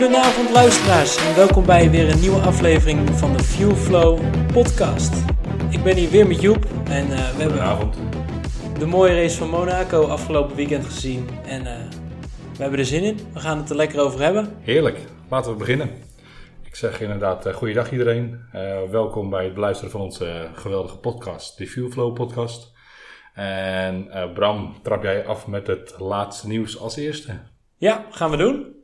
Goedenavond 0.00 0.50
luisteraars 0.50 1.16
en 1.16 1.34
welkom 1.34 1.66
bij 1.66 1.90
weer 1.90 2.10
een 2.10 2.20
nieuwe 2.20 2.40
aflevering 2.40 3.10
van 3.10 3.36
de 3.36 3.42
Fuel 3.42 3.74
Flow 3.74 4.20
podcast. 4.52 5.14
Ik 5.70 5.82
ben 5.82 5.96
hier 5.96 6.10
weer 6.10 6.26
met 6.26 6.40
Joep 6.40 6.64
en 6.84 7.12
eh, 7.12 7.36
we 7.36 7.42
hebben 7.42 7.90
de 8.78 8.86
mooie 8.86 9.14
race 9.14 9.36
van 9.36 9.48
Monaco 9.48 10.06
afgelopen 10.06 10.56
weekend 10.56 10.84
gezien. 10.84 11.28
En 11.44 11.66
eh, 11.66 11.90
we 12.56 12.62
hebben 12.62 12.78
er 12.78 12.84
zin 12.84 13.02
in, 13.02 13.18
we 13.32 13.40
gaan 13.40 13.58
het 13.58 13.70
er 13.70 13.76
lekker 13.76 14.00
over 14.00 14.20
hebben. 14.20 14.56
Heerlijk, 14.60 14.98
laten 15.28 15.52
we 15.52 15.58
beginnen. 15.58 15.90
Ik 16.62 16.76
zeg 16.76 17.00
inderdaad 17.00 17.46
uh, 17.46 17.54
goeiedag 17.54 17.92
iedereen. 17.92 18.40
Welkom 18.90 19.30
bij 19.30 19.44
het 19.44 19.54
beluisteren 19.54 19.90
van 19.90 20.00
onze 20.00 20.48
geweldige 20.54 20.98
podcast, 20.98 21.58
de 21.58 21.66
Fuel 21.66 21.90
Flow 21.90 22.14
podcast. 22.14 22.72
En 23.34 24.08
Bram, 24.34 24.76
trap 24.82 25.02
jij 25.02 25.26
af 25.26 25.46
met 25.46 25.66
het 25.66 25.94
laatste 25.98 26.48
nieuws 26.48 26.78
als 26.78 26.96
eerste? 26.96 27.38
Ja, 27.76 28.06
gaan 28.10 28.30
we 28.30 28.36
doen. 28.36 28.78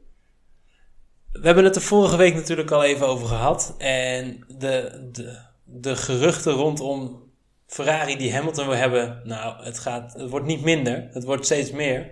We 1.41 1.47
hebben 1.47 1.65
het 1.65 1.77
er 1.77 1.83
vorige 1.83 2.17
week 2.17 2.35
natuurlijk 2.35 2.71
al 2.71 2.85
even 2.85 3.07
over 3.07 3.27
gehad. 3.27 3.75
En 3.79 4.45
de, 4.59 5.09
de, 5.13 5.39
de 5.65 5.97
geruchten 5.97 6.53
rondom 6.53 7.25
Ferrari 7.67 8.17
die 8.17 8.35
Hamilton 8.35 8.67
wil 8.67 8.77
hebben, 8.77 9.21
nou, 9.25 9.65
het, 9.65 9.79
gaat, 9.79 10.13
het 10.13 10.31
wordt 10.31 10.47
niet 10.47 10.63
minder. 10.63 11.09
Het 11.13 11.25
wordt 11.25 11.45
steeds 11.45 11.71
meer. 11.71 12.11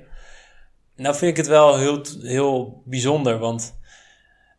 Nou 0.96 1.14
vind 1.16 1.30
ik 1.30 1.36
het 1.36 1.46
wel 1.46 1.78
heel, 1.78 2.04
heel 2.22 2.82
bijzonder, 2.84 3.38
want 3.38 3.78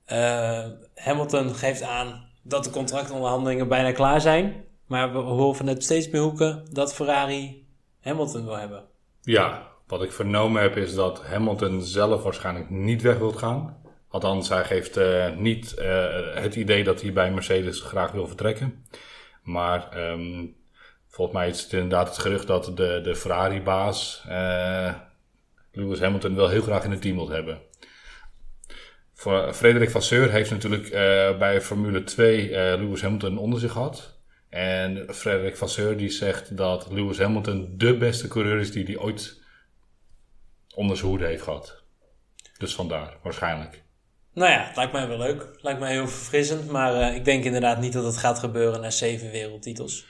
eh, 0.05 0.66
Hamilton 0.95 1.55
geeft 1.55 1.81
aan 1.81 2.29
dat 2.43 2.63
de 2.63 2.69
contractonderhandelingen 2.69 3.67
bijna 3.67 3.91
klaar 3.91 4.21
zijn. 4.21 4.63
Maar 4.85 5.11
we 5.11 5.17
horen 5.17 5.55
vanuit 5.55 5.83
steeds 5.83 6.09
meer 6.09 6.21
hoeken 6.21 6.66
dat 6.71 6.93
Ferrari 6.93 7.67
Hamilton 8.02 8.45
wil 8.45 8.57
hebben. 8.57 8.83
Ja, 9.21 9.67
wat 9.88 10.03
ik 10.03 10.11
vernomen 10.11 10.61
heb 10.61 10.77
is 10.77 10.95
dat 10.95 11.23
Hamilton 11.23 11.81
zelf 11.81 12.23
waarschijnlijk 12.23 12.69
niet 12.69 13.02
weg 13.02 13.17
wilt 13.17 13.38
gaan. 13.38 13.77
Althans, 14.16 14.49
hij 14.49 14.63
geeft 14.63 14.97
eh, 14.97 15.35
niet 15.35 15.73
eh, 15.73 16.33
het 16.33 16.55
idee 16.55 16.83
dat 16.83 17.02
hij 17.02 17.13
bij 17.13 17.31
Mercedes 17.31 17.81
graag 17.81 18.11
wil 18.11 18.27
vertrekken. 18.27 18.85
Maar 19.44 19.91
ehm, 19.91 20.45
volgens 21.07 21.38
mij 21.38 21.49
is 21.49 21.61
het 21.61 21.73
inderdaad 21.73 22.07
het 22.07 22.17
gerucht 22.17 22.47
dat 22.47 22.66
de, 22.66 22.99
de 23.03 23.16
Ferrari-baas 23.16 24.23
eh, 24.27 24.94
Lewis 25.72 25.99
Hamilton 25.99 26.35
wel 26.35 26.49
heel 26.49 26.61
graag 26.61 26.83
in 26.83 26.91
het 26.91 27.02
team 27.02 27.16
wil 27.16 27.30
hebben. 27.30 27.61
Frederik 29.53 29.89
Vasseur 29.89 30.31
heeft 30.31 30.52
natuurlijk 30.52 30.89
bij 31.39 31.61
Formule 31.61 32.03
2 32.03 32.55
eh, 32.55 32.79
Lewis 32.79 33.02
Hamilton 33.02 33.38
onder 33.38 33.59
zich 33.59 33.72
gehad. 33.72 34.19
En 34.50 35.05
Frederik 35.13 35.57
Vasseur 35.57 35.97
die 35.97 36.09
zegt 36.09 36.57
dat 36.57 36.91
Lewis 36.91 37.19
Hamilton 37.19 37.73
de 37.77 37.97
beste 37.97 38.27
coureur 38.27 38.59
is 38.59 38.72
die 38.72 38.85
hij 38.85 38.97
ooit 38.97 39.41
onder 40.75 40.97
zijn 40.97 41.09
hoede 41.09 41.25
heeft 41.25 41.44
gehad. 41.44 41.83
Dus 42.57 42.75
vandaar, 42.75 43.17
waarschijnlijk. 43.22 43.84
Nou 44.36 44.52
ja, 44.52 44.66
het 44.67 44.75
lijkt 44.75 44.91
mij 44.91 45.08
wel 45.08 45.17
leuk. 45.17 45.50
Lijkt 45.61 45.80
mij 45.80 45.91
heel 45.91 46.08
verfrissend. 46.08 46.69
Maar 46.69 46.95
eh, 46.95 47.16
ik 47.16 47.25
denk 47.25 47.44
inderdaad 47.44 47.80
niet 47.80 47.94
dat 47.94 48.03
het 48.03 48.17
gaat 48.17 48.39
gebeuren 48.39 48.81
na 48.81 48.89
zeven 48.89 49.31
wereldtitels 49.31 50.05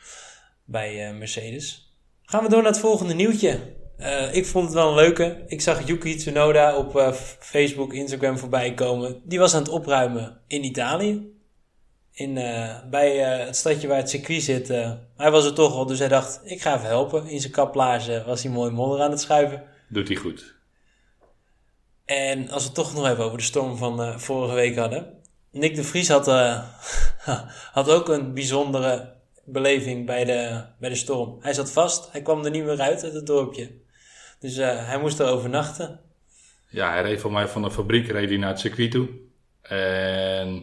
bij 0.63 1.07
eh, 1.07 1.17
Mercedes. 1.17 1.95
Gaan 2.23 2.43
we 2.43 2.49
door 2.49 2.61
naar 2.61 2.71
het 2.71 2.79
volgende 2.79 3.13
nieuwtje. 3.13 3.59
Eh, 3.97 4.35
ik 4.35 4.45
vond 4.45 4.65
het 4.65 4.73
wel 4.73 4.89
een 4.89 4.95
leuke. 4.95 5.43
Ik 5.47 5.61
zag 5.61 5.87
Yuki 5.87 6.15
Tsunoda 6.15 6.75
op 6.75 7.13
Facebook, 7.39 7.93
Instagram 7.93 8.37
voorbij 8.37 8.73
komen. 8.73 9.21
Die 9.23 9.39
was 9.39 9.53
aan 9.53 9.61
het 9.61 9.71
opruimen 9.71 10.41
in 10.47 10.63
Italië. 10.63 11.33
In, 12.11 12.33
bij 12.89 13.17
het 13.17 13.55
stadje 13.55 13.87
waar 13.87 13.97
het 13.97 14.09
circuit 14.09 14.43
zit. 14.43 14.67
hij 15.17 15.31
was 15.31 15.45
er 15.45 15.53
toch 15.53 15.73
al, 15.73 15.85
dus 15.85 15.99
hij 15.99 16.07
dacht, 16.07 16.41
ik 16.43 16.61
ga 16.61 16.75
even 16.75 16.87
helpen. 16.87 17.27
In 17.27 17.39
zijn 17.39 17.51
kaplaarzen 17.51 18.25
was 18.25 18.43
hij 18.43 18.51
mooi 18.51 18.71
modder 18.71 19.01
aan 19.01 19.11
het 19.11 19.21
schuiven. 19.21 19.63
Doet 19.89 20.07
hij 20.07 20.17
goed. 20.17 20.54
En 22.05 22.49
als 22.49 22.61
we 22.61 22.67
het 22.67 22.75
toch 22.75 22.93
nog 22.93 23.07
even 23.07 23.23
over 23.23 23.37
de 23.37 23.43
storm 23.43 23.77
van 23.77 24.01
eh, 24.01 24.17
vorige 24.17 24.55
week 24.55 24.75
hadden. 24.75 25.13
Nick 25.51 25.75
de 25.75 25.83
Vries 25.83 26.09
had, 26.09 26.27
eh, 26.27 26.63
had 27.71 27.89
ook 27.89 28.09
een 28.09 28.33
bijzondere 28.33 29.13
beleving 29.45 30.05
bij 30.05 30.25
de, 30.25 30.63
bij 30.79 30.89
de 30.89 30.95
storm. 30.95 31.37
Hij 31.39 31.53
zat 31.53 31.71
vast, 31.71 32.11
hij 32.11 32.21
kwam 32.21 32.45
er 32.45 32.51
niet 32.51 32.63
meer 32.63 32.79
uit 32.79 33.03
uit 33.03 33.13
het 33.13 33.25
dorpje. 33.25 33.71
Dus 34.39 34.57
eh, 34.57 34.87
hij 34.87 34.99
moest 34.99 35.19
er 35.19 35.27
overnachten. 35.27 35.99
Ja, 36.69 36.91
hij 36.91 37.01
reed 37.01 37.19
voor 37.19 37.31
mij 37.31 37.47
van 37.47 37.61
de 37.61 37.71
fabriek 37.71 38.07
reed 38.11 38.29
hij 38.29 38.37
naar 38.37 38.49
het 38.49 38.59
circuit 38.59 38.91
toe. 38.91 39.09
En 39.61 40.53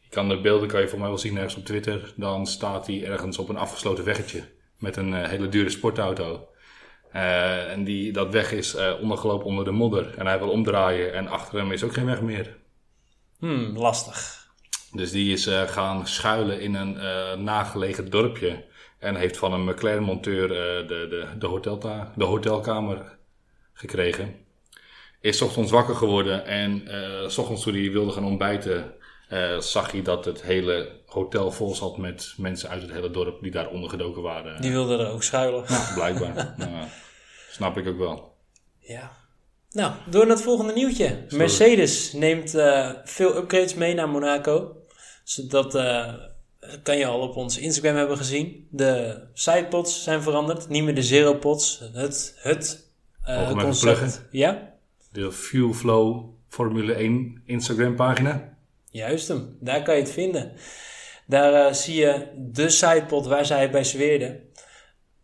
je 0.00 0.08
kan 0.08 0.28
de 0.28 0.40
beelden 0.40 0.68
kan 0.68 0.80
je 0.80 0.88
voor 0.88 0.98
mij 0.98 1.08
wel 1.08 1.18
zien 1.18 1.36
ergens 1.36 1.56
op 1.56 1.64
Twitter. 1.64 2.12
Dan 2.16 2.46
staat 2.46 2.86
hij 2.86 3.04
ergens 3.04 3.38
op 3.38 3.48
een 3.48 3.56
afgesloten 3.56 4.04
weggetje 4.04 4.44
met 4.78 4.96
een 4.96 5.14
hele 5.14 5.48
dure 5.48 5.70
sportauto. 5.70 6.48
Eh, 7.14 7.70
en 7.70 7.84
die, 7.84 8.12
dat 8.12 8.32
weg 8.32 8.52
is 8.52 8.74
eh, 8.74 8.92
ondergelopen 9.00 9.46
onder 9.46 9.64
de 9.64 9.70
modder. 9.70 10.18
En 10.18 10.26
hij 10.26 10.38
wil 10.38 10.50
omdraaien 10.50 11.12
en 11.12 11.28
achter 11.28 11.58
hem 11.58 11.72
is 11.72 11.82
ook 11.82 11.92
geen 11.92 12.06
weg 12.06 12.20
meer. 12.20 12.56
Hmm, 13.38 13.78
lastig. 13.78 14.48
Dus 14.92 15.10
die 15.10 15.32
is 15.32 15.46
eh, 15.46 15.62
gaan 15.62 16.06
schuilen 16.06 16.60
in 16.60 16.74
een 16.74 16.94
nagelegen 17.44 18.10
dorpje. 18.10 18.64
En 18.98 19.14
heeft 19.14 19.36
van 19.36 19.52
een 19.52 19.64
McLaren-monteur 19.64 20.48
de, 20.48 20.84
de, 20.88 21.26
de, 21.38 21.46
hotelta- 21.46 22.12
de 22.16 22.24
hotelkamer 22.24 23.16
gekregen. 23.72 24.34
Is 25.20 25.42
ochtends 25.42 25.70
wakker 25.70 25.94
geworden 25.94 26.46
en 26.46 26.82
's 27.30 27.38
ochtends 27.38 27.62
toen 27.62 27.74
hij 27.74 27.90
wilde 27.90 28.12
gaan 28.12 28.24
ontbijten, 28.24 28.94
zag 29.58 29.90
hij 29.90 30.02
dat 30.02 30.24
het 30.24 30.42
hele 30.42 31.00
hotel 31.06 31.52
vol 31.52 31.74
zat 31.74 31.96
met 31.96 32.34
mensen 32.36 32.68
uit 32.68 32.82
het 32.82 32.92
hele 32.92 33.10
dorp 33.10 33.42
die 33.42 33.50
daar 33.50 33.68
ondergedoken 33.68 34.22
waren. 34.22 34.60
Die 34.60 34.70
wilde 34.70 34.98
er 34.98 35.10
ook 35.10 35.22
schuilen. 35.22 35.64
Blijkbaar. 35.94 36.34
nou, 36.56 36.86
snap 37.54 37.76
ik 37.76 37.86
ook 37.86 37.98
wel. 37.98 38.36
Ja. 38.78 39.12
Nou, 39.70 39.92
door 40.10 40.26
naar 40.26 40.36
het 40.36 40.44
volgende 40.44 40.72
nieuwtje. 40.72 41.24
Mercedes 41.28 42.12
neemt 42.12 42.54
eh, 42.54 42.90
veel 43.04 43.36
upgrades 43.36 43.74
mee 43.74 43.94
naar 43.94 44.08
Monaco. 44.08 44.76
Zodat 45.24 45.74
eh, 45.74 46.14
kan 46.82 46.96
je 46.96 47.06
al 47.06 47.20
op 47.20 47.36
ons 47.36 47.58
Instagram 47.58 47.96
hebben 47.96 48.16
gezien. 48.16 48.68
De 48.70 49.22
sidepods 49.32 50.02
zijn 50.02 50.22
veranderd. 50.22 50.68
Niet 50.68 50.84
meer 50.84 50.94
de 50.94 51.02
zero 51.02 51.34
pods. 51.34 51.82
Het, 51.92 52.34
het 52.36 52.88
eh, 53.24 53.36
we 53.36 53.44
even 53.44 53.62
concept. 53.62 54.22
Ja, 54.30 54.74
De 55.12 55.32
Fuel 55.32 55.72
Flow 55.72 56.24
Formule 56.48 56.92
1 56.94 57.42
Instagram 57.46 57.96
pagina. 57.96 58.56
juist 58.90 59.28
hem. 59.28 59.56
Daar 59.60 59.82
kan 59.82 59.94
je 59.94 60.00
het 60.00 60.12
vinden. 60.12 60.52
Daar 61.26 61.66
eh, 61.66 61.72
zie 61.72 61.96
je 61.96 62.28
de 62.36 62.68
sidepod 62.68 63.26
waar 63.26 63.46
zij 63.46 63.70
bij 63.70 63.84
zweerden. 63.84 64.40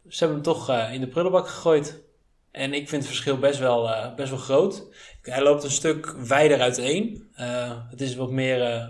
Ze 0.08 0.24
hebben 0.24 0.34
hem 0.34 0.54
toch 0.54 0.68
eh, 0.68 0.92
in 0.92 1.00
de 1.00 1.08
prullenbak 1.08 1.48
gegooid. 1.48 2.02
En 2.50 2.74
ik 2.74 2.88
vind 2.88 3.02
het 3.02 3.10
verschil 3.10 3.38
best 3.38 3.58
wel, 3.58 3.88
eh, 3.90 4.14
best 4.14 4.30
wel 4.30 4.38
groot. 4.38 4.86
Hij 5.22 5.42
loopt 5.42 5.64
een 5.64 5.70
stuk 5.70 6.14
wijder 6.26 6.60
uiteen. 6.60 7.30
Eh 7.34 7.72
het 7.90 8.00
is 8.00 8.14
wat 8.14 8.30
meer, 8.30 8.62
eh, 8.62 8.86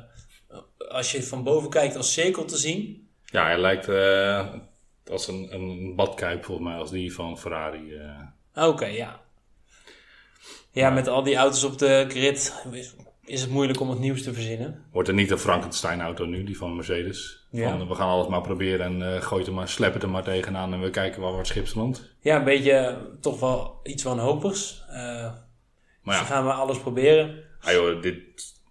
als 0.88 1.12
je 1.12 1.22
van 1.22 1.44
boven 1.44 1.70
kijkt, 1.70 1.96
als 1.96 2.12
cirkel 2.12 2.44
te 2.44 2.56
zien. 2.56 3.08
Ja, 3.24 3.44
hij 3.44 3.58
lijkt 3.58 3.88
als 5.10 5.28
een, 5.28 5.54
een 5.54 5.94
badkuip 5.96 6.44
volgens 6.44 6.68
mij, 6.68 6.76
als 6.76 6.90
die 6.90 7.14
van 7.14 7.38
Ferrari. 7.38 8.00
Oké, 8.54 8.86
ja. 8.86 9.20
Ja, 10.72 10.90
met 10.90 11.08
al 11.08 11.22
die 11.22 11.36
auto's 11.36 11.64
op 11.64 11.78
de 11.78 12.04
grid 12.08 12.64
is, 13.30 13.40
het 13.40 13.50
moeilijk 13.50 13.80
om 13.80 13.90
het 13.90 13.98
nieuws 13.98 14.22
te 14.22 14.32
verzinnen. 14.32 14.84
Wordt 14.92 15.08
er 15.08 15.14
niet 15.14 15.30
een 15.30 15.38
Frankenstein 15.38 16.00
auto 16.00 16.24
nu, 16.24 16.44
die 16.44 16.56
van 16.56 16.76
Mercedes. 16.76 17.46
Ja. 17.50 17.68
Van, 17.78 17.88
we 17.88 17.94
gaan 17.94 18.08
alles 18.08 18.26
maar 18.26 18.40
proberen 18.40 18.86
en 18.86 19.14
uh, 19.14 19.22
gooi 19.22 19.40
het 19.40 19.48
er 19.48 19.54
maar, 19.56 19.68
slep 19.68 19.92
het 19.94 20.02
er 20.02 20.10
maar 20.10 20.22
tegenaan 20.24 20.72
en 20.72 20.80
we 20.80 20.90
kijken 20.90 21.22
waar 21.22 21.32
we 21.32 21.38
het 21.38 21.46
schip 21.46 21.66
strandt. 21.66 22.14
Ja, 22.20 22.36
een 22.36 22.44
beetje 22.44 22.72
eh, 22.72 22.96
toch 23.20 23.40
wel 23.40 23.80
iets 23.82 24.02
wanhopigs. 24.02 24.84
Eh 24.88 25.32
Maar 26.02 26.14
Ze 26.16 26.20
ja, 26.20 26.26
gaan 26.26 26.44
we 26.44 26.52
alles 26.52 26.78
proberen. 26.78 27.42
ah 27.60 27.72
joh, 27.72 28.02
dit, 28.02 28.18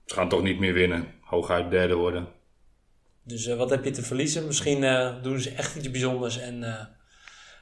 ze 0.06 0.14
gaan 0.14 0.30
toch 0.30 0.42
niet 0.42 0.60
meer 0.60 0.74
winnen. 0.74 1.08
Hooguit 1.22 1.72
derde 1.72 1.96
worden. 1.96 2.28
Dus 3.24 3.46
eh, 3.48 3.58
wat 3.58 3.70
heb 3.70 3.84
je 3.84 3.92
te 3.92 4.02
verliezen? 4.04 4.46
Misschien 4.46 4.84
eh, 4.84 5.24
doen 5.24 5.40
ze 5.40 5.50
echt 5.50 5.76
iets 5.76 5.92
bijzonders 5.92 6.38
en 6.40 6.64
eh, 6.64 6.86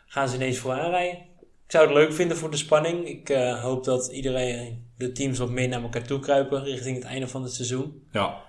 gaan 0.08 0.30
ze 0.30 0.36
ineens 0.36 0.58
vooraan 0.58 0.90
rijden. 0.90 1.20
Ik 1.68 1.74
zou 1.74 1.86
het 1.86 1.96
leuk 1.96 2.14
vinden 2.14 2.38
voor 2.38 2.52
de 2.52 2.58
spanning. 2.58 3.08
Ik 3.08 3.30
eh, 3.30 3.62
hoop 3.62 3.84
dat 3.84 4.08
iedereen, 4.08 4.92
de 4.98 5.12
teams 5.12 5.38
wat 5.38 5.50
meer 5.50 5.68
naar 5.68 5.82
elkaar 5.82 6.04
toe 6.04 6.20
kruipen 6.20 6.64
richting 6.64 6.96
het 6.96 7.06
einde 7.06 7.28
van 7.28 7.44
het 7.44 7.54
seizoen. 7.54 8.08
Ja. 8.12 8.42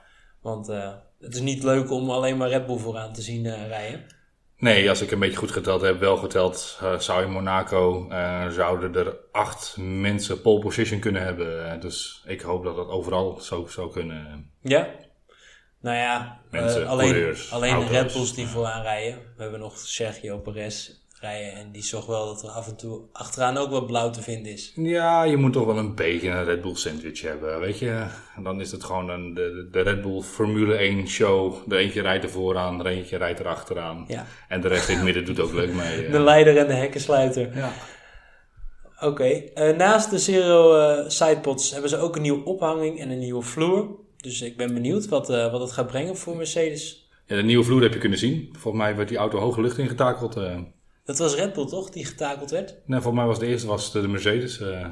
Want 0.43 0.69
eh, 0.69 0.93
het 1.20 1.35
is 1.35 1.41
niet 1.41 1.62
leuk 1.62 1.91
om 1.91 2.11
alleen 2.11 2.37
maar 2.37 2.49
Red 2.49 2.67
Bull 2.67 2.79
vooraan 2.79 3.12
te 3.12 3.23
zien 3.23 3.47
eh, 3.47 3.67
rijden. 3.67 4.05
Nee, 4.56 4.88
als 4.88 5.00
ik 5.00 5.11
een 5.11 5.19
beetje 5.19 5.37
goed 5.37 5.50
geteld 5.50 5.81
heb, 5.81 6.00
wel 6.00 6.17
geteld, 6.17 6.81
zou 6.99 7.25
in 7.25 7.31
Monaco 7.31 8.06
zouden 8.50 8.94
er 8.94 9.17
acht 9.32 9.76
mensen 9.79 10.41
pole 10.41 10.61
position 10.61 11.00
kunnen 11.00 11.23
hebben. 11.23 11.81
Dus 11.81 12.23
ik 12.26 12.41
hoop 12.41 12.65
dat 12.65 12.76
dat 12.76 12.88
overal 12.88 13.41
zo 13.41 13.67
zou 13.67 13.93
kunnen. 13.93 14.50
Ja? 14.62 14.88
Nou 15.81 15.97
ja, 15.97 16.41
alleen, 16.87 17.37
alleen 17.50 17.79
de. 17.79 17.87
Red 17.87 18.12
Bulls 18.12 18.35
die 18.35 18.47
vooraan 18.47 18.82
rijden. 18.82 19.19
We 19.37 19.43
hebben 19.43 19.61
nog 19.61 19.79
Sergio 19.79 20.38
Perez 20.38 20.91
rijden 21.20 21.53
en 21.53 21.73
die 21.73 21.82
zorgt 21.82 22.06
wel 22.06 22.26
dat 22.26 22.43
er 22.43 22.49
af 22.49 22.69
en 22.69 22.76
toe 22.76 23.00
achteraan 23.12 23.56
ook 23.56 23.70
wat 23.70 23.87
blauw 23.87 24.11
te 24.11 24.23
vinden 24.23 24.53
is. 24.53 24.73
Ja, 24.75 25.23
je 25.23 25.37
moet 25.37 25.53
toch 25.53 25.67
wel 25.67 25.79
een 25.79 25.94
beetje 25.94 26.29
een 26.29 26.44
Red 26.44 26.61
Bull 26.61 26.75
sandwich 26.75 27.20
hebben, 27.20 27.61
weet 27.61 27.79
je. 27.79 28.06
En 28.37 28.43
dan 28.43 28.61
is 28.61 28.70
het 28.73 28.85
gewoon 28.85 29.09
een, 29.09 29.35
de, 29.35 29.69
de 29.70 29.81
Red 29.81 30.03
Bull 30.03 30.20
Formule 30.20 30.75
1 30.75 31.09
show. 31.09 31.55
De 31.67 31.76
eentje 31.76 32.03
rijdt 32.03 32.25
er 32.25 32.31
vooraan, 32.31 32.79
de 32.79 32.88
eentje 32.88 33.17
rijdt 33.17 33.41
er 33.41 33.47
achteraan. 33.47 34.05
Ja. 34.09 34.26
En 34.49 34.61
de 34.61 34.69
rest 34.69 34.88
in 34.88 34.94
het 34.94 35.05
midden 35.05 35.25
doet 35.25 35.41
ook 35.41 35.53
leuk 35.53 35.75
mee. 35.75 36.05
eh. 36.06 36.12
De 36.12 36.20
leider 36.20 36.56
en 36.56 36.67
de 36.67 36.73
hekkensluiter. 36.73 37.56
Ja. 37.56 37.73
Oké, 39.00 39.25
eh, 39.25 39.76
naast 39.76 40.11
de 40.11 40.19
Zero 40.19 40.76
eh, 40.76 41.09
sidepods 41.09 41.70
hebben 41.70 41.91
ze 41.91 41.99
ook 41.99 42.17
een 42.17 42.23
nieuwe 42.23 42.44
ophanging 42.44 43.00
en 43.00 43.11
een 43.11 43.19
nieuwe 43.19 43.43
vloer. 43.43 43.88
Dus 44.17 44.43
ik 44.43 44.56
ben 44.56 44.75
benieuwd 44.75 45.09
wat, 45.09 45.29
wat 45.29 45.61
het 45.61 45.73
gaat 45.73 45.87
brengen 45.87 46.17
voor 46.17 46.37
Mercedes. 46.37 47.11
Ja, 47.26 47.37
de 47.37 47.43
nieuwe 47.43 47.65
vloer 47.65 47.82
heb 47.82 47.93
je 47.93 47.99
kunnen 47.99 48.19
zien. 48.19 48.49
Volgens 48.53 48.82
mij 48.82 48.97
werd 48.97 49.09
die 49.09 49.19
auto 49.19 49.38
hoge 49.38 49.61
lucht 49.61 49.79
ingetakeld. 49.79 50.37
Dat 51.08 51.19
was 51.19 51.34
Red 51.34 51.52
Bull 51.52 51.66
toch, 51.66 51.90
die 51.90 52.05
getakeld 52.05 52.50
werd? 52.50 52.75
nee, 52.87 53.00
volgens 53.00 53.14
mij 53.22 53.26
was 53.26 53.38
de 53.38 53.46
eerste 53.46 53.66
was 53.66 53.93
de, 53.93 54.00
de 54.00 54.08
Mercedes. 54.08 54.60
eh. 54.60 54.87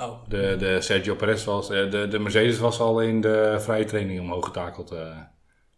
Oh, 0.00 0.28
de, 0.28 0.56
de 0.58 0.80
Sergio 0.80 1.14
Perez 1.14 1.44
was... 1.44 1.70
eh, 1.70 1.90
de, 1.90 2.08
de 2.08 2.18
Mercedes 2.18 2.58
was 2.58 2.80
al 2.80 3.00
in 3.00 3.20
de 3.20 3.56
vrije 3.60 3.84
training 3.84 4.20
omhoog 4.20 4.44
getakeld. 4.44 4.90
eh. 4.90 5.16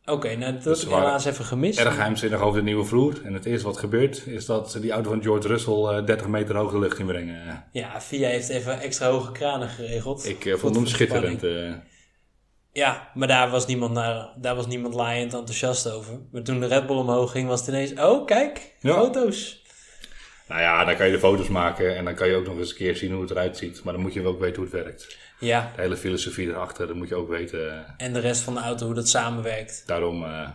oké. 0.04 0.36
nou, 0.36 0.52
dat 0.52 0.62
Dus 0.62 0.80
heb 0.80 0.90
ik 0.90 0.94
helaas 0.96 1.24
even 1.24 1.44
gemist. 1.44 1.78
Erg 1.78 1.94
geheimzinnig 1.94 2.40
over 2.40 2.58
de 2.58 2.64
nieuwe 2.64 2.84
vloer. 2.84 3.20
En 3.24 3.32
het 3.34 3.44
eerste 3.44 3.66
wat 3.66 3.76
gebeurt 3.78 4.26
is 4.26 4.46
dat 4.46 4.70
ze 4.70 4.80
die 4.80 4.90
auto 4.92 5.10
van 5.10 5.22
George 5.22 5.48
Russell 5.48 5.74
eh, 5.98 6.04
30 6.04 6.26
meter 6.28 6.56
hoog 6.56 6.70
de 6.70 6.78
lucht 6.78 6.98
inbrengen. 6.98 7.64
Ja, 7.72 8.00
VIA 8.00 8.28
heeft 8.28 8.48
even 8.48 8.80
extra 8.80 9.10
hoge 9.10 9.32
kranen 9.32 9.68
geregeld. 9.68 10.28
Ik 10.28 10.42
vond 10.58 10.62
hem 10.74 10.74
voor 10.74 10.86
schitterend. 10.86 11.42
Ja, 12.72 13.10
maar 13.14 13.28
daar 13.28 13.50
was 13.50 13.66
niemand, 13.66 13.92
naar, 13.92 14.32
daar 14.36 14.54
was 14.54 14.66
niemand 14.66 14.94
laaiend 14.94 15.34
enthousiast 15.34 15.90
over. 15.90 16.20
Maar 16.32 16.42
toen 16.42 16.60
de 16.60 16.66
Red 16.66 16.86
Bull 16.86 16.96
omhoog 16.96 17.30
ging, 17.30 17.48
was 17.48 17.60
het 17.60 17.68
ineens... 17.68 17.92
Oh, 17.92 18.26
kijk, 18.26 18.76
Ja. 18.80 18.94
foto's. 18.94 19.57
Nou 20.48 20.60
ja, 20.60 20.84
dan 20.84 20.96
kan 20.96 21.06
je 21.06 21.12
de 21.12 21.18
foto's 21.18 21.48
maken 21.48 21.96
en 21.96 22.04
dan 22.04 22.14
kan 22.14 22.28
je 22.28 22.34
ook 22.34 22.46
nog 22.46 22.58
eens 22.58 22.70
een 22.70 22.76
keer 22.76 22.96
zien 22.96 23.12
hoe 23.12 23.20
het 23.20 23.30
eruit 23.30 23.56
ziet. 23.56 23.82
Maar 23.84 23.92
dan 23.92 24.02
moet 24.02 24.12
je 24.12 24.22
wel 24.22 24.32
ook 24.32 24.40
weten 24.40 24.62
hoe 24.62 24.64
het 24.64 24.84
werkt. 24.84 25.16
Ja, 25.40 25.72
De 25.76 25.80
hele 25.82 25.96
filosofie 25.96 26.48
erachter, 26.48 26.86
dat 26.86 26.96
moet 26.96 27.08
je 27.08 27.14
ook 27.14 27.28
weten. 27.28 27.94
en 27.96 28.12
de 28.12 28.18
rest 28.18 28.40
van 28.40 28.54
de 28.54 28.60
auto, 28.60 28.86
hoe 28.86 28.94
dat 28.94 29.08
samenwerkt. 29.08 29.82
Daarom, 29.86 30.24
eh, 30.24 30.48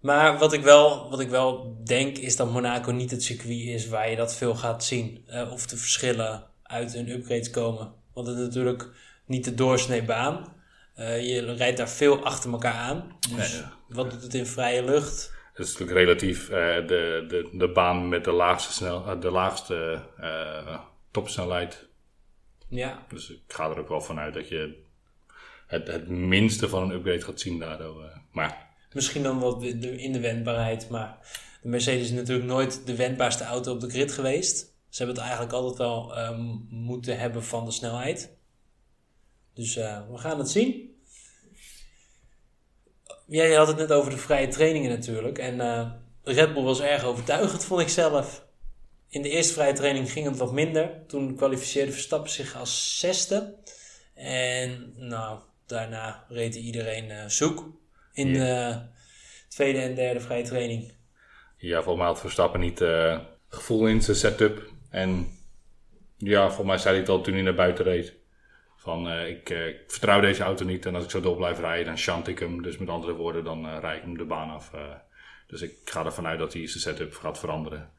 Maar 0.00 0.38
wat 0.38 0.52
ik, 0.52 0.62
wel, 0.62 1.10
wat 1.10 1.20
ik 1.20 1.28
wel 1.28 1.80
denk, 1.84 2.18
is 2.18 2.36
dat 2.36 2.50
Monaco 2.50 2.90
niet 2.90 3.10
het 3.10 3.22
circuit 3.22 3.60
is 3.60 3.88
waar 3.88 4.10
je 4.10 4.16
dat 4.16 4.34
veel 4.36 4.54
gaat 4.54 4.84
zien. 4.84 5.24
Eh, 5.26 5.52
of 5.52 5.66
de 5.66 5.76
verschillen 5.76 6.44
uit 6.62 6.92
hun 6.92 7.08
upgrades 7.08 7.50
komen. 7.50 7.92
Want 8.14 8.26
het 8.26 8.36
is 8.36 8.44
natuurlijk 8.44 8.88
niet 9.26 9.44
de 9.44 9.54
doorsnee 9.54 10.02
baan. 10.02 10.52
Eh, 10.94 11.26
je 11.28 11.54
rijdt 11.54 11.76
daar 11.76 11.88
veel 11.88 12.24
achter 12.24 12.52
elkaar 12.52 12.74
aan. 12.74 13.18
Dus 13.36 13.56
ja. 13.56 13.72
wat 13.88 14.10
doet 14.10 14.22
het 14.22 14.34
in 14.34 14.46
vrije 14.46 14.84
lucht? 14.84 15.34
Het 15.56 15.66
is 15.66 15.72
natuurlijk 15.72 15.98
relatief 15.98 16.48
eh, 16.48 16.86
de, 16.86 17.24
de, 17.28 17.48
de 17.52 17.68
baan 17.68 18.08
met 18.08 18.24
de 18.24 18.32
laagste, 18.32 18.72
snel, 18.72 19.06
eh, 19.06 19.20
de 19.20 19.30
laagste 19.30 20.02
eh, 20.18 20.78
topsnelheid. 21.10 21.88
Ja, 22.68 23.06
Dus 23.08 23.30
ik 23.30 23.40
ga 23.46 23.70
er 23.70 23.78
ook 23.78 23.88
wel 23.88 24.00
vanuit 24.00 24.34
dat 24.34 24.48
je 24.48 24.82
het, 25.66 25.86
het 25.86 26.08
minste 26.08 26.68
van 26.68 26.82
een 26.82 26.96
upgrade 26.96 27.20
gaat 27.20 27.40
zien 27.40 27.58
daardoor. 27.58 28.20
maar 28.32 28.74
Misschien 28.92 29.22
dan 29.22 29.38
wat 29.38 29.62
in 29.62 30.12
de 30.12 30.20
wendbaarheid, 30.20 30.88
maar 30.88 31.18
de 31.62 31.68
Mercedes 31.68 32.02
is 32.02 32.10
natuurlijk 32.10 32.48
nooit 32.48 32.86
de 32.86 32.96
wendbaarste 32.96 33.44
auto 33.44 33.72
op 33.72 33.80
de 33.80 33.90
grid 33.90 34.12
geweest. 34.12 34.58
Ze 34.88 35.04
hebben 35.04 35.14
het 35.14 35.24
eigenlijk 35.24 35.52
altijd 35.52 35.78
wel 35.78 36.16
ehm, 36.16 36.40
moeten 36.68 37.18
hebben 37.18 37.44
van 37.44 37.64
de 37.64 37.70
snelheid. 37.70 38.36
Dus 39.54 39.74
we 39.74 40.14
gaan 40.14 40.38
het 40.38 40.50
zien. 40.50 40.95
Jij 43.26 43.54
had 43.54 43.66
het 43.66 43.76
net 43.76 43.92
over 43.92 44.10
de 44.10 44.18
vrije 44.18 44.48
trainingen 44.48 44.90
natuurlijk. 44.90 45.38
En 45.38 45.60
eh, 45.60 45.90
Red 46.22 46.54
Bull 46.54 46.62
was 46.62 46.80
erg 46.80 47.04
overtuigend, 47.04 47.64
vond 47.64 47.80
ik 47.80 47.88
zelf. 47.88 48.44
In 49.08 49.22
de 49.22 49.30
eerste 49.30 49.52
vrije 49.52 49.72
training 49.72 50.12
ging 50.12 50.26
het 50.26 50.36
wat 50.36 50.52
minder. 50.52 50.90
Toen 51.06 51.36
kwalificeerde 51.36 51.92
Verstappen 51.92 52.30
zich 52.30 52.56
als 52.56 52.98
zesde. 52.98 53.54
En 54.14 54.92
nou, 54.96 55.38
daarna 55.66 56.24
reed 56.28 56.54
iedereen 56.54 57.10
eh, 57.10 57.26
zoek 57.26 57.70
in 58.12 58.32
de 58.32 58.80
tweede 59.48 59.78
en 59.78 59.94
derde 59.94 60.20
vrije 60.20 60.44
training. 60.44 60.92
ja, 61.56 61.76
volgens 61.76 61.96
mij 61.96 62.06
had 62.06 62.20
Verstappen 62.20 62.60
niet 62.60 62.80
eh, 62.80 63.18
gevoel 63.48 63.86
in 63.86 64.02
zijn 64.02 64.16
setup. 64.16 64.70
En 64.90 65.38
ja, 66.16 66.46
volgens 66.46 66.66
mij 66.66 66.78
zei 66.78 66.90
hij 66.90 67.00
het 67.00 67.08
al 67.08 67.20
toen 67.20 67.34
hij 67.34 67.42
naar 67.42 67.54
buiten 67.54 67.84
reed. 67.84 68.14
Van, 68.86 69.08
eh, 69.08 69.28
ik, 69.28 69.50
eh, 69.50 69.66
ik 69.66 69.76
vertrouw 69.86 70.20
deze 70.20 70.42
auto 70.42 70.64
niet 70.64 70.86
en 70.86 70.94
als 70.94 71.04
ik 71.04 71.10
zo 71.10 71.20
door 71.20 71.36
blijf 71.36 71.58
rijden, 71.60 71.86
dan 71.86 71.98
shant 71.98 72.28
ik 72.28 72.38
hem. 72.38 72.62
Dus 72.62 72.78
met 72.78 72.88
andere 72.88 73.12
woorden, 73.12 73.44
dan 73.44 73.66
eh 73.66 73.76
rijd 73.80 73.96
ik 73.96 74.02
hem 74.02 74.18
de 74.18 74.24
baan 74.24 74.50
af. 74.50 74.70
dus 75.46 75.62
ik 75.62 75.72
ga 75.84 76.04
ervan 76.04 76.26
uit 76.26 76.38
dat 76.38 76.52
hij 76.52 76.66
zijn 76.68 76.82
setup 76.82 77.14
gaat 77.14 77.38
veranderen. 77.38 77.90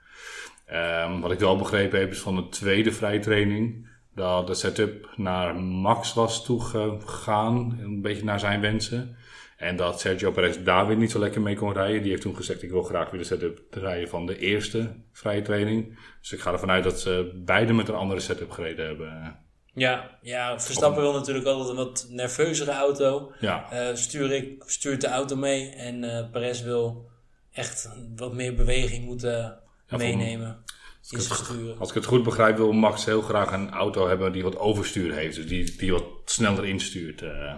Ehm, 0.66 1.19
wat 1.19 1.31
ik 1.31 1.39
wel 1.39 1.57
begrepen 1.57 2.00
heb, 2.00 2.12
is 2.12 2.19
van 2.19 2.36
de 2.36 2.50
tweede 2.50 2.92
vrije 2.92 3.19
training. 3.19 3.89
Dat 4.16 4.48
de 4.48 4.54
setup 4.54 5.13
naar 5.16 5.56
Max 5.56 6.13
was 6.13 6.45
toegegaan. 6.45 7.80
Een 7.81 8.01
beetje 8.01 8.24
naar 8.24 8.40
zijn 8.40 8.62
wensen. 8.62 9.18
En 9.57 9.75
dat 9.75 10.00
Sergio 10.00 10.31
Perez 10.31 10.57
daar 10.63 10.88
weer 10.88 10.98
niet 10.98 11.12
zo 11.12 11.19
lekker 11.19 11.42
mee 11.42 11.56
kon 11.56 11.74
rijden. 11.74 12.01
Die 12.01 12.10
heeft 12.10 12.22
toen 12.22 12.36
gezegd, 12.36 12.63
ik 12.63 12.72
wil 12.72 12.83
graag 12.83 13.10
weer 13.10 13.19
de 13.19 13.25
setup 13.25 13.62
rijden 13.69 14.10
van 14.10 14.25
de 14.25 14.38
eerste 14.38 14.95
vrije 15.12 15.42
training. 15.42 15.98
Dus 16.19 16.33
ik 16.33 16.40
ga 16.40 16.51
ervan 16.51 16.72
uit 16.72 16.83
dat 16.83 17.00
ze 17.00 17.42
beide 17.45 17.74
met 17.74 17.88
een 17.88 17.95
andere 17.95 18.19
setup 18.19 18.51
gereden 18.51 18.86
hebben. 18.86 19.45
Ja, 19.78 20.18
ja 20.22 20.60
Verstappen 20.60 21.02
wil 21.02 21.14
natuurlijk 21.14 21.46
altijd 21.46 21.70
een 21.70 21.76
wat 21.76 22.08
nerveuzere 22.10 22.72
auto. 22.72 23.32
Ja, 23.40 23.72
Eh, 23.72 23.96
stuur 23.96 24.32
ik, 24.32 24.64
stuurt 24.66 25.02
de 25.02 25.08
auto 25.08 25.36
mee 25.36 25.70
en 25.70 26.04
eh 26.04 26.30
Perez 26.32 26.62
wil 26.62 27.10
echt 27.52 27.90
wat 28.16 28.34
meer 28.34 28.56
beweging 28.56 29.06
moeten 29.06 29.60
meenemen 29.90 30.64
in 31.10 31.18
het 31.18 31.26
zijn 31.26 31.38
sturen. 31.46 31.80
als 31.80 31.90
ik 31.90 31.96
het 31.96 32.06
goed 32.06 32.24
begrijp 32.24 32.58
wil 32.58 32.72
Max 32.72 33.06
heel 33.06 33.22
graag 33.22 33.52
een 33.52 33.72
auto 33.72 34.08
hebben 34.08 34.32
die 34.32 34.44
wat 34.44 34.58
overstuur 34.58 35.14
heeft. 35.14 35.36
Dus 35.36 35.48
die, 35.48 35.76
die 35.78 35.92
wat 35.92 36.04
sneller 36.26 36.66
instuurt. 36.66 37.22
eh. 37.22 37.56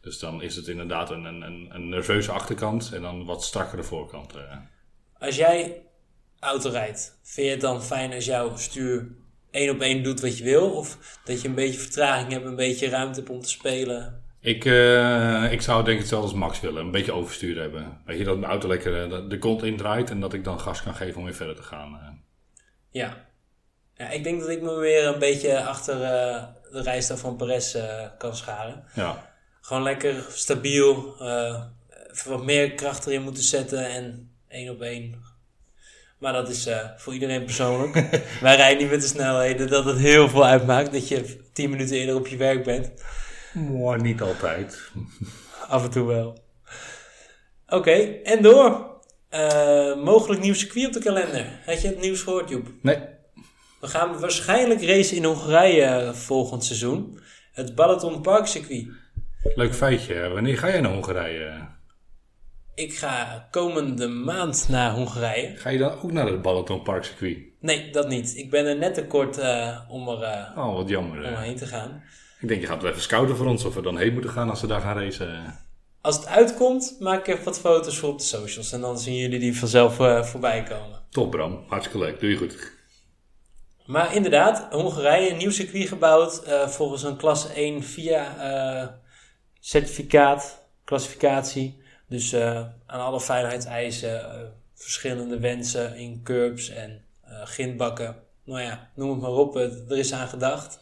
dus 0.00 0.18
dan 0.18 0.42
is 0.42 0.56
het 0.56 0.68
inderdaad 0.68 1.10
een, 1.10 1.24
een, 1.24 1.68
een, 1.74 1.88
nerveuze 1.88 2.32
achterkant 2.32 2.92
en 2.92 3.02
dan 3.02 3.24
wat 3.24 3.44
strakkere 3.44 3.82
voorkant. 3.82 4.34
Als 5.18 5.36
jij 5.36 5.82
auto 6.40 6.70
rijdt, 6.70 7.18
vind 7.22 7.46
je 7.46 7.52
het 7.52 7.60
dan 7.60 7.82
fijn 7.82 8.12
als 8.12 8.24
jouw 8.24 8.56
stuur 8.56 9.08
één 9.50 9.70
op 9.70 9.80
één 9.80 10.02
doet 10.02 10.20
wat 10.20 10.38
je 10.38 10.44
wil? 10.44 10.70
Of 10.70 11.18
dat 11.24 11.42
je 11.42 11.48
een 11.48 11.54
beetje 11.54 11.78
vertraging 11.80 12.32
hebt, 12.32 12.44
een 12.44 12.56
beetje 12.56 12.88
ruimte 12.88 13.18
hebt 13.18 13.30
om 13.30 13.40
te 13.40 13.48
spelen? 13.48 14.22
Ik, 14.40 14.64
eh, 14.64 15.52
ik 15.52 15.60
zou 15.60 15.78
denk 15.84 15.94
ik 15.94 15.98
hetzelfde 15.98 16.28
als 16.28 16.36
Max 16.38 16.60
willen. 16.60 16.84
Een 16.84 16.90
beetje 16.90 17.12
overstuur 17.12 17.60
hebben. 17.60 18.00
Weet 18.04 18.18
je, 18.18 18.24
dat 18.24 18.38
mijn 18.38 18.50
auto 18.50 18.68
lekker 18.68 19.02
eh, 19.02 19.10
de- 19.10 19.26
de 19.26 19.38
kont 19.38 19.62
indraait 19.62 20.10
en 20.10 20.20
dat 20.20 20.32
ik 20.32 20.44
dan 20.44 20.60
gas 20.60 20.82
kan 20.82 20.94
geven 20.94 21.18
om 21.18 21.24
weer 21.24 21.34
verder 21.34 21.56
te 21.56 21.62
gaan. 21.62 21.94
eh. 21.94 22.08
Ja. 22.90 23.26
ja. 23.94 24.10
Ik 24.10 24.24
denk 24.24 24.40
dat 24.40 24.48
ik 24.48 24.62
me 24.62 24.74
weer 24.74 25.06
een 25.06 25.18
beetje 25.18 25.62
achter 25.64 25.98
de 26.72 26.80
rijstijl 26.82 27.18
van 27.18 27.36
Perez 27.36 27.76
kan 28.18 28.36
scharen. 28.36 28.84
Ja, 28.94 29.32
Gewoon 29.60 29.82
lekker 29.82 30.24
stabiel. 30.30 31.14
wat 32.26 32.44
meer 32.44 32.72
kracht 32.74 33.06
erin 33.06 33.22
moeten 33.22 33.42
zetten 33.42 33.88
en 33.90 34.30
één 34.48 34.70
op 34.70 34.80
één. 34.80 35.22
Maar 36.18 36.32
dat 36.32 36.48
is 36.48 36.66
eh, 36.66 36.78
voor 36.96 37.12
iedereen 37.12 37.44
persoonlijk. 37.44 37.94
Wij 38.40 38.56
rijden 38.56 38.78
niet 38.78 38.90
met 38.90 39.00
de 39.00 39.06
snelheden 39.06 39.68
dat 39.68 39.84
het 39.84 39.98
heel 39.98 40.28
veel 40.28 40.46
uitmaakt 40.46 40.92
dat 40.92 41.08
je 41.08 41.40
tien 41.52 41.70
minuten 41.70 41.96
eerder 41.96 42.14
op 42.14 42.26
je 42.26 42.36
werk 42.36 42.64
bent. 42.64 42.92
maar 43.52 44.00
niet 44.00 44.20
altijd. 44.20 44.90
Af 45.68 45.84
en 45.84 45.90
toe 45.90 46.06
wel. 46.06 46.38
Oké, 47.68 47.90
en 48.22 48.42
door. 48.42 48.96
Eh, 49.28 49.96
mogelijk 49.96 50.40
nieuw 50.40 50.54
circuit 50.54 50.86
op 50.86 50.92
de 50.92 51.00
kalender. 51.00 51.46
Had 51.66 51.82
je 51.82 51.88
het 51.88 52.00
nieuws 52.00 52.22
gehoord, 52.22 52.48
Joep? 52.48 52.66
Nee. 52.82 52.98
We 53.80 53.86
gaan 53.86 54.20
waarschijnlijk 54.20 54.82
racen 54.82 55.16
in 55.16 55.24
Hongarije 55.24 56.10
volgend 56.14 56.64
seizoen. 56.64 57.20
Het 57.52 57.74
Balaton 57.74 58.20
Park 58.22 58.46
circuit. 58.46 58.86
Leuk 59.54 59.74
feitje. 59.74 60.28
Wanneer 60.28 60.58
ga 60.58 60.68
jij 60.68 60.80
naar 60.80 60.92
Hongarije? 60.92 61.68
Ik 62.78 62.96
ga 62.98 63.48
komende 63.50 64.08
maand 64.08 64.66
naar 64.68 64.92
Hongarije. 64.92 65.56
Ga 65.56 65.68
je 65.70 65.78
dan 65.78 65.90
ook 65.92 66.12
naar 66.12 66.26
het 66.26 66.42
Balaton 66.42 66.82
Park 66.82 67.04
circuit? 67.04 67.38
Nee, 67.60 67.90
dat 67.90 68.08
niet. 68.08 68.36
Ik 68.36 68.50
ben 68.50 68.66
er 68.66 68.76
net 68.76 68.94
te 68.94 69.06
kort 69.06 69.38
eh, 69.38 69.80
om 69.88 70.08
er 70.08 70.22
eh, 70.22 70.58
Oh, 70.58 70.74
wat 70.74 70.88
jammer. 70.88 71.26
om 71.28 71.34
heen 71.34 71.56
te 71.56 71.66
gaan. 71.66 72.02
Ik 72.40 72.48
denk, 72.48 72.60
je 72.60 72.66
gaat 72.66 72.82
wel 72.82 72.90
even 72.90 73.02
scouten 73.02 73.36
voor 73.36 73.46
ons 73.46 73.64
of 73.64 73.74
we 73.74 73.82
dan 73.82 73.98
heen 73.98 74.12
moeten 74.12 74.30
gaan 74.30 74.50
als 74.50 74.60
we 74.60 74.66
daar 74.66 74.80
gaan 74.80 74.98
racen. 74.98 75.58
Als 76.00 76.16
het 76.16 76.26
uitkomt, 76.26 76.96
maak 77.00 77.18
ik 77.18 77.26
even 77.26 77.44
wat 77.44 77.60
foto's 77.60 77.98
voor 77.98 78.08
op 78.08 78.18
de 78.18 78.24
socials. 78.24 78.72
En 78.72 78.80
dan 78.80 78.98
zien 78.98 79.16
jullie 79.16 79.38
die 79.38 79.58
vanzelf 79.58 80.00
eh, 80.00 80.22
voorbij 80.22 80.62
komen. 80.62 81.00
Top 81.10 81.30
Bram, 81.30 81.64
hartstikke 81.68 81.98
leuk. 82.04 82.20
Doe 82.20 82.30
je 82.30 82.36
goed. 82.36 82.72
Maar 83.86 84.14
inderdaad, 84.14 84.66
Hongarije, 84.70 85.30
een 85.30 85.36
nieuw 85.36 85.50
circuit 85.50 85.88
gebouwd. 85.88 86.42
volgens 86.66 87.02
een 87.02 87.16
klasse 87.16 87.48
1 87.52 87.82
via 87.82 89.00
certificaat, 89.60 90.64
klassificatie. 90.84 91.77
Dus 92.08 92.32
eh, 92.32 92.56
aan 92.86 93.00
alle 93.00 93.20
veiligheidseisen, 93.20 94.30
eh, 94.32 94.40
verschillende 94.74 95.38
wensen 95.38 95.96
in 95.96 96.20
curbs 96.22 96.68
en 96.68 97.04
eh 97.24 97.40
gindbakken. 97.44 98.16
Nou 98.44 98.60
ja, 98.60 98.90
noem 98.94 99.10
het 99.10 99.20
maar 99.20 99.30
op, 99.30 99.56
er 99.56 99.98
is 99.98 100.12
aan 100.12 100.28
gedacht. 100.28 100.78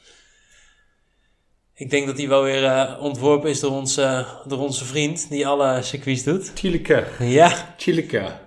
Ik 1.75 1.91
denk 1.91 2.07
dat 2.07 2.17
die 2.17 2.29
wel 2.29 2.43
weer 2.43 2.99
ontworpen 2.99 3.51
is 3.51 3.61
door 3.61 3.73
onze, 3.73 4.27
door 4.47 4.59
onze 4.59 4.85
vriend, 4.85 5.29
die 5.31 5.47
alle 5.47 5.83
circuits 5.83 6.23
doet. 6.23 6.53
Chilika. 6.55 7.05
Ja, 7.19 7.75
Chilika. 7.77 8.41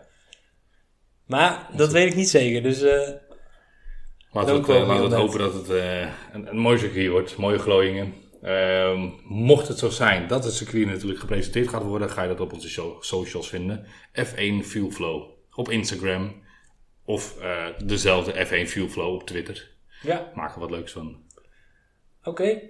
maar 1.25 1.67
dat 1.75 1.91
weet 1.91 2.07
ik 2.07 2.15
niet 2.15 2.29
zeker. 2.29 2.63
Dus 2.63 2.81
Laten 4.31 4.55
we 4.55 4.62
Dank 4.62 4.67
het, 4.67 4.75
wel, 4.77 4.86
laten 4.86 4.95
we 4.95 5.01
het 5.01 5.12
Leonard. 5.12 5.33
hopen 5.33 5.39
dat 5.39 5.53
het 5.53 5.69
een, 6.33 6.48
een 6.48 6.57
mooi 6.57 6.77
circuit 6.79 7.09
wordt. 7.09 7.38
Mooie 7.38 7.59
glooiingen. 7.59 8.13
Ehm, 8.41 9.10
mocht 9.24 9.67
het 9.67 9.77
zo 9.79 9.89
zijn 9.89 10.27
dat 10.27 10.43
het 10.43 10.53
circuit 10.53 10.86
natuurlijk 10.88 11.19
gepresenteerd 11.19 11.67
gaat 11.67 11.84
worden, 11.84 12.10
ga 12.10 12.22
je 12.22 12.27
dat 12.29 12.39
op 12.39 12.53
onze 12.53 12.69
so- 12.69 12.98
socials 13.01 13.50
vinden. 13.50 13.86
F1 14.13 14.63
Fuel 14.65 14.91
Flow 14.91 15.29
op 15.53 15.69
Instagram. 15.69 16.41
Of 17.05 17.39
eh, 17.41 17.65
dezelfde 17.86 18.46
F1 18.46 18.67
Fuel 18.69 18.88
Flow 18.88 19.13
op 19.13 19.27
Twitter. 19.27 19.72
ja, 20.01 20.31
Maak 20.36 20.53
er 20.53 20.60
wat 20.60 20.72
leuks 20.72 20.91
van. 20.91 21.24
Oké. 22.24 22.62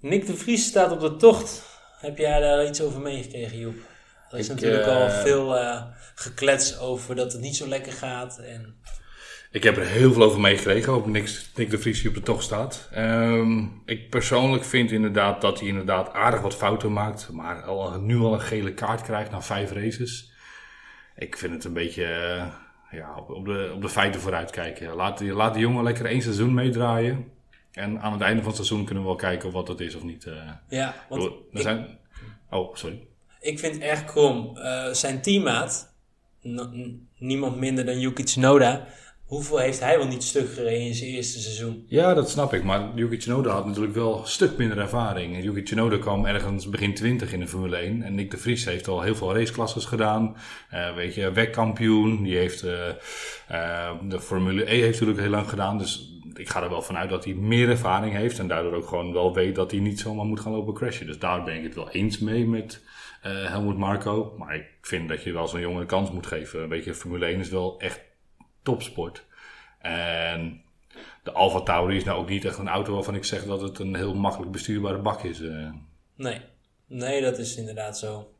Nick 0.00 0.26
de 0.26 0.36
Vries 0.36 0.66
staat 0.66 0.90
op 0.92 1.00
de 1.00 1.16
tocht 1.16 1.62
Heb 2.00 2.18
jij 2.18 2.40
daar 2.40 2.66
iets 2.66 2.80
over 2.80 3.00
meegekregen, 3.00 3.58
Joep? 3.58 3.74
Er 4.30 4.38
is 4.38 4.48
Ik, 4.48 4.54
natuurlijk 4.54 4.86
eh, 4.86 4.96
al 4.96 5.10
veel 5.10 5.56
eh, 5.56 5.82
geklets 6.14 6.78
over 6.78 7.14
dat 7.14 7.32
het 7.32 7.40
niet 7.40 7.56
zo 7.56 7.68
lekker 7.68 7.92
gaat. 7.92 8.38
En 8.38 8.80
Ik 9.52 9.62
heb 9.62 9.76
er 9.76 9.86
heel 9.86 10.12
veel 10.12 10.22
over 10.22 10.40
meegekregen, 10.40 10.92
ook 10.92 11.06
niks, 11.06 11.50
Nick 11.54 11.70
de 11.70 11.78
Vries 11.78 12.00
die 12.00 12.08
op 12.08 12.14
de 12.14 12.22
tocht 12.22 12.44
staat. 12.44 12.88
Ehm, 12.92 13.64
ik 13.84 14.10
persoonlijk 14.10 14.64
vind 14.64 14.90
inderdaad 14.90 15.40
dat 15.40 15.58
hij 15.58 15.68
inderdaad 15.68 16.12
aardig 16.12 16.40
wat 16.40 16.56
fouten 16.56 16.92
maakt, 16.92 17.30
maar 17.32 17.62
al, 17.62 18.00
nu 18.00 18.16
al 18.18 18.32
een 18.34 18.40
gele 18.40 18.74
kaart 18.74 19.02
krijgt 19.02 19.30
na 19.30 19.42
vijf 19.42 19.72
races. 19.72 20.32
Ik 21.16 21.36
vind 21.36 21.52
het 21.52 21.64
een 21.64 21.72
beetje 21.72 22.04
eh, 22.04 22.46
ja, 22.98 23.14
op, 23.28 23.44
de, 23.44 23.72
op 23.74 23.82
de 23.82 23.88
feiten 23.88 24.20
vooruitkijken. 24.20 24.94
Laat, 24.94 25.20
laat 25.20 25.54
die 25.54 25.62
jongen 25.62 25.84
lekker 25.84 26.06
één 26.06 26.22
seizoen 26.22 26.54
meedraaien. 26.54 27.24
En 27.72 28.00
aan 28.00 28.12
het 28.12 28.20
einde 28.22 28.42
van 28.42 28.52
het 28.52 28.56
seizoen 28.56 28.84
kunnen 28.84 29.02
we 29.02 29.08
wel 29.08 29.18
kijken 29.18 29.48
of 29.48 29.54
wat 29.54 29.68
het 29.68 29.80
is 29.80 29.94
of 29.94 30.02
niet. 30.02 30.24
eh. 30.24 30.50
ja, 30.68 30.94
want 31.08 31.22
er 31.22 31.32
ik, 31.50 31.60
zijn... 31.60 31.98
Oh, 32.50 32.74
sorry. 32.74 33.06
ik 33.40 33.58
vind 33.58 33.74
het 33.74 33.82
erg 33.82 34.04
krom. 34.04 34.56
Eh, 34.56 34.92
zijn 34.92 35.22
teammaat, 35.22 35.94
niemand 37.18 37.56
minder 37.56 37.84
dan 37.84 38.00
Yuki 38.00 38.22
Tsunoda, 38.22 38.86
hoeveel 39.32 39.58
heeft 39.58 39.80
hij 39.80 39.98
wel 39.98 40.06
niet 40.06 40.22
stuk 40.22 40.52
gereden 40.52 40.86
in 40.86 40.94
zijn 40.94 41.10
eerste 41.10 41.40
seizoen? 41.40 41.84
Ja, 41.88 42.14
dat 42.14 42.30
snap 42.30 42.54
ik. 42.54 42.64
Maar 42.64 42.88
Yuki 42.94 43.16
Tsunoda 43.16 43.50
had 43.50 43.66
natuurlijk 43.66 43.94
wel 43.94 44.18
een 44.18 44.26
stuk 44.26 44.56
minder 44.56 44.78
ervaring. 44.78 45.42
Yuki 45.42 45.62
Tsunoda 45.62 45.98
kwam 45.98 46.26
ergens 46.26 46.68
begin 46.68 46.94
20 46.94 47.32
in 47.32 47.40
de 47.40 47.48
Formule 47.48 47.76
1. 47.76 48.02
En 48.02 48.14
Nick 48.14 48.30
de 48.30 48.36
Vries 48.36 48.64
heeft 48.64 48.88
al 48.88 49.02
heel 49.02 49.14
veel 49.14 49.34
raceklasses 49.34 49.84
gedaan. 49.84 50.36
Eh, 50.70 50.94
weet 50.94 51.14
je, 51.14 51.32
wegkampioen. 51.32 52.22
Die 52.22 52.36
heeft 52.36 52.62
eh, 52.62 52.88
eh, 53.48 53.90
de 54.08 54.20
Formule 54.20 54.72
E 54.72 54.80
heeft 54.80 54.92
natuurlijk 54.92 55.20
heel 55.20 55.30
lang 55.30 55.48
gedaan. 55.48 55.78
Dus 55.78 56.20
ik 56.34 56.48
ga 56.48 56.62
er 56.62 56.70
wel 56.70 56.82
vanuit 56.82 57.10
dat 57.10 57.24
hij 57.24 57.34
meer 57.34 57.68
ervaring 57.68 58.14
heeft. 58.14 58.38
En 58.38 58.48
daardoor 58.48 58.74
ook 58.74 58.88
gewoon 58.88 59.12
wel 59.12 59.34
weet 59.34 59.54
dat 59.54 59.70
hij 59.70 59.80
niet 59.80 60.00
zomaar 60.00 60.26
moet 60.26 60.40
gaan 60.40 60.52
lopen 60.52 60.74
crashen. 60.74 61.06
Dus 61.06 61.18
daar 61.18 61.42
ben 61.44 61.56
ik 61.56 61.62
het 61.62 61.74
wel 61.74 61.90
eens 61.90 62.18
mee 62.18 62.46
met 62.46 62.80
Helmut 63.22 63.76
Marco. 63.76 64.34
Maar 64.38 64.54
ik 64.54 64.66
vind 64.80 65.08
dat 65.08 65.22
je 65.22 65.32
wel 65.32 65.48
zo'n 65.48 65.60
jongen 65.60 65.80
een 65.80 65.86
kans 65.86 66.10
moet 66.10 66.26
geven. 66.26 66.68
Weet 66.68 66.84
je, 66.84 66.94
Formule 66.94 67.26
1 67.26 67.40
is 67.40 67.48
wel 67.48 67.80
echt 67.80 68.00
topsport. 68.62 69.24
En 69.78 70.62
de 71.22 71.32
Alfa 71.32 71.60
Tauri 71.60 71.96
is 71.96 72.04
nou 72.04 72.18
ook 72.20 72.28
niet 72.28 72.44
echt 72.44 72.58
een 72.58 72.68
auto 72.68 72.94
waarvan 72.94 73.14
ik 73.14 73.24
zeg 73.24 73.44
dat 73.44 73.60
het 73.60 73.78
een 73.78 73.96
heel 73.96 74.14
makkelijk 74.14 74.52
bestuurbare 74.52 74.98
bak 74.98 75.22
is. 75.22 75.40
eh. 75.40 75.70
Nee, 76.16 76.40
nee, 76.86 77.20
dat 77.22 77.38
is 77.38 77.56
inderdaad 77.56 77.98
zo. 77.98 78.32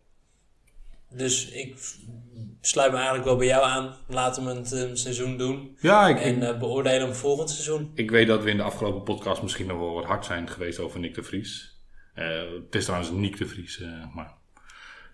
Dus 1.11 1.49
ik 1.51 1.77
sluit 2.61 2.91
me 2.91 2.97
eigenlijk 2.97 3.27
wel 3.27 3.37
bij 3.37 3.47
jou 3.47 3.65
aan. 3.65 3.97
Laten 4.09 4.45
we 4.45 4.55
het 4.55 4.71
een 4.71 4.97
seizoen 4.97 5.37
doen. 5.39 5.77
Ja, 5.81 6.09
ik, 6.09 6.21
En 6.21 6.43
eh, 6.49 6.59
beoordelen 6.59 7.07
hem 7.07 7.15
volgend 7.15 7.51
seizoen. 7.51 7.91
ik 7.95 8.11
weet 8.11 8.27
dat 8.27 8.43
we 8.43 8.51
in 8.51 8.57
de 8.57 8.63
afgelopen 8.63 9.03
podcast 9.03 9.43
misschien 9.43 9.67
nog 9.67 9.79
wel 9.79 9.93
wat 9.93 10.05
hard 10.05 10.25
zijn 10.25 10.49
geweest 10.49 10.79
over 10.79 11.01
Nick 11.01 11.15
de 11.15 11.23
Vries. 11.23 11.81
Eh, 12.15 12.27
het 12.65 12.75
is 12.75 12.85
trouwens 12.85 13.11
Nick 13.13 13.37
de 13.37 13.47
Vries, 13.47 13.81
eh, 13.81 14.15
maar 14.15 14.35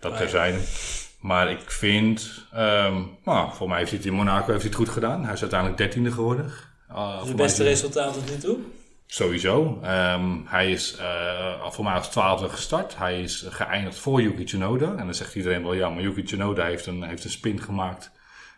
dat 0.00 0.12
ja. 0.12 0.18
terzijde. 0.18 0.58
Maar 1.18 1.50
ik 1.50 1.70
vind, 1.70 2.46
ehm 2.52 3.02
nou, 3.24 3.52
voor 3.52 3.68
mij 3.68 3.78
heeft 3.78 3.90
hij 3.90 3.98
het 3.98 4.08
in 4.08 4.14
Monaco 4.14 4.46
heeft 4.50 4.62
hij 4.62 4.70
het 4.70 4.74
goed 4.74 4.88
gedaan. 4.88 5.24
Hij 5.24 5.32
is 5.32 5.40
uiteindelijk 5.40 5.78
dertiende 5.80 6.12
geworden. 6.12 6.44
Uh, 6.90 7.10
Het 7.10 7.18
voor 7.18 7.26
mij 7.26 7.44
beste 7.44 7.62
resultaat 7.62 8.14
tot 8.14 8.30
nu 8.30 8.36
toe. 8.38 8.58
Sowieso. 9.06 9.78
Ehm, 9.82 10.36
hij 10.44 10.70
is 10.70 10.96
uh, 10.98 11.70
voor 11.70 11.84
mij 11.84 11.94
als 11.94 12.08
twaalfde 12.08 12.48
gestart. 12.48 12.96
Hij 12.96 13.22
is 13.22 13.46
geëindigd 13.48 13.98
voor 13.98 14.22
Yuki 14.22 14.44
Tsunoda. 14.44 14.90
En 14.96 15.04
dan 15.04 15.14
zegt 15.14 15.34
iedereen 15.34 15.62
wel, 15.62 15.72
ja, 15.72 15.88
maar 15.90 16.02
Yuki 16.02 16.22
Tsunoda 16.22 16.64
heeft 16.64 16.86
een, 16.86 17.02
heeft 17.02 17.24
een 17.24 17.30
spin 17.30 17.60
gemaakt. 17.60 18.10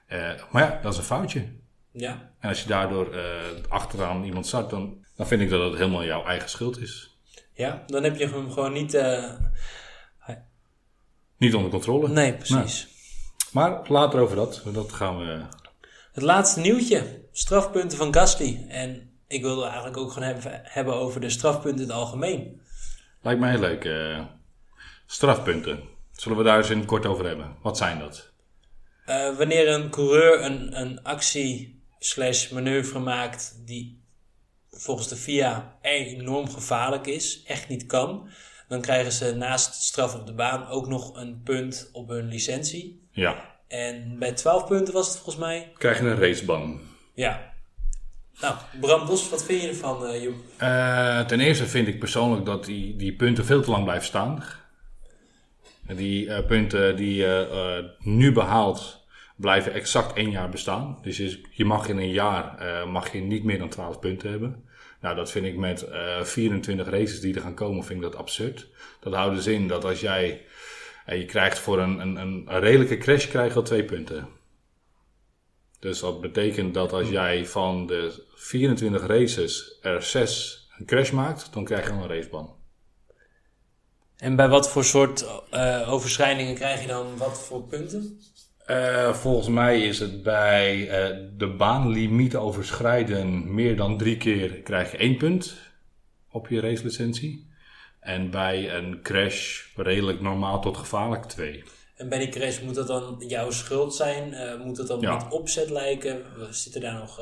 Eh, 0.07 0.31
maar 0.51 0.63
ja, 0.63 0.79
dat 0.83 0.93
is 0.93 0.99
een 0.99 1.05
foutje. 1.05 1.45
Ja, 1.93 2.31
En 2.41 2.49
als 2.49 2.63
je 2.63 2.69
daardoor 2.69 3.15
eh, 3.15 3.23
achteraan 3.69 4.25
iemand 4.25 4.47
start, 4.47 4.71
dan, 4.71 5.05
dan 5.17 5.27
vind 5.27 5.41
ik 5.41 5.51
dat 5.51 5.71
het 5.71 5.79
helemaal 5.79 6.05
jouw 6.05 6.25
eigen 6.25 6.49
schuld 6.49 6.81
is. 6.81 7.19
ja 7.55 7.83
dan 7.87 8.03
heb 8.03 8.17
je 8.17 8.29
hem 8.29 8.51
gewoon 8.51 8.73
niet... 8.73 8.95
Niet 11.41 11.55
onder 11.55 11.71
controle. 11.71 12.09
Nee, 12.09 12.35
precies. 12.35 12.89
Maar 13.53 13.81
later 13.89 14.21
over 14.21 14.37
dat. 14.37 14.63
Dat 14.73 14.93
gaan 14.93 15.19
we... 15.19 15.43
Het 16.13 16.23
laatste 16.23 16.61
nieuwtje. 16.61 17.25
Strafpunten 17.33 17.99
van 17.99 18.15
Gasly. 18.15 18.67
En 18.69 19.11
ik 19.27 19.43
wilde 19.43 19.65
eigenlijk 19.65 19.97
ook 19.97 20.13
gewoon 20.13 20.29
hebben, 20.29 20.61
hebben 20.65 20.95
over 20.95 21.21
de 21.21 21.31
strafpunten 21.31 21.83
in 21.83 21.89
het 21.89 21.97
algemeen. 21.99 22.61
Lijkt 23.23 23.41
mij 23.41 23.51
heel 23.51 23.61
leuk. 23.61 23.85
eh, 23.85 24.25
strafpunten. 25.07 25.81
Zullen 26.13 26.39
we 26.39 26.45
daar 26.45 26.59
eens 26.59 26.71
in 26.71 26.85
kort 26.85 27.07
over 27.07 27.27
hebben? 27.27 27.57
Wat 27.63 27.77
zijn 27.77 27.99
dat? 27.99 28.31
Eh, 29.05 29.37
wanneer 29.37 29.69
een 29.69 29.91
coureur 29.91 30.45
een, 30.45 30.81
een 30.81 31.03
actie 31.03 31.83
slash 31.99 32.51
manoeuvre 32.51 32.99
maakt 32.99 33.63
die 33.67 34.03
volgens 34.71 35.09
de 35.09 35.17
FIA 35.17 35.79
enorm 35.83 36.51
gevaarlijk 36.51 37.07
is, 37.07 37.43
echt 37.43 37.69
niet 37.69 37.87
kan, 37.87 38.29
dan 38.71 38.81
krijgen 38.81 39.13
ze 39.13 39.35
naast 39.35 39.75
straf 39.75 40.15
op 40.15 40.27
de 40.27 40.33
baan 40.33 40.69
ook 40.69 40.89
nog 40.89 41.17
een 41.17 41.41
punt 41.45 41.89
op 41.93 42.09
hun 42.09 42.29
licentie. 42.29 43.09
Ja. 43.11 43.59
En 43.69 44.19
bij 44.19 44.33
12 44.33 44.67
punten 44.67 44.95
was 44.95 45.07
het 45.07 45.15
volgens 45.17 45.37
mij. 45.37 45.73
Krijg 45.79 45.99
je 45.99 46.05
een 46.05 46.19
raceban. 46.19 46.81
Ja. 47.15 47.53
Nou, 48.41 48.55
Bram 48.81 49.07
Bos, 49.07 49.29
wat 49.29 49.45
vind 49.45 49.63
je 49.63 49.69
ervan, 49.69 50.07
eh 50.07 50.23
Joep? 50.23 50.35
Eh, 50.57 51.21
ten 51.21 51.41
eerste 51.41 51.67
vind 51.67 51.89
ik 51.89 51.99
persoonlijk 51.99 52.47
dat 52.47 52.65
die, 52.65 52.97
die 52.97 53.17
punten 53.17 53.45
veel 53.45 53.63
te 53.63 53.71
lang 53.71 53.85
blijven 53.85 54.07
staan. 54.07 54.45
En 55.87 55.97
Die 55.97 56.33
eh, 56.33 56.47
punten 56.47 56.97
die 56.97 57.15
je 57.15 57.49
eh, 57.51 58.07
nu 58.07 58.33
behaalt, 58.33 59.07
blijven 59.37 59.73
exact 59.73 60.17
één 60.17 60.31
jaar 60.31 60.49
bestaan. 60.49 60.99
Dus 61.03 61.17
je, 61.17 61.41
je 61.51 61.65
mag 61.65 61.89
in 61.89 61.99
een 61.99 62.13
jaar 62.13 62.59
eh, 62.59 62.87
mag 62.91 63.13
je 63.13 63.21
niet 63.21 63.45
meer 63.45 63.59
dan 63.59 63.69
12 63.69 63.99
punten 63.99 64.31
hebben. 64.31 64.65
Nou, 65.01 65.17
dat 65.17 65.31
vind 65.31 65.47
ik 65.47 65.57
met 65.57 65.83
eh 65.83 66.23
24 66.23 66.89
races 66.89 67.21
die 67.21 67.35
er 67.35 67.41
gaan 67.41 67.55
komen, 67.55 67.85
vind 67.85 68.05
ik 68.05 68.11
dat 68.11 68.21
absurd. 68.21 68.69
Dat 69.01 69.15
houdt 69.15 69.37
dus 69.37 69.47
in 69.47 69.69
dat 69.69 69.85
als 69.85 70.01
jij, 70.01 70.45
eh, 71.07 71.19
je 71.19 71.25
krijgt 71.25 71.59
voor 71.59 71.79
een, 71.79 71.99
een, 71.99 72.17
een 72.17 72.61
redelijke 72.61 72.99
crash 72.99 73.27
krijg 73.27 73.53
je 73.53 73.59
al 73.59 73.65
twee 73.65 73.85
punten. 73.85 74.29
Dus 75.79 76.01
dat 76.01 76.21
betekent 76.21 76.75
dat 76.75 76.93
als 76.93 77.09
jij 77.09 77.47
van 77.47 77.87
de 77.87 78.25
24 78.35 79.07
races 79.07 79.79
er 79.83 80.03
6 80.03 80.69
een 80.79 80.87
crash 80.87 81.11
maakt, 81.11 81.53
dan 81.53 81.65
krijg 81.65 81.87
je 81.87 81.93
al 81.93 82.03
een 82.03 82.09
raceban. 82.09 82.59
En 84.17 84.37
bij 84.37 84.49
wat 84.49 84.71
voor 84.71 84.85
soort 84.85 85.27
eh, 85.51 85.93
overschrijdingen 85.93 86.55
krijg 86.55 86.81
je 86.81 86.87
dan 86.87 87.17
wat 87.17 87.41
voor 87.41 87.63
punten? 87.63 88.21
Eh, 88.71 89.13
volgens 89.15 89.49
mij 89.49 89.81
is 89.81 89.99
het 89.99 90.23
bij 90.23 90.89
eh, 90.89 91.17
de 91.37 91.49
baanlimiet 91.49 92.37
overschrijden 92.37 93.55
meer 93.55 93.77
dan 93.77 93.99
drie 93.99 94.17
keer 94.17 94.51
krijg 94.51 94.91
je 94.91 94.97
één 94.97 95.17
punt 95.17 95.57
op 96.31 96.49
je 96.49 96.61
racelicentie. 96.61 97.49
En 98.01 98.31
bij 98.31 98.75
een 98.75 99.03
crash 99.03 99.67
redelijk 99.77 100.21
normaal 100.21 100.61
tot 100.61 100.77
gevaarlijk 100.77 101.25
twee. 101.25 101.65
En 101.97 102.09
bij 102.09 102.19
die 102.19 102.29
crash 102.29 102.61
moet 102.61 102.75
dat 102.75 102.87
dan 102.87 103.23
jouw 103.27 103.51
schuld 103.51 103.95
zijn? 103.95 104.33
Eh, 104.33 104.61
moet 104.65 104.77
dat 104.77 104.87
dan 104.87 105.01
Ja. 105.01 105.15
met 105.15 105.29
opzet 105.33 105.71
lijken? 105.71 106.23
Zitten 106.51 106.81
daar 106.81 106.95
nog... 106.99 107.17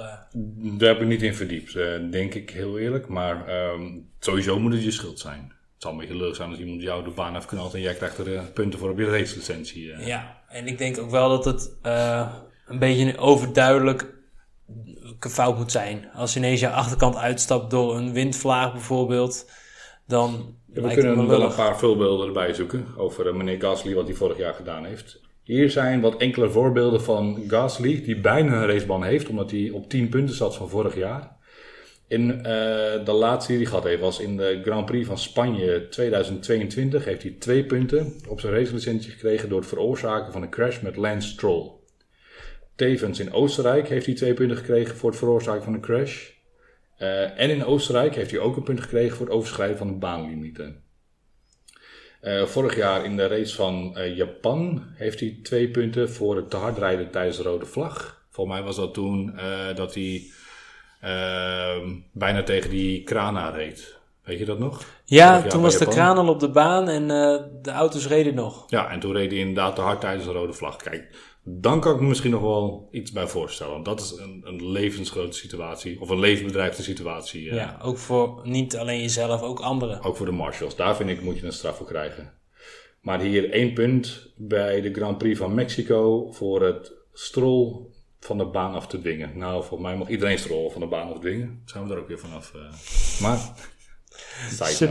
Daar 0.78 0.88
heb 0.88 1.00
ik 1.00 1.08
niet 1.08 1.22
in 1.22 1.34
verdiept, 1.34 1.72
denk 2.10 2.34
ik 2.34 2.50
heel 2.50 2.78
eerlijk. 2.78 3.08
Maar 3.08 3.46
ehm, 3.46 3.98
sowieso 4.18 4.58
moet 4.58 4.72
het 4.72 4.84
je 4.84 4.90
schuld 4.90 5.18
zijn. 5.18 5.52
Het 5.74 5.82
zal 5.82 5.92
een 5.92 5.98
beetje 5.98 6.16
leuk 6.16 6.34
zijn 6.34 6.50
als 6.50 6.58
iemand 6.58 6.82
jou 6.82 7.04
de 7.04 7.10
baan 7.10 7.34
heeft 7.34 7.46
knalt 7.46 7.74
en 7.74 7.80
jij 7.80 7.94
krijgt 7.94 8.18
er 8.18 8.42
punten 8.42 8.78
voor 8.78 8.90
op 8.90 8.98
je 8.98 9.10
racelicentie. 9.10 9.86
Ja, 9.98 10.37
en 10.48 10.66
ik 10.66 10.78
denk 10.78 10.98
ook 10.98 11.10
wel 11.10 11.28
dat 11.28 11.44
het 11.44 11.76
eh, 11.82 12.32
een 12.66 12.78
beetje 12.78 13.04
een 13.04 13.18
overduidelijk 13.18 14.16
fout 15.18 15.56
moet 15.56 15.72
zijn. 15.72 16.10
Als 16.14 16.36
ineens 16.36 16.60
je 16.60 16.70
achterkant 16.70 17.16
uitstapt 17.16 17.70
door 17.70 17.96
een 17.96 18.12
windvlaag 18.12 18.72
bijvoorbeeld, 18.72 19.50
dan 20.06 20.56
Ja, 20.72 20.82
we 20.82 20.94
kunnen 20.94 21.28
wel 21.28 21.42
een 21.42 21.54
paar 21.54 21.78
voorbeelden 21.78 22.26
erbij 22.26 22.54
zoeken 22.54 22.86
over 22.96 23.28
eh, 23.28 23.34
meneer 23.34 23.60
Gasly, 23.60 23.94
wat 23.94 24.06
hij 24.06 24.16
vorig 24.16 24.38
jaar 24.38 24.54
gedaan 24.54 24.84
heeft. 24.84 25.20
Hier 25.42 25.70
zijn 25.70 26.00
wat 26.00 26.16
enkele 26.16 26.50
voorbeelden 26.50 27.02
van 27.02 27.44
Gasly, 27.46 28.02
die 28.02 28.20
bijna 28.20 28.52
een 28.52 28.66
raceban 28.66 29.04
heeft, 29.04 29.28
omdat 29.28 29.50
hij 29.50 29.70
op 29.70 29.88
10 29.88 30.08
punten 30.08 30.34
zat 30.34 30.56
van 30.56 30.68
vorig 30.68 30.94
jaar. 30.96 31.36
In 32.08 32.44
eh, 32.44 33.04
de 33.04 33.12
laatste 33.12 33.52
die 33.52 33.60
hij 33.60 33.70
gehad 33.70 33.84
heeft, 33.84 34.00
was 34.00 34.20
in 34.20 34.36
de 34.36 34.60
Grand 34.64 34.86
Prix 34.86 35.06
van 35.06 35.18
Spanje 35.18 35.88
2022, 35.88 37.04
heeft 37.04 37.22
hij 37.22 37.36
twee 37.38 37.64
punten 37.64 38.14
op 38.28 38.40
zijn 38.40 38.52
racelicentie 38.52 39.10
gekregen 39.10 39.48
door 39.48 39.58
het 39.58 39.68
veroorzaken 39.68 40.32
van 40.32 40.42
een 40.42 40.50
crash 40.50 40.80
met 40.80 40.96
Lance 40.96 41.28
Stroll. 41.28 41.70
Tevens 42.74 43.20
in 43.20 43.32
Oostenrijk 43.32 43.88
heeft 43.88 44.06
hij 44.06 44.14
twee 44.14 44.34
punten 44.34 44.56
gekregen 44.56 44.96
voor 44.96 45.10
het 45.10 45.18
veroorzaken 45.18 45.62
van 45.62 45.74
een 45.74 45.80
crash. 45.80 46.30
Eh, 46.96 47.40
en 47.40 47.50
in 47.50 47.64
Oostenrijk 47.64 48.14
heeft 48.14 48.30
hij 48.30 48.40
ook 48.40 48.56
een 48.56 48.62
punt 48.62 48.80
gekregen 48.80 49.16
voor 49.16 49.26
het 49.26 49.34
overschrijden 49.34 49.78
van 49.78 49.86
de 49.86 49.98
baanlimieten. 49.98 50.82
Eh, 52.20 52.42
vorig 52.44 52.76
jaar 52.76 53.04
in 53.04 53.16
de 53.16 53.26
race 53.26 53.54
van 53.54 53.96
Japan 54.14 54.82
heeft 54.94 55.20
hij 55.20 55.38
twee 55.42 55.70
punten 55.70 56.10
voor 56.10 56.36
het 56.36 56.50
te 56.50 56.56
hard 56.56 56.78
rijden 56.78 57.10
tijdens 57.10 57.36
de 57.36 57.42
rode 57.42 57.66
vlag. 57.66 58.26
Volgens 58.30 58.56
mij 58.56 58.66
was 58.66 58.76
dat 58.76 58.94
toen 58.94 59.38
dat 59.74 59.94
hij 59.94 60.30
bijna 62.12 62.42
tegen 62.44 62.70
die 62.70 63.02
krana 63.02 63.48
reed. 63.50 63.96
Weet 64.24 64.38
je 64.38 64.44
dat 64.44 64.58
nog? 64.58 64.82
Ja, 65.04 65.42
toen 65.42 65.62
was 65.62 65.78
de 65.78 65.86
kraan 65.86 66.18
al 66.18 66.28
op 66.28 66.40
de 66.40 66.50
baan 66.50 66.88
en 66.88 67.02
eh, 67.10 67.42
de 67.62 67.70
auto's 67.70 68.06
reden 68.08 68.34
nog. 68.34 68.64
Ja, 68.70 68.90
en 68.90 69.00
toen 69.00 69.12
reed 69.12 69.30
hij 69.30 69.40
inderdaad 69.40 69.74
te 69.74 69.80
hard 69.80 70.00
tijdens 70.00 70.24
de 70.24 70.32
rode 70.32 70.52
vlag. 70.52 70.76
Kijk, 70.76 71.16
dan 71.42 71.80
kan 71.80 71.94
ik 71.94 72.00
me 72.00 72.06
misschien 72.08 72.30
nog 72.30 72.40
wel 72.40 72.88
iets 72.90 73.12
bij 73.12 73.26
voorstellen. 73.26 73.72
Want 73.72 73.84
dat 73.84 74.00
is 74.00 74.10
een, 74.18 74.42
een 74.44 74.70
levensgrote 74.70 75.36
situatie. 75.36 76.00
Of 76.00 76.08
een 76.08 76.18
levensbedreigende 76.18 76.82
situatie. 76.84 77.48
eh. 77.50 77.56
Ja, 77.56 77.78
ook 77.82 77.98
voor 77.98 78.40
niet 78.44 78.76
alleen 78.76 79.00
jezelf, 79.00 79.42
ook 79.42 79.60
anderen. 79.60 80.02
Ook 80.02 80.16
voor 80.16 80.26
de 80.26 80.32
marshals. 80.32 80.76
Daar 80.76 80.96
vind 80.96 81.10
ik 81.10 81.22
moet 81.22 81.38
je 81.38 81.46
een 81.46 81.52
straf 81.52 81.76
voor 81.76 81.86
krijgen. 81.86 82.32
Maar 83.00 83.20
hier 83.20 83.50
één 83.50 83.72
punt 83.72 84.32
bij 84.36 84.80
de 84.80 84.92
Grand 84.94 85.18
Prix 85.18 85.38
van 85.38 85.54
Mexico 85.54 86.32
voor 86.32 86.62
het 86.62 86.92
strol 87.12 87.87
van 88.20 88.38
de 88.38 88.44
baan 88.46 88.74
af 88.74 88.86
te 88.86 89.00
dwingen. 89.00 89.38
Nou, 89.38 89.52
volgens 89.64 89.88
mij 89.88 89.96
mag 89.96 90.08
iedereen 90.08 90.38
strol 90.38 90.70
van 90.70 90.80
de 90.80 90.86
baan 90.86 91.12
af 91.12 91.18
dwingen. 91.18 91.62
Zijn 91.64 91.86
we 91.86 91.94
er 91.94 92.00
ook 92.00 92.08
weer 92.08 92.18
vanaf. 92.18 92.54
eh. 92.54 93.20
maar. 93.20 93.38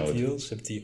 Subtiel, 0.06 0.40
subtiel. 0.40 0.82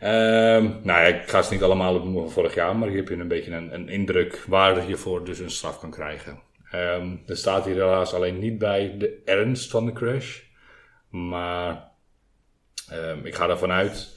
Ehm, 0.00 0.62
nou 0.62 0.84
ja, 0.84 1.00
ik 1.00 1.28
ga 1.28 1.42
ze 1.42 1.52
niet 1.52 1.62
allemaal 1.62 1.94
opnoemen 1.94 2.22
van 2.22 2.32
vorig 2.32 2.54
jaar, 2.54 2.76
maar 2.76 2.88
hier 2.88 2.96
heb 2.96 3.08
je 3.08 3.14
een 3.14 3.28
beetje 3.28 3.50
een, 3.50 3.74
een 3.74 3.88
indruk 3.88 4.44
waar 4.48 4.88
je 4.88 4.96
voor 4.96 5.24
dus 5.24 5.38
een 5.38 5.50
straf 5.50 5.78
kan 5.80 5.90
krijgen. 5.90 6.38
Ehm, 6.70 7.16
er 7.26 7.36
staat 7.36 7.64
hier 7.64 7.74
helaas 7.74 8.12
alleen 8.14 8.38
niet 8.38 8.58
bij 8.58 8.94
de 8.98 9.22
ernst 9.24 9.70
van 9.70 9.86
de 9.86 9.92
crash, 9.92 10.40
maar 11.08 11.90
ehm, 12.88 13.26
ik 13.26 13.34
ga 13.34 13.48
ervan 13.48 13.70
uit 13.70 14.14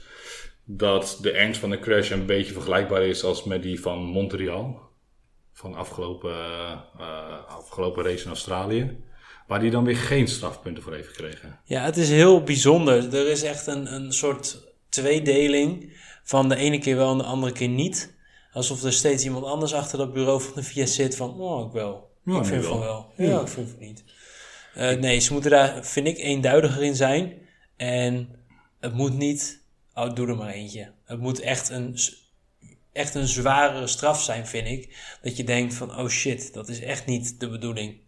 dat 0.64 1.18
de 1.22 1.32
ernst 1.32 1.60
van 1.60 1.70
de 1.70 1.78
crash 1.78 2.10
een 2.10 2.26
beetje 2.26 2.52
vergelijkbaar 2.52 3.02
is 3.02 3.24
als 3.24 3.44
met 3.44 3.62
die 3.62 3.80
van 3.80 3.98
Montreal, 3.98 4.89
van 5.60 5.74
afgelopen, 5.74 6.34
eh, 6.98 7.46
afgelopen 7.48 8.04
race 8.04 8.22
in 8.22 8.28
Australië, 8.28 8.96
waar 9.46 9.60
die 9.60 9.70
dan 9.70 9.84
weer 9.84 9.96
geen 9.96 10.28
strafpunten 10.28 10.82
voor 10.82 10.94
heeft 10.94 11.08
gekregen. 11.08 11.58
Ja, 11.64 11.84
het 11.84 11.96
is 11.96 12.08
heel 12.10 12.42
bijzonder. 12.42 13.14
Er 13.14 13.28
is 13.28 13.42
echt 13.42 13.66
een, 13.66 13.94
een 13.94 14.12
soort 14.12 14.58
tweedeling 14.88 15.98
van 16.22 16.48
de 16.48 16.56
ene 16.56 16.78
keer 16.78 16.96
wel 16.96 17.12
en 17.12 17.18
de 17.18 17.24
andere 17.24 17.52
keer 17.52 17.68
niet. 17.68 18.14
Alsof 18.52 18.82
er 18.82 18.92
steeds 18.92 19.24
iemand 19.24 19.44
anders 19.44 19.74
achter 19.74 19.98
dat 19.98 20.12
bureau 20.12 20.40
van 20.40 20.52
de 20.54 20.62
VIA 20.62 20.86
zit 20.86 21.16
van, 21.16 21.40
oh, 21.40 21.66
ik 21.66 21.72
wel. 21.72 22.10
Ja, 22.24 22.38
ik 22.38 22.44
vind 22.44 22.64
van 22.64 22.78
wel. 22.78 23.12
wel. 23.16 23.26
Ja, 23.28 23.40
ik 23.40 23.48
vind 23.48 23.70
van 23.70 23.78
niet. 23.78 24.04
Eh, 24.74 24.98
nee, 24.98 25.18
ze 25.18 25.32
moeten 25.32 25.50
daar, 25.50 25.84
vind 25.84 26.06
ik, 26.06 26.18
eenduidiger 26.18 26.82
in 26.82 26.96
zijn. 26.96 27.32
En 27.76 28.28
het 28.80 28.94
moet 28.94 29.16
niet, 29.16 29.64
oh, 29.94 30.14
doe 30.14 30.28
er 30.28 30.36
maar 30.36 30.52
eentje. 30.52 30.92
Het 31.04 31.20
moet 31.20 31.40
echt 31.40 31.68
een, 31.68 31.98
echt 32.92 33.14
een 33.14 33.28
zwarere 33.28 33.86
straf 33.86 34.22
zijn, 34.22 34.46
vind 34.46 34.66
ik. 34.66 34.96
Dat 35.22 35.36
je 35.36 35.44
denkt 35.44 35.74
van, 35.74 35.98
oh 35.98 36.08
shit, 36.08 36.52
dat 36.52 36.68
is 36.68 36.80
echt 36.80 37.06
niet 37.06 37.40
de 37.40 37.48
bedoeling. 37.48 38.00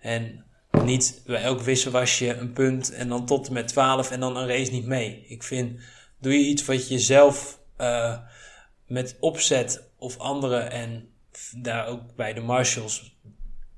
En 0.00 0.44
niet 0.84 1.22
bij 1.26 1.42
elk 1.42 1.60
wisselwasje 1.60 2.34
een 2.34 2.52
punt 2.52 2.92
en 2.92 3.08
dan 3.08 3.26
tot 3.26 3.46
en 3.46 3.52
met 3.52 3.68
12 3.68 4.10
en 4.10 4.20
dan 4.20 4.36
een 4.36 4.48
race 4.48 4.72
niet 4.72 4.86
mee. 4.86 5.24
Ik 5.28 5.42
vind, 5.42 5.80
doe 6.18 6.32
je 6.32 6.46
iets 6.46 6.64
wat 6.64 6.88
je 6.88 6.98
zelf 6.98 7.60
eh, 7.76 8.18
met 8.86 9.16
opzet 9.20 9.82
of 9.98 10.18
anderen 10.18 10.70
en 10.70 11.08
daar 11.56 11.86
ook 11.86 12.14
bij 12.16 12.32
de 12.32 12.40
marshals 12.40 13.16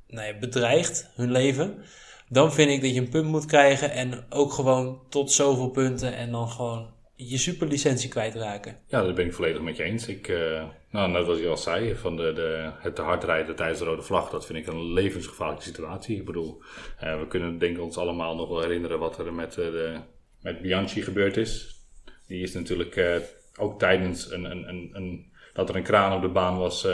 nou 0.07 0.27
ja, 0.27 0.39
bedreigt, 0.39 1.11
hun 1.15 1.31
leven. 1.31 1.83
Dan 2.29 2.53
vind 2.53 2.71
ik 2.71 2.81
dat 2.81 2.95
je 2.95 3.01
een 3.01 3.09
punt 3.09 3.27
moet 3.27 3.47
krijgen 3.47 3.91
en 3.91 4.25
ook 4.29 4.53
gewoon 4.53 5.01
tot 5.09 5.33
zoveel 5.33 5.69
punten 5.69 6.17
en 6.17 6.31
dan 6.31 6.49
gewoon 6.49 6.91
je 7.29 7.39
superlicentie 7.39 8.09
kwijtraken. 8.09 8.77
Ja, 8.87 9.03
dat 9.03 9.15
ben 9.15 9.27
ik 9.27 9.33
volledig 9.33 9.63
met 9.63 9.77
je 9.77 9.83
eens. 9.83 10.07
Ik, 10.07 10.29
eh, 10.29 10.69
nou, 10.91 11.11
net 11.11 11.27
wat 11.27 11.39
je 11.39 11.49
al 11.49 11.57
zei, 11.57 11.95
van 11.95 12.17
de, 12.17 12.33
de, 12.33 12.71
het 12.79 12.95
te 12.95 13.03
hard 13.03 13.25
rijden 13.25 13.57
tijdens 13.57 13.79
de 13.79 13.85
rode 13.85 14.03
vlag, 14.03 14.31
dat 14.31 14.47
vind 14.47 14.59
ik 14.59 14.67
een 14.67 14.93
levensgevaarlijke 14.93 15.65
situatie. 15.65 16.17
Ik 16.17 16.25
bedoel, 16.25 16.63
eh, 16.99 17.19
we 17.19 17.27
kunnen 17.27 17.59
denk 17.59 17.77
ik 17.77 17.83
ons 17.83 17.97
allemaal 17.97 18.37
nog 18.37 18.49
wel 18.49 18.61
herinneren 18.61 18.99
wat 18.99 19.19
er 19.19 19.33
met, 19.33 19.59
eh, 19.59 19.65
de, 19.65 19.99
met 20.41 20.63
Bianchi 20.63 21.03
gebeurd 21.03 21.37
is. 21.37 21.79
Die 22.27 22.43
is 22.43 22.53
natuurlijk 22.53 23.23
ook 23.57 23.79
tijdens 23.79 24.31
een, 24.31 24.45
een, 24.45 24.69
een, 24.69 24.91
een, 24.93 25.33
dat 25.53 25.69
er 25.69 25.77
een 25.77 25.83
kraan 25.83 26.17
op 26.17 26.23
de 26.23 26.29
baan 26.29 26.59
was, 26.59 26.87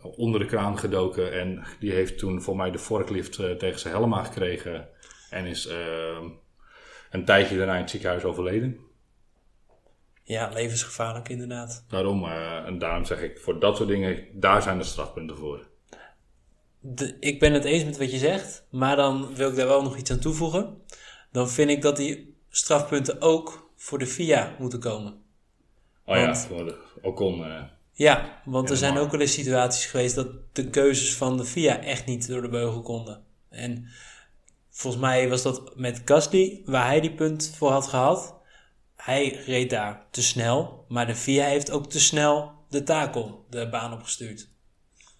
onder 0.00 0.40
de 0.40 0.46
kraan 0.46 0.78
gedoken. 0.78 1.32
En 1.32 1.64
die 1.80 1.92
heeft 1.92 2.18
toen 2.18 2.42
voor 2.42 2.56
mij 2.56 2.70
de 2.70 2.78
forklift 2.78 3.32
tegen 3.58 3.78
zijn 3.78 3.94
helm 3.94 4.14
aangekregen. 4.14 4.88
En 5.30 5.46
is 5.46 5.68
een 7.14 7.24
tijdje 7.24 7.56
daarna 7.56 7.74
in 7.74 7.80
het 7.80 7.90
ziekenhuis 7.90 8.24
overleden. 8.24 8.78
Ja, 10.22 10.48
levensgevaarlijk 10.48 11.28
inderdaad. 11.28 11.84
Daarom, 11.88 12.24
eh, 12.24 12.66
en 12.66 12.78
daarom 12.78 13.04
zeg 13.04 13.22
ik, 13.22 13.38
voor 13.38 13.60
dat 13.60 13.76
soort 13.76 13.88
dingen, 13.88 14.26
daar 14.32 14.62
zijn 14.62 14.78
de 14.78 14.84
strafpunten 14.84 15.36
voor. 15.36 15.66
De, 16.80 17.16
ik 17.20 17.40
ben 17.40 17.52
het 17.52 17.64
eens 17.64 17.84
met 17.84 17.98
wat 17.98 18.10
je 18.10 18.18
zegt, 18.18 18.66
maar 18.70 18.96
dan 18.96 19.34
wil 19.34 19.50
ik 19.50 19.56
daar 19.56 19.66
wel 19.66 19.82
nog 19.82 19.96
iets 19.96 20.10
aan 20.10 20.18
toevoegen. 20.18 20.82
Dan 21.32 21.48
vind 21.48 21.70
ik 21.70 21.82
dat 21.82 21.96
die 21.96 22.36
strafpunten 22.48 23.20
ook 23.20 23.70
voor 23.76 23.98
de 23.98 24.06
VIA 24.06 24.56
moeten 24.58 24.80
komen. 24.80 25.22
Oh 26.04 26.16
ja, 26.16 26.34
voor 26.34 26.64
de 26.64 26.78
Ocon. 27.02 27.44
eh 27.44 27.62
Ja, 27.92 28.42
want 28.44 28.70
er 28.70 28.76
zijn 28.76 28.96
ook 28.96 29.10
wel 29.10 29.20
eens 29.20 29.32
situaties 29.32 29.86
geweest 29.86 30.14
dat 30.14 30.28
de 30.52 30.70
keuzes 30.70 31.14
van 31.14 31.36
de 31.36 31.44
FIA 31.44 31.80
echt 31.80 32.06
niet 32.06 32.28
door 32.28 32.42
de 32.42 32.48
beugel 32.48 32.82
konden. 32.82 33.24
En 33.48 33.88
volgens 34.74 35.02
mij 35.02 35.28
was 35.28 35.42
dat 35.42 35.76
met 35.76 36.02
Gasly, 36.04 36.62
waar 36.64 36.86
hij 36.86 37.00
die 37.00 37.14
punt 37.14 37.54
voor 37.56 37.70
had 37.70 37.86
gehad. 37.86 38.34
Hij 38.96 39.42
reed 39.46 39.70
daar 39.70 40.06
te 40.10 40.22
snel, 40.22 40.84
maar 40.88 41.06
de 41.06 41.14
FIA 41.14 41.44
heeft 41.44 41.70
ook 41.70 41.90
te 41.90 42.00
snel 42.00 42.52
de 42.68 42.82
takel 42.82 43.46
de 43.50 43.68
baan 43.68 43.92
opgestuurd. 43.92 44.48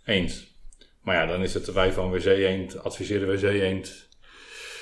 eens. 0.05 0.53
Maar 1.01 1.15
ja, 1.15 1.27
dan 1.27 1.43
is 1.43 1.55
het 1.55 1.73
wij 1.73 1.93
van 1.93 2.11
WC 2.11 2.25
Eend, 2.25 2.83
adviseren 2.83 3.29
WC 3.29 3.43
Eend. 3.43 4.09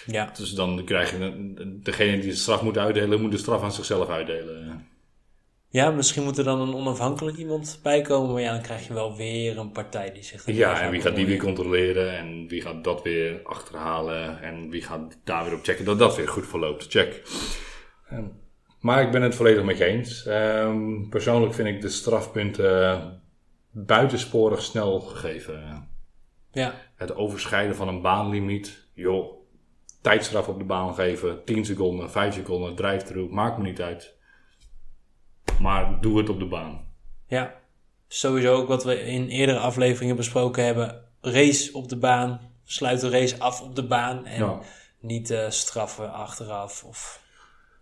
Ja, 0.06 0.32
Dus 0.36 0.50
dan 0.50 0.84
krijg 0.84 1.10
je, 1.10 1.78
degene 1.82 2.20
die 2.20 2.30
de 2.30 2.36
straf 2.36 2.62
moet 2.62 2.78
uitdelen, 2.78 3.20
moet 3.20 3.30
de 3.30 3.38
straf 3.38 3.62
aan 3.62 3.72
zichzelf 3.72 4.08
uitdelen. 4.08 4.88
Ja 5.72 5.90
misschien 5.90 6.22
moet 6.22 6.38
er 6.38 6.44
dan 6.44 6.60
een 6.60 6.74
onafhankelijk 6.74 7.36
iemand 7.36 7.80
bij 7.82 8.02
komen, 8.02 8.32
maar 8.32 8.42
ja, 8.42 8.52
dan 8.52 8.62
krijg 8.62 8.86
je 8.86 8.94
wel 8.94 9.16
weer 9.16 9.58
een 9.58 9.72
partij 9.72 10.12
die 10.12 10.22
zich... 10.22 10.46
Ja, 10.46 10.80
en 10.80 10.90
wie 10.90 11.00
gaat 11.00 11.16
die 11.16 11.26
weer 11.26 11.38
controleren 11.38 12.16
en 12.16 12.48
wie 12.48 12.60
gaat 12.62 12.84
dat 12.84 13.02
weer 13.02 13.40
achterhalen 13.44 14.42
en 14.42 14.70
wie 14.70 14.82
gaat 14.82 15.18
daar 15.24 15.44
weer 15.44 15.54
op 15.54 15.64
checken 15.64 15.84
dat 15.84 15.98
dat 15.98 16.16
weer 16.16 16.28
goed 16.28 16.46
verloopt. 16.46 16.86
Check. 16.88 17.22
Ehm, 18.08 18.24
Maar 18.80 19.02
ik 19.02 19.10
ben 19.10 19.22
het 19.22 19.34
volledig 19.34 19.64
met 19.64 19.78
je 19.78 19.84
eens. 19.84 20.26
Ehm, 20.26 21.08
persoonlijk 21.08 21.54
vind 21.54 21.68
ik 21.68 21.80
de 21.80 21.88
strafpunten 21.88 23.22
buitensporig 23.70 24.62
snel 24.62 25.00
gegeven. 25.00 25.88
Ja, 26.52 26.74
Het 26.94 27.14
overschrijden 27.14 27.76
van 27.76 27.88
een 27.88 28.02
baanlimiet. 28.02 28.88
Joh, 28.94 29.32
tijdstraf 30.02 30.48
op 30.48 30.58
de 30.58 30.64
baan 30.64 30.94
geven. 30.94 31.44
10 31.44 31.64
seconden, 31.64 32.10
5 32.10 32.34
seconden, 32.34 32.74
drive-through. 32.74 33.32
Maakt 33.32 33.58
me 33.58 33.64
niet 33.64 33.80
uit. 33.82 34.20
Maar 35.60 36.00
doe 36.00 36.18
het 36.18 36.28
op 36.28 36.38
de 36.38 36.44
baan. 36.46 36.86
Ja, 37.26 37.54
sowieso 38.08 38.54
ook 38.54 38.68
wat 38.68 38.84
we 38.84 39.00
in 39.00 39.28
eerdere 39.28 39.58
afleveringen 39.58 40.16
besproken 40.16 40.64
hebben. 40.64 41.04
Race 41.20 41.72
op 41.72 41.88
de 41.88 41.96
baan, 41.96 42.40
sluit 42.64 43.00
de 43.00 43.10
race 43.10 43.38
af 43.38 43.60
op 43.62 43.74
de 43.76 43.86
baan 43.86 44.26
en 44.26 44.38
Ja. 44.44 44.58
niet 45.00 45.30
eh, 45.30 45.50
straffen 45.50 46.12
achteraf. 46.12 46.84
Of... 46.84 47.22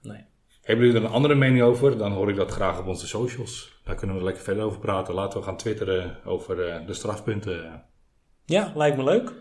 Nee. 0.03 0.25
Hebben 0.63 0.87
jullie 0.87 1.01
er 1.01 1.07
een 1.07 1.13
andere 1.15 1.35
mening 1.35 1.63
over? 1.63 1.99
Dan 1.99 2.13
hoor 2.13 2.31
ik 2.31 2.37
dat 2.37 2.51
graag 2.51 2.79
op 2.79 2.87
onze 2.87 3.07
socials. 3.07 3.81
Daar 3.85 3.95
kunnen 3.95 4.17
we 4.17 4.23
lekker 4.25 4.43
verder 4.43 4.65
over 4.65 4.79
praten. 4.79 5.15
Laten 5.15 5.39
we 5.39 5.45
gaan 5.45 5.57
twitteren 5.57 6.19
over 6.25 6.69
eh, 6.69 6.87
de 6.87 6.95
strafpunten. 6.95 7.85
Ja, 8.45 8.73
lijkt 8.75 8.97
me 8.97 9.05
leuk. 9.05 9.33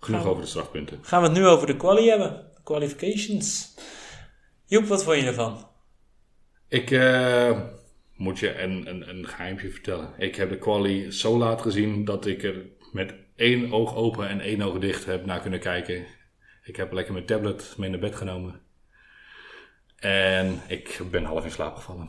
Genoeg 0.00 0.22
we- 0.22 0.28
over 0.28 0.42
de 0.42 0.48
strafpunten. 0.48 0.98
Gaan 1.02 1.22
we 1.22 1.28
het 1.28 1.36
nu 1.36 1.46
over 1.46 1.66
de 1.66 1.76
quali 1.76 2.08
hebben? 2.08 2.50
De 2.54 2.62
qualifications. 2.62 3.74
Joep, 4.64 4.84
wat 4.86 5.04
vond 5.04 5.16
je 5.16 5.26
ervan? 5.26 5.67
Ik 6.68 6.90
eh, 6.90 7.60
moet 8.16 8.38
je 8.38 8.60
een, 8.60 8.88
een, 8.88 9.08
een 9.08 9.26
geheimje 9.26 9.70
vertellen. 9.70 10.12
Ik 10.18 10.36
heb 10.36 10.50
de 10.50 10.58
quali 10.58 11.12
zo 11.12 11.38
laat 11.38 11.62
gezien 11.62 12.04
dat 12.04 12.26
ik 12.26 12.42
er 12.42 12.66
met 12.92 13.14
één 13.36 13.72
oog 13.72 13.94
open 13.94 14.28
en 14.28 14.40
één 14.40 14.62
oog 14.62 14.78
dicht 14.78 15.04
heb 15.04 15.26
naar 15.26 15.40
kunnen 15.40 15.60
kijken. 15.60 16.06
Ik 16.64 16.76
heb 16.76 16.92
lekker 16.92 17.12
mijn 17.12 17.26
tablet 17.26 17.74
mee 17.76 17.90
naar 17.90 17.98
bed 17.98 18.16
genomen. 18.16 18.60
En 19.96 20.60
ik 20.66 21.00
ben 21.10 21.24
half 21.24 21.44
in 21.44 21.50
slaap 21.50 21.76
gevallen. 21.76 22.08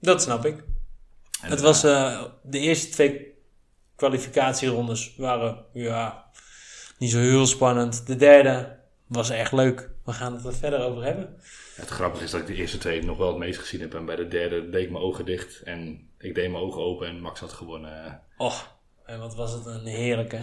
Dat 0.00 0.22
snap 0.22 0.44
ik. 0.44 0.64
En, 1.42 1.50
het 1.50 1.60
was 1.60 1.84
eh, 1.84 2.24
de 2.42 2.58
eerste 2.58 2.88
twee 2.88 3.32
kwalificatierondes 3.96 5.14
waren 5.16 5.64
ja, 5.72 6.30
niet 6.98 7.10
zo 7.10 7.18
heel 7.18 7.46
spannend. 7.46 8.06
De 8.06 8.16
derde 8.16 8.83
was 9.14 9.30
echt 9.30 9.52
leuk. 9.52 9.90
We 10.04 10.12
gaan 10.12 10.34
het 10.34 10.44
er 10.44 10.54
verder 10.54 10.80
over 10.80 11.02
hebben. 11.04 11.36
Het 11.74 11.88
grappige 11.88 12.24
is 12.24 12.30
dat 12.30 12.40
ik 12.40 12.46
de 12.46 12.54
eerste 12.54 12.78
twee 12.78 13.02
nog 13.04 13.16
wel 13.18 13.28
het 13.28 13.36
meest 13.38 13.58
gezien 13.58 13.80
heb. 13.80 13.94
En 13.94 14.04
bij 14.04 14.16
de 14.16 14.28
derde 14.28 14.70
deed 14.70 14.82
ik 14.84 14.90
mijn 14.90 15.04
ogen 15.04 15.24
dicht. 15.24 15.60
En 15.62 16.08
ik 16.18 16.34
deed 16.34 16.50
mijn 16.50 16.62
ogen 16.62 16.82
open 16.82 17.06
en 17.06 17.20
Max 17.20 17.40
had 17.40 17.52
gewonnen. 17.52 18.22
Och, 18.36 18.76
en 19.06 19.18
wat 19.18 19.34
was 19.34 19.52
het 19.52 19.66
een 19.66 19.86
heerlijke. 19.86 20.40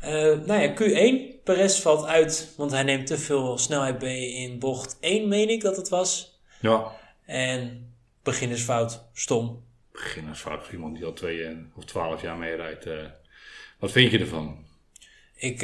Eh 0.00 0.12
nou 0.46 0.52
ja, 0.60 0.72
Q1. 0.74 1.42
Perez 1.44 1.80
valt 1.80 2.04
uit, 2.06 2.54
want 2.56 2.70
hij 2.70 2.82
neemt 2.82 3.06
te 3.06 3.18
veel 3.18 3.58
snelheid 3.58 4.00
mee 4.00 4.32
in 4.32 4.58
bocht 4.58 4.96
1, 5.00 5.28
meen 5.28 5.48
ik 5.48 5.60
dat 5.62 5.76
het 5.76 5.88
was. 5.88 6.40
Ja, 6.60 6.92
En 7.24 7.92
beginnersfout, 8.22 9.04
stom. 9.12 9.64
beginnersfout 9.92 10.64
voor 10.64 10.72
iemand 10.74 10.94
die 10.96 11.04
al 11.04 11.12
twee 11.12 11.44
eh, 11.44 11.56
of 11.74 11.84
twaalf 11.84 12.22
jaar 12.22 12.36
meerijdt. 12.36 12.86
eh. 12.86 13.04
wat 13.78 13.92
vind 13.92 14.10
je 14.10 14.18
ervan? 14.18 14.64
Ik 15.34 15.62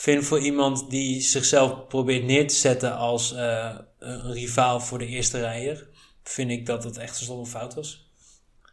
vind 0.00 0.24
voor 0.24 0.38
iemand 0.38 0.90
die 0.90 1.20
zichzelf 1.20 1.86
probeert 1.86 2.24
neer 2.24 2.48
te 2.48 2.54
zetten 2.54 2.96
als 2.96 3.34
eh, 3.34 3.74
een 3.98 4.32
rivaal 4.32 4.80
voor 4.80 4.98
de 4.98 5.06
eerste 5.06 5.38
rijder, 5.40 5.86
vind 6.22 6.50
ik 6.50 6.66
dat 6.66 6.84
het 6.84 6.96
echt 6.96 7.18
een 7.18 7.24
stomme 7.24 7.46
fout 7.46 7.74
was. 7.74 8.10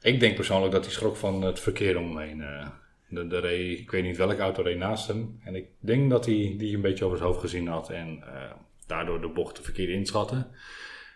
Ik 0.02 0.20
denk 0.20 0.36
persoonlijk 0.36 0.72
dat 0.72 0.86
hij 0.86 0.94
schrok 0.94 1.16
van 1.16 1.42
het 1.42 1.60
verkeer 1.60 1.98
om 1.98 2.18
hem 2.18 2.28
heen. 2.28 2.42
eh. 2.42 2.68
De, 3.10 3.28
de 3.28 3.78
ik 3.78 3.92
weet 3.92 4.04
niet 4.04 4.18
welke 4.18 4.42
auto 4.42 4.62
reed 4.62 4.78
naast 4.78 5.08
hem. 5.08 5.40
En 5.44 5.56
ik 5.56 5.66
denk 5.80 6.10
dat 6.10 6.26
hij 6.26 6.56
die 6.58 6.76
een 6.76 6.82
beetje 6.82 7.06
over 7.06 7.18
zijn 7.18 7.30
hoofd 7.30 7.42
gezien 7.42 7.68
had. 7.68 7.90
En 7.90 8.24
eh, 8.24 8.52
daardoor 8.86 9.22
de 9.22 9.30
bocht 9.30 9.60
verkeerd 9.62 9.90
inschatte. 9.90 10.48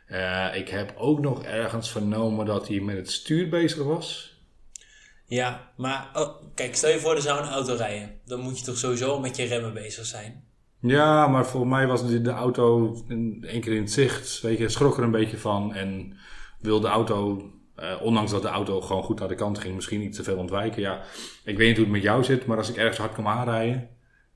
Eh, 0.06 0.48
ik 0.56 0.70
heb 0.70 0.94
ook 0.98 1.20
nog 1.20 1.44
ergens 1.44 1.92
vernomen 1.92 2.46
dat 2.46 2.68
hij 2.68 2.80
met 2.80 2.96
het 2.96 3.12
stuur 3.12 3.50
bezig 3.50 3.84
was. 3.84 4.31
Ja, 5.32 5.72
maar 5.78 6.10
oh, 6.14 6.42
kijk, 6.56 6.76
stel 6.76 6.90
je 6.92 7.00
voor 7.00 7.16
er 7.16 7.22
zou 7.22 7.42
een 7.44 7.50
auto 7.50 7.74
rijden. 7.76 8.20
Dan 8.26 8.40
moet 8.40 8.60
je 8.60 8.66
toch 8.66 8.78
sowieso 8.78 9.20
met 9.20 9.36
je 9.36 9.44
remmen 9.44 9.74
bezig 9.74 10.06
zijn. 10.06 10.44
Ja, 10.82 11.28
maar 11.28 11.46
voor 11.46 11.68
mij 11.68 11.88
was 11.88 12.08
de, 12.08 12.30
auto 12.30 12.96
in- 13.08 13.44
één 13.48 13.62
keer 13.62 13.74
in 13.74 13.82
het 13.82 13.92
zicht. 13.92 14.42
Weet 14.42 14.58
je, 14.58 14.70
schrok 14.70 14.98
er 14.98 15.04
een 15.04 15.12
beetje 15.12 15.38
van. 15.38 15.74
En 15.74 16.18
wilde 16.60 16.88
de 16.88 16.94
auto, 16.94 17.50
eh, 17.76 18.02
ondanks 18.02 18.32
dat 18.32 18.42
de 18.42 18.48
auto 18.48 18.82
gewoon 18.82 19.04
goed 19.04 19.20
naar 19.20 19.28
de 19.28 19.36
kant 19.36 19.60
ging, 19.60 19.76
misschien 19.76 20.00
niet 20.00 20.14
te 20.16 20.24
veel 20.24 20.38
ontwijken. 20.38 20.82
Ja, 20.82 21.02
ik 21.44 21.58
weet 21.58 21.68
niet 21.68 21.76
hoe 21.76 21.86
het 21.86 21.94
met 21.94 22.04
jou 22.04 22.24
zit, 22.24 22.46
maar 22.46 22.58
als 22.58 22.70
ik 22.70 22.76
ergens 22.78 22.98
hard 22.98 23.14
kom 23.14 23.28
aanrijden 23.28 23.90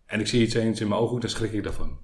en 0.06 0.20
ik 0.20 0.28
zie 0.28 0.42
iets 0.42 0.54
eens 0.54 0.82
in 0.82 0.88
mijn 0.88 1.00
ooghoek, 1.02 1.22
dan 1.22 1.30
schrik 1.30 1.52
ik 1.54 1.64
daarvan. 1.64 1.98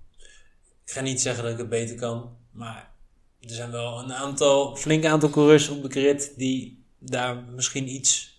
Ik 0.86 0.92
ga 0.92 1.02
niet 1.02 1.22
zeggen 1.22 1.44
dat 1.44 1.52
ik 1.52 1.58
het 1.58 1.70
beter 1.70 1.96
kan, 1.96 2.38
maar 2.52 2.92
er 3.40 3.50
zijn 3.50 3.72
wel 3.72 4.00
een 4.00 4.14
aantal, 4.14 4.76
flink 4.76 5.06
aantal 5.06 5.30
coureurs 5.30 5.70
op 5.70 5.84
de 5.84 5.90
grid 5.90 6.34
die 6.38 6.86
daar 7.00 7.44
misschien 7.56 7.88
iets 7.88 8.31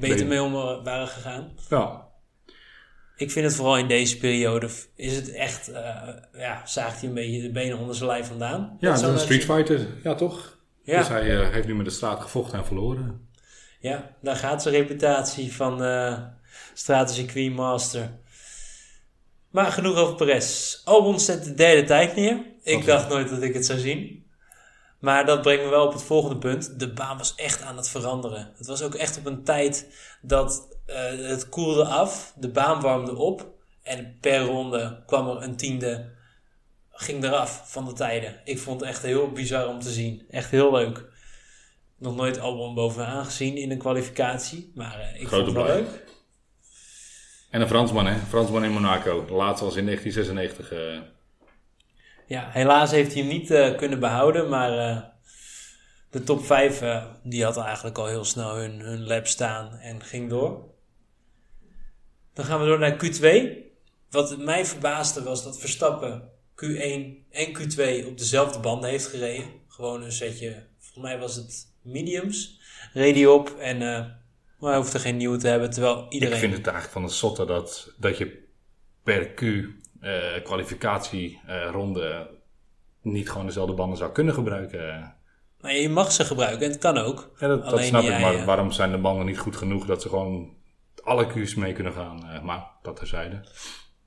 beter 0.00 0.26
mee 0.26 0.42
om 0.42 0.52
waren 0.82 1.08
gegaan. 1.08 1.52
Ja, 1.68 2.06
Ik 3.16 3.30
vind 3.30 3.46
het 3.46 3.54
vooral 3.54 3.78
in 3.78 3.88
deze 3.88 4.18
periode, 4.18 4.68
is 4.94 5.16
het 5.16 5.32
echt, 5.32 5.68
eh, 5.68 6.08
ja, 6.32 6.66
zaagt 6.66 7.00
hij 7.00 7.08
een 7.08 7.14
beetje 7.14 7.42
de 7.42 7.50
benen 7.50 7.78
onder 7.78 7.94
zijn 7.94 8.08
lijf 8.08 8.26
vandaan. 8.26 8.76
ja 8.80 8.92
Dat 8.92 9.02
een 9.02 9.18
Street. 9.18 9.44
Fighter, 9.44 9.86
ja 10.02 10.14
toch? 10.14 10.58
Ja. 10.82 10.98
Dus 10.98 11.08
hij 11.08 11.40
eh, 11.40 11.50
heeft 11.50 11.66
nu 11.66 11.74
met 11.74 11.84
de 11.86 11.92
straat 11.92 12.20
gevochten 12.20 12.58
en 12.58 12.66
verloren. 12.66 13.28
Ja, 13.80 14.10
daar 14.22 14.36
gaat 14.36 14.62
zijn 14.62 14.74
reputatie 14.74 15.54
van 15.54 15.82
eh 15.82 16.18
stratencircuit 16.74 17.52
master. 17.52 18.10
Maar 19.50 19.72
genoeg 19.72 19.96
over 19.96 20.14
Perez. 20.14 20.80
Albon 20.84 21.20
zet 21.20 21.44
de 21.44 21.54
derde 21.54 21.84
tijd 21.84 22.16
neer. 22.16 22.44
Ik 22.62 22.84
dacht 22.84 23.08
nooit 23.08 23.28
dat 23.28 23.42
ik 23.42 23.54
het 23.54 23.66
zou 23.66 23.78
zien. 23.78 24.26
Maar 24.98 25.26
dat 25.26 25.42
brengt 25.42 25.64
me 25.64 25.70
wel 25.70 25.86
op 25.86 25.92
het 25.92 26.02
volgende 26.02 26.36
punt. 26.38 26.80
De 26.80 26.92
baan 26.92 27.18
was 27.18 27.34
echt 27.34 27.62
aan 27.62 27.76
het 27.76 27.88
veranderen. 27.88 28.52
Het 28.56 28.66
was 28.66 28.82
ook 28.82 28.94
echt 28.94 29.18
op 29.18 29.26
een 29.26 29.44
tijd 29.44 29.86
dat 30.22 30.76
eh, 30.86 30.96
het 31.06 31.48
koelde 31.48 31.84
af. 31.84 32.32
De 32.36 32.48
baan 32.48 32.80
warmde 32.80 33.16
op. 33.16 33.46
En 33.82 34.16
per 34.20 34.40
ronde 34.40 35.02
kwam 35.06 35.28
er 35.28 35.42
een 35.42 35.56
tiende, 35.56 36.10
ging 36.90 37.24
eraf 37.24 37.62
van 37.70 37.84
de 37.84 37.92
tijden. 37.92 38.40
Ik 38.44 38.58
vond 38.58 38.80
het 38.80 38.88
echt 38.88 39.02
heel 39.02 39.30
bizar 39.32 39.68
om 39.68 39.80
te 39.80 39.90
zien. 39.90 40.26
Echt 40.30 40.50
heel 40.50 40.72
leuk. 40.72 41.04
Nog 41.98 42.16
nooit 42.16 42.38
Albon 42.38 42.74
bovenaan 42.74 43.24
gezien 43.24 43.56
in 43.56 43.70
een 43.70 43.78
kwalificatie. 43.78 44.72
Maar 44.74 45.00
eh, 45.00 45.20
ik 45.20 45.26
Grote 45.26 45.44
vond 45.44 45.56
het 45.56 45.66
wel 45.66 45.76
leuk. 45.76 46.04
En 47.50 47.60
een 47.60 47.68
Fransman, 47.68 48.06
hè? 48.06 48.18
Fransman 48.28 48.64
in 48.64 48.70
Monaco. 48.70 49.24
De 49.24 49.32
laatste 49.32 49.64
was 49.64 49.76
in 49.76 49.84
1996. 49.84 50.72
eh. 50.72 51.17
Ja, 52.28 52.48
helaas 52.50 52.90
heeft 52.90 53.12
hij 53.12 53.22
hem 53.22 53.30
niet 53.30 53.50
eh, 53.50 53.76
kunnen 53.76 54.00
behouden. 54.00 54.48
Maar 54.48 54.78
eh, 54.78 55.02
de 56.10 56.24
top 56.24 56.44
5 56.44 56.80
eh, 56.80 57.04
die 57.22 57.44
had 57.44 57.56
eigenlijk 57.56 57.98
al 57.98 58.06
heel 58.06 58.24
snel 58.24 58.56
hun, 58.56 58.80
hun 58.80 59.06
lap 59.06 59.26
staan 59.26 59.72
en 59.72 60.02
ging 60.02 60.30
door. 60.30 60.64
Dan 62.32 62.44
gaan 62.44 62.60
we 62.60 62.66
door 62.66 62.78
naar 62.78 63.04
Q2. 63.04 63.56
Wat 64.10 64.38
mij 64.38 64.66
verbaasde 64.66 65.22
was 65.22 65.44
dat 65.44 65.60
Verstappen 65.60 66.30
Q1 66.64 67.26
en 67.30 67.58
Q2 67.58 68.06
op 68.06 68.18
dezelfde 68.18 68.58
banden 68.58 68.90
heeft 68.90 69.06
gereden. 69.06 69.46
Gewoon 69.68 70.02
een 70.02 70.12
setje, 70.12 70.66
volgens 70.78 71.04
mij 71.04 71.18
was 71.18 71.34
het 71.34 71.66
mediums. 71.82 72.60
Reed 72.92 73.14
hij 73.14 73.26
op 73.26 73.56
en 73.58 73.78
maar 74.58 74.70
hij 74.70 74.78
hoefde 74.78 74.98
geen 74.98 75.16
nieuwe 75.16 75.36
te 75.36 75.48
hebben. 75.48 75.70
Terwijl 75.70 76.06
iedereen... 76.08 76.34
Ik 76.34 76.40
vind 76.40 76.56
het 76.56 76.66
eigenlijk 76.66 76.94
van 76.94 77.06
de 77.06 77.12
zotte 77.12 77.44
dat, 77.44 77.92
dat 77.96 78.18
je 78.18 78.46
per 79.02 79.28
Q 79.28 79.42
kwalificatieronde 80.42 82.30
niet 83.02 83.30
gewoon 83.30 83.46
dezelfde 83.46 83.74
banden 83.74 83.98
zou 83.98 84.12
kunnen 84.12 84.34
gebruiken. 84.34 85.14
Nou, 85.60 85.74
je 85.74 85.88
mag 85.88 86.12
ze 86.12 86.24
gebruiken 86.24 86.66
en 86.66 86.70
het 86.70 86.80
kan 86.80 86.98
ook. 86.98 87.30
Ja, 87.38 87.48
dat, 87.48 87.84
snap 87.84 88.02
ik, 88.02 88.20
maar 88.20 88.34
eh, 88.34 88.44
waarom 88.44 88.72
zijn 88.72 88.90
de 88.90 88.98
banden 88.98 89.26
niet 89.26 89.38
goed 89.38 89.56
genoeg 89.56 89.86
dat 89.86 90.02
ze 90.02 90.08
gewoon 90.08 90.56
alle 91.02 91.26
Q's 91.26 91.54
mee 91.54 91.72
kunnen 91.72 91.92
gaan? 91.92 92.30
Eh, 92.30 92.42
maar 92.42 92.66
dat 92.82 92.96
terzijde. 92.96 93.40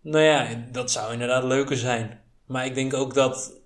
Nou 0.01 0.23
ja, 0.23 0.65
dat 0.71 0.91
zou 0.91 1.13
inderdaad 1.13 1.43
leuker 1.43 1.77
zijn. 1.77 2.21
Maar 2.45 2.65
ik 2.65 2.75
denk 2.75 2.93
ook 2.93 3.13
dat 3.13 3.61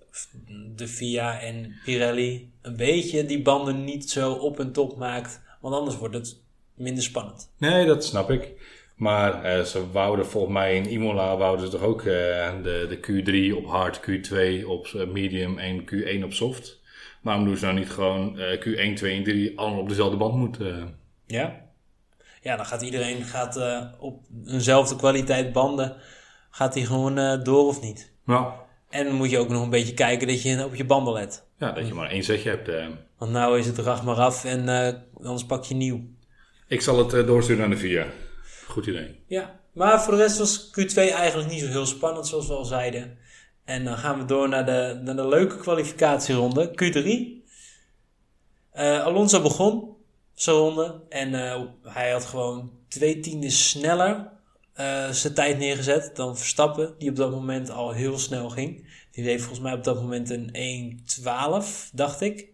de 0.76 0.88
FIA 0.88 1.40
en 1.40 1.74
Pirelli 1.84 2.52
een 2.62 2.76
beetje 2.76 3.26
die 3.26 3.42
banden 3.42 3.84
niet 3.84 4.10
zo 4.10 4.32
op 4.32 4.60
en 4.60 4.72
top 4.72 4.96
maakt. 4.96 5.40
Want 5.60 5.74
anders 5.74 5.96
wordt 5.96 6.14
het 6.14 6.40
minder 6.74 7.02
spannend. 7.02 7.50
Nee, 7.58 7.86
dat 7.86 8.04
snap 8.04 8.30
ik. 8.30 8.52
Maar 8.96 9.44
eh, 9.44 9.62
ze 9.62 9.90
wouden 9.90 10.26
volgens 10.26 10.52
mij 10.52 10.76
in 10.76 10.90
Imola 10.90 11.36
wouden 11.36 11.64
ze 11.66 11.72
toch 11.72 11.82
ook 11.82 12.00
eh, 12.00 12.04
de, 12.62 12.86
de 12.88 12.98
Q3 13.00 13.56
op 13.56 13.66
hard, 13.66 14.00
Q2 14.00 14.66
op 14.66 14.86
eh, 14.86 15.06
medium 15.06 15.58
en 15.58 15.80
Q1 15.80 16.24
op 16.24 16.32
soft. 16.32 16.80
Waarom 17.22 17.44
doen 17.44 17.56
ze 17.56 17.64
nou 17.64 17.78
niet 17.78 17.90
gewoon 17.90 18.38
eh, 18.38 18.60
Q1, 18.60 18.94
2 18.94 19.16
en 19.16 19.24
3 19.24 19.58
allemaal 19.58 19.80
op 19.80 19.88
dezelfde 19.88 20.16
band 20.16 20.34
moeten? 20.34 20.98
Ja? 21.26 21.64
Ja, 22.42 22.56
dan 22.56 22.66
gaat 22.66 22.82
iedereen 22.82 23.22
gaat, 23.22 23.60
op 23.98 24.24
eenzelfde 24.46 24.96
kwaliteit 24.96 25.52
banden. 25.52 25.96
Gaat 26.50 26.74
hij 26.74 26.84
gewoon 26.84 27.42
door 27.42 27.66
of 27.66 27.82
niet? 27.82 28.12
Nou, 28.24 28.52
En 28.90 29.04
dan 29.04 29.14
moet 29.14 29.30
je 29.30 29.38
ook 29.38 29.48
nog 29.48 29.62
een 29.62 29.70
beetje 29.70 29.94
kijken 29.94 30.26
dat 30.26 30.42
je 30.42 30.64
op 30.64 30.74
je 30.74 30.84
banden 30.84 31.12
let. 31.12 31.46
ja, 31.58 31.72
dat 31.72 31.86
je 31.86 31.94
maar 31.94 32.10
één 32.10 32.22
setje 32.22 32.48
hebt. 32.48 32.70
Want 33.18 33.32
nou 33.32 33.58
is 33.58 33.66
het 33.66 33.78
rag 33.78 34.04
maar 34.04 34.16
af 34.16 34.44
en 34.44 34.68
anders 35.22 35.46
pak 35.46 35.64
je 35.64 35.74
nieuw. 35.74 36.00
Ik 36.68 36.80
zal 36.80 36.98
het 37.08 37.26
doorsturen 37.26 37.60
naar 37.68 37.76
de 37.78 37.82
VIA. 37.82 38.06
Idee. 38.84 39.20
Ja, 39.26 39.60
maar 39.72 40.02
voor 40.02 40.14
de 40.14 40.22
rest 40.22 40.38
was 40.38 40.70
Q2 40.80 40.94
eigenlijk 40.94 41.50
niet 41.50 41.60
zo 41.60 41.66
heel 41.66 41.86
spannend, 41.86 42.26
zoals 42.26 42.46
we 42.46 42.54
al 42.54 42.64
zeiden. 42.64 43.18
En 43.64 43.84
dan 43.84 43.96
gaan 43.96 44.18
we 44.18 44.24
door 44.24 44.48
naar 44.48 44.66
de, 44.66 45.00
naar 45.04 45.16
de 45.16 45.28
leuke 45.28 45.56
kwalificatieronde, 45.56 46.70
Q3. 46.70 47.34
Eh, 48.70 49.04
Alonso 49.04 49.42
begon 49.42 49.96
zijn 50.34 50.56
ronde 50.56 51.00
en 51.08 51.34
eh, 51.34 51.62
hij 51.82 52.10
had 52.10 52.24
gewoon 52.24 52.70
twee 52.88 53.20
tienden 53.20 53.50
sneller 53.50 54.32
eh, 54.72 55.10
zijn 55.10 55.34
tijd 55.34 55.58
neergezet 55.58 56.16
dan 56.16 56.36
Verstappen, 56.36 56.94
die 56.98 57.10
op 57.10 57.16
dat 57.16 57.30
moment 57.30 57.70
al 57.70 57.90
heel 57.90 58.18
snel 58.18 58.50
ging. 58.50 58.88
Die 59.10 59.24
deed 59.24 59.40
volgens 59.40 59.60
mij 59.60 59.72
op 59.72 59.84
dat 59.84 60.00
moment 60.00 60.30
een 60.30 61.00
1.12, 61.86 61.90
dacht 61.92 62.20
ik. 62.20 62.48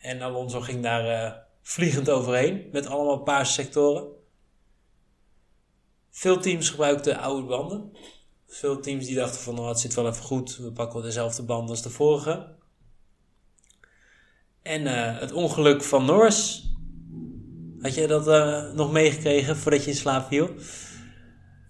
En 0.00 0.22
Alonso 0.22 0.60
ging 0.60 0.82
daar 0.82 1.46
vliegend 1.62 2.10
overheen 2.10 2.68
met 2.72 2.86
allemaal 2.86 3.22
paarse 3.22 3.52
sectoren. 3.52 4.17
Veel 6.18 6.40
teams 6.40 6.70
gebruikten 6.70 7.18
oude 7.18 7.46
banden. 7.46 7.92
Veel 8.46 8.80
teams 8.80 9.06
die 9.06 9.14
dachten 9.14 9.40
van, 9.40 9.54
nou, 9.54 9.68
het 9.68 9.78
zit 9.78 9.94
wel 9.94 10.08
even 10.08 10.24
goed. 10.24 10.56
We 10.56 10.72
pakken 10.72 10.94
wel 10.94 11.06
dezelfde 11.06 11.42
banden 11.42 11.70
als 11.70 11.82
de 11.82 11.90
vorige. 11.90 12.46
En 14.62 14.86
eh, 14.86 15.20
het 15.20 15.32
ongeluk 15.32 15.82
van 15.82 16.04
Norris. 16.04 16.70
Had 17.80 17.94
jij 17.94 18.06
dat 18.06 18.28
eh, 18.28 18.72
nog 18.72 18.92
meegekregen 18.92 19.56
voordat 19.56 19.84
je 19.84 19.90
in 19.90 19.96
slaap 19.96 20.28
viel? 20.28 20.50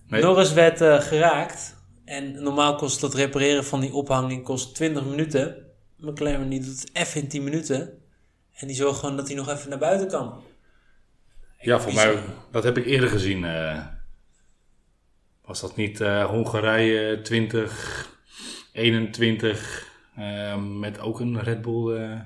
Nee. 0.07 0.23
Norris 0.23 0.53
werd 0.53 0.81
eh, 0.81 1.01
geraakt. 1.01 1.77
En 2.05 2.43
normaal 2.43 2.75
kost 2.75 3.01
het 3.01 3.15
repareren 3.15 3.65
van 3.65 3.81
die 3.81 3.93
ophanging 3.93 4.45
kost 4.45 4.75
20 4.75 5.05
minuten. 5.05 5.57
McLaren 5.97 6.49
die 6.49 6.61
doet 6.61 6.81
het 6.81 6.91
even 6.93 7.21
in 7.21 7.29
10 7.29 7.45
minuten. 7.45 7.99
En 8.55 8.67
die 8.67 8.77
zorgt 8.77 8.99
gewoon 9.01 9.17
dat 9.17 9.27
hij 9.27 9.37
nog 9.37 9.49
even 9.49 9.71
naar 9.71 9.79
buiten 9.79 10.09
kan. 10.09 10.43
Ja, 11.61 11.81
voor 11.81 11.95
mij, 11.95 12.19
dat 12.51 12.65
heb 12.65 12.77
ik 12.77 12.87
eerder 12.87 13.09
gezien. 13.09 13.45
Was 15.49 15.61
dat 15.61 15.77
niet 15.77 16.01
eh, 16.01 16.25
Hongarije 16.25 17.21
2021 17.21 19.87
eh, 20.17 20.57
met 20.79 21.01
ook 21.01 21.21
een 21.21 21.43
Red 21.43 21.63
Bull? 21.63 21.95
eh, 21.97 22.21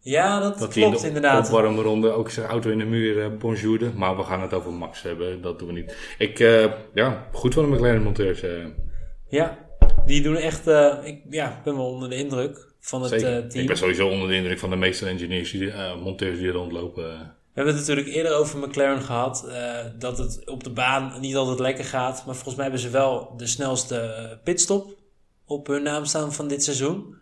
Ja, 0.00 0.40
dat, 0.40 0.58
dat 0.58 0.76
in 0.76 0.82
klopt 0.82 1.00
de 1.00 1.06
inderdaad. 1.06 1.46
opwarmronde 1.46 2.10
ook 2.10 2.30
zijn 2.30 2.46
auto 2.46 2.70
in 2.70 2.78
de 2.78 2.84
muur 2.84 3.36
bonjourde. 3.36 3.90
Maar 3.94 4.16
we 4.16 4.22
gaan 4.22 4.40
het 4.42 4.52
over 4.54 4.72
Max 4.72 5.02
hebben, 5.02 5.42
dat 5.42 5.58
doen 5.58 5.68
we 5.68 5.74
niet. 5.74 5.96
Ik, 6.18 6.38
ja, 6.94 7.28
goed 7.32 7.54
van 7.54 7.70
de 7.70 7.76
McLaren 7.76 8.02
monteurs. 8.02 8.42
eh. 8.42 8.64
Ja, 9.28 9.58
die 10.04 10.22
doen 10.22 10.36
echt. 10.36 10.66
ik 11.04 11.20
ja, 11.30 11.60
ben 11.64 11.76
wel 11.76 11.86
onder 11.92 12.08
de 12.08 12.16
indruk 12.16 12.72
van 12.80 13.00
het 13.02 13.10
Zeker. 13.10 13.28
eh, 13.38 13.44
ik 13.44 13.50
team. 13.50 13.66
ben 13.66 13.76
sowieso 13.76 14.08
onder 14.08 14.28
de 14.28 14.34
indruk 14.34 14.58
van 14.58 14.70
de 14.70 14.76
meeste 14.76 15.06
engineers, 15.06 15.50
die, 15.50 15.72
monteurs 16.02 16.38
die 16.38 16.48
er 16.48 16.54
rondlopen. 16.54 17.33
We 17.54 17.60
hebben 17.60 17.78
het 17.78 17.88
natuurlijk 17.88 18.16
eerder 18.16 18.34
over 18.36 18.58
McLaren 18.58 19.02
gehad. 19.02 19.44
eh, 19.48 19.84
dat 19.98 20.18
het 20.18 20.48
op 20.48 20.64
de 20.64 20.70
baan 20.70 21.20
niet 21.20 21.36
altijd 21.36 21.58
lekker 21.58 21.84
gaat. 21.84 22.24
Maar 22.26 22.34
volgens 22.34 22.54
mij 22.54 22.64
hebben 22.64 22.82
ze 22.82 22.90
wel 22.90 23.36
de 23.36 23.46
snelste 23.46 24.40
pitstop 24.44 24.98
op 25.44 25.66
hun 25.66 25.82
naam 25.82 26.04
staan 26.04 26.32
van 26.32 26.48
dit 26.48 26.64
seizoen. 26.64 27.16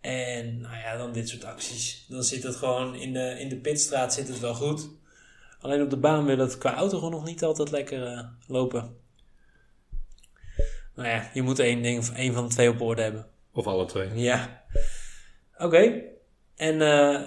En 0.00 0.60
nou 0.60 0.76
ja, 0.76 0.96
dan 0.96 1.12
dit 1.12 1.28
soort 1.28 1.44
acties. 1.44 2.06
Dan 2.08 2.22
zit 2.22 2.42
het 2.42 2.56
gewoon 2.56 2.94
in 2.94 3.12
de, 3.12 3.36
in 3.40 3.48
de 3.48 3.56
pitstraat 3.56 4.14
zit 4.14 4.28
het 4.28 4.40
wel 4.40 4.54
goed. 4.54 4.88
Alleen 5.60 5.82
op 5.82 5.90
de 5.90 5.96
baan 5.96 6.24
wil 6.24 6.38
het 6.38 6.58
qua 6.58 6.74
auto 6.74 6.96
gewoon 6.96 7.10
nog 7.12 7.24
niet 7.24 7.44
altijd 7.44 7.70
lekker 7.70 8.06
eh, 8.06 8.24
lopen. 8.46 8.96
Nou 10.94 11.08
ja, 11.08 11.30
je 11.34 11.42
moet 11.42 11.58
één 11.58 11.82
ding, 11.82 12.08
één 12.08 12.34
van 12.34 12.48
de 12.48 12.54
twee 12.54 12.70
op 12.70 12.80
orde 12.80 13.02
hebben. 13.02 13.26
Of 13.52 13.66
alle 13.66 13.84
twee. 13.86 14.14
Ja. 14.14 14.62
Oké. 15.58 16.02
En 16.56 16.80
eh 16.80 17.20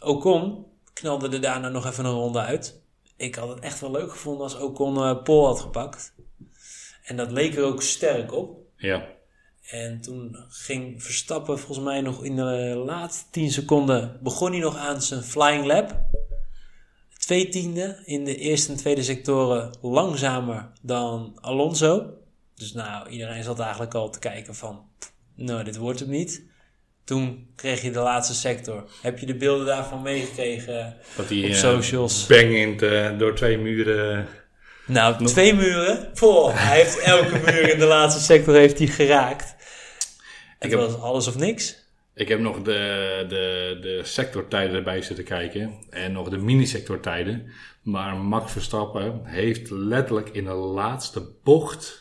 Ocon 0.00 0.66
knalde 0.92 1.28
er 1.28 1.40
daarna 1.40 1.68
nog 1.68 1.86
even 1.86 2.04
een 2.04 2.12
ronde 2.12 2.38
uit. 2.38 2.80
Ik 3.16 3.34
had 3.34 3.48
het 3.48 3.58
echt 3.58 3.80
wel 3.80 3.90
leuk 3.90 4.10
gevonden 4.10 4.42
als 4.42 4.58
Ocon 4.58 4.96
eh 4.96 5.22
Pol 5.22 5.46
had 5.46 5.60
gepakt. 5.60 6.14
En 7.04 7.16
dat 7.16 7.30
leek 7.30 7.56
er 7.56 7.64
ook 7.64 7.82
sterk 7.82 8.32
op. 8.32 8.58
Ja. 8.76 9.06
En 9.70 10.00
toen 10.00 10.36
ging 10.48 11.02
Verstappen 11.02 11.58
volgens 11.58 11.86
mij 11.86 12.00
nog 12.00 12.24
in 12.24 12.36
de 12.36 12.82
laatste 12.86 13.24
10 13.30 13.50
seconden... 13.50 14.18
begon 14.22 14.50
hij 14.50 14.60
nog 14.60 14.76
aan 14.76 15.02
zijn 15.02 15.22
flying 15.22 15.64
lap. 15.64 16.00
Twee 17.18 17.48
tiende 17.48 18.02
in 18.04 18.24
de 18.24 18.36
eerste 18.36 18.72
en 18.72 18.78
tweede 18.78 19.02
sectoren 19.02 19.70
langzamer 19.80 20.70
dan 20.82 21.38
Alonso. 21.40 22.10
Dus 22.54 22.72
nou, 22.72 23.08
iedereen 23.08 23.42
zat 23.42 23.58
eigenlijk 23.58 23.94
al 23.94 24.10
te 24.10 24.18
kijken 24.18 24.54
van... 24.54 24.88
Nou, 25.34 25.64
dit 25.64 25.76
wordt 25.76 26.00
hem 26.00 26.08
niet. 26.08 26.49
Toen 27.10 27.46
kreeg 27.56 27.82
je 27.82 27.90
de 27.90 27.98
laatste 27.98 28.34
sector. 28.34 28.84
Heb 29.02 29.18
je 29.18 29.26
de 29.26 29.34
beelden 29.34 29.66
daarvan 29.66 30.02
meegekregen 30.02 30.96
Dat 31.16 31.28
hij 31.28 31.38
op 31.38 31.44
eh, 31.44 31.54
socials? 31.54 32.26
bangend 32.26 32.82
eh, 32.82 33.18
door 33.18 33.34
twee 33.34 33.58
muren. 33.58 34.26
Nou, 34.86 35.26
twee 35.26 35.54
muren. 35.54 36.10
Poh, 36.14 36.54
hij 36.54 36.76
heeft 36.76 36.98
elke 36.98 37.38
muur 37.44 37.72
in 37.72 37.78
de 37.78 37.84
laatste 37.84 38.20
sector 38.22 38.54
heeft 38.54 38.78
hij 38.78 38.86
geraakt. 38.86 39.54
Het 40.58 40.70
heb- 40.70 40.80
was 40.80 41.00
alles 41.00 41.26
of 41.26 41.36
niks. 41.36 41.76
Ik 42.14 42.28
heb 42.28 42.40
nog 42.40 42.62
de, 42.62 43.24
de, 43.28 43.78
de 43.80 44.00
sectortijden 44.02 44.76
erbij 44.76 45.02
zitten 45.02 45.24
kijken. 45.24 45.74
En 45.90 46.12
nog 46.12 46.28
de 46.28 46.38
mini-sectortijden. 46.38 47.52
Maar 47.82 48.16
Max 48.16 48.52
Verstappen 48.52 49.20
heeft 49.24 49.70
letterlijk 49.70 50.28
in 50.28 50.44
de 50.44 50.52
laatste 50.52 51.22
bocht... 51.44 51.99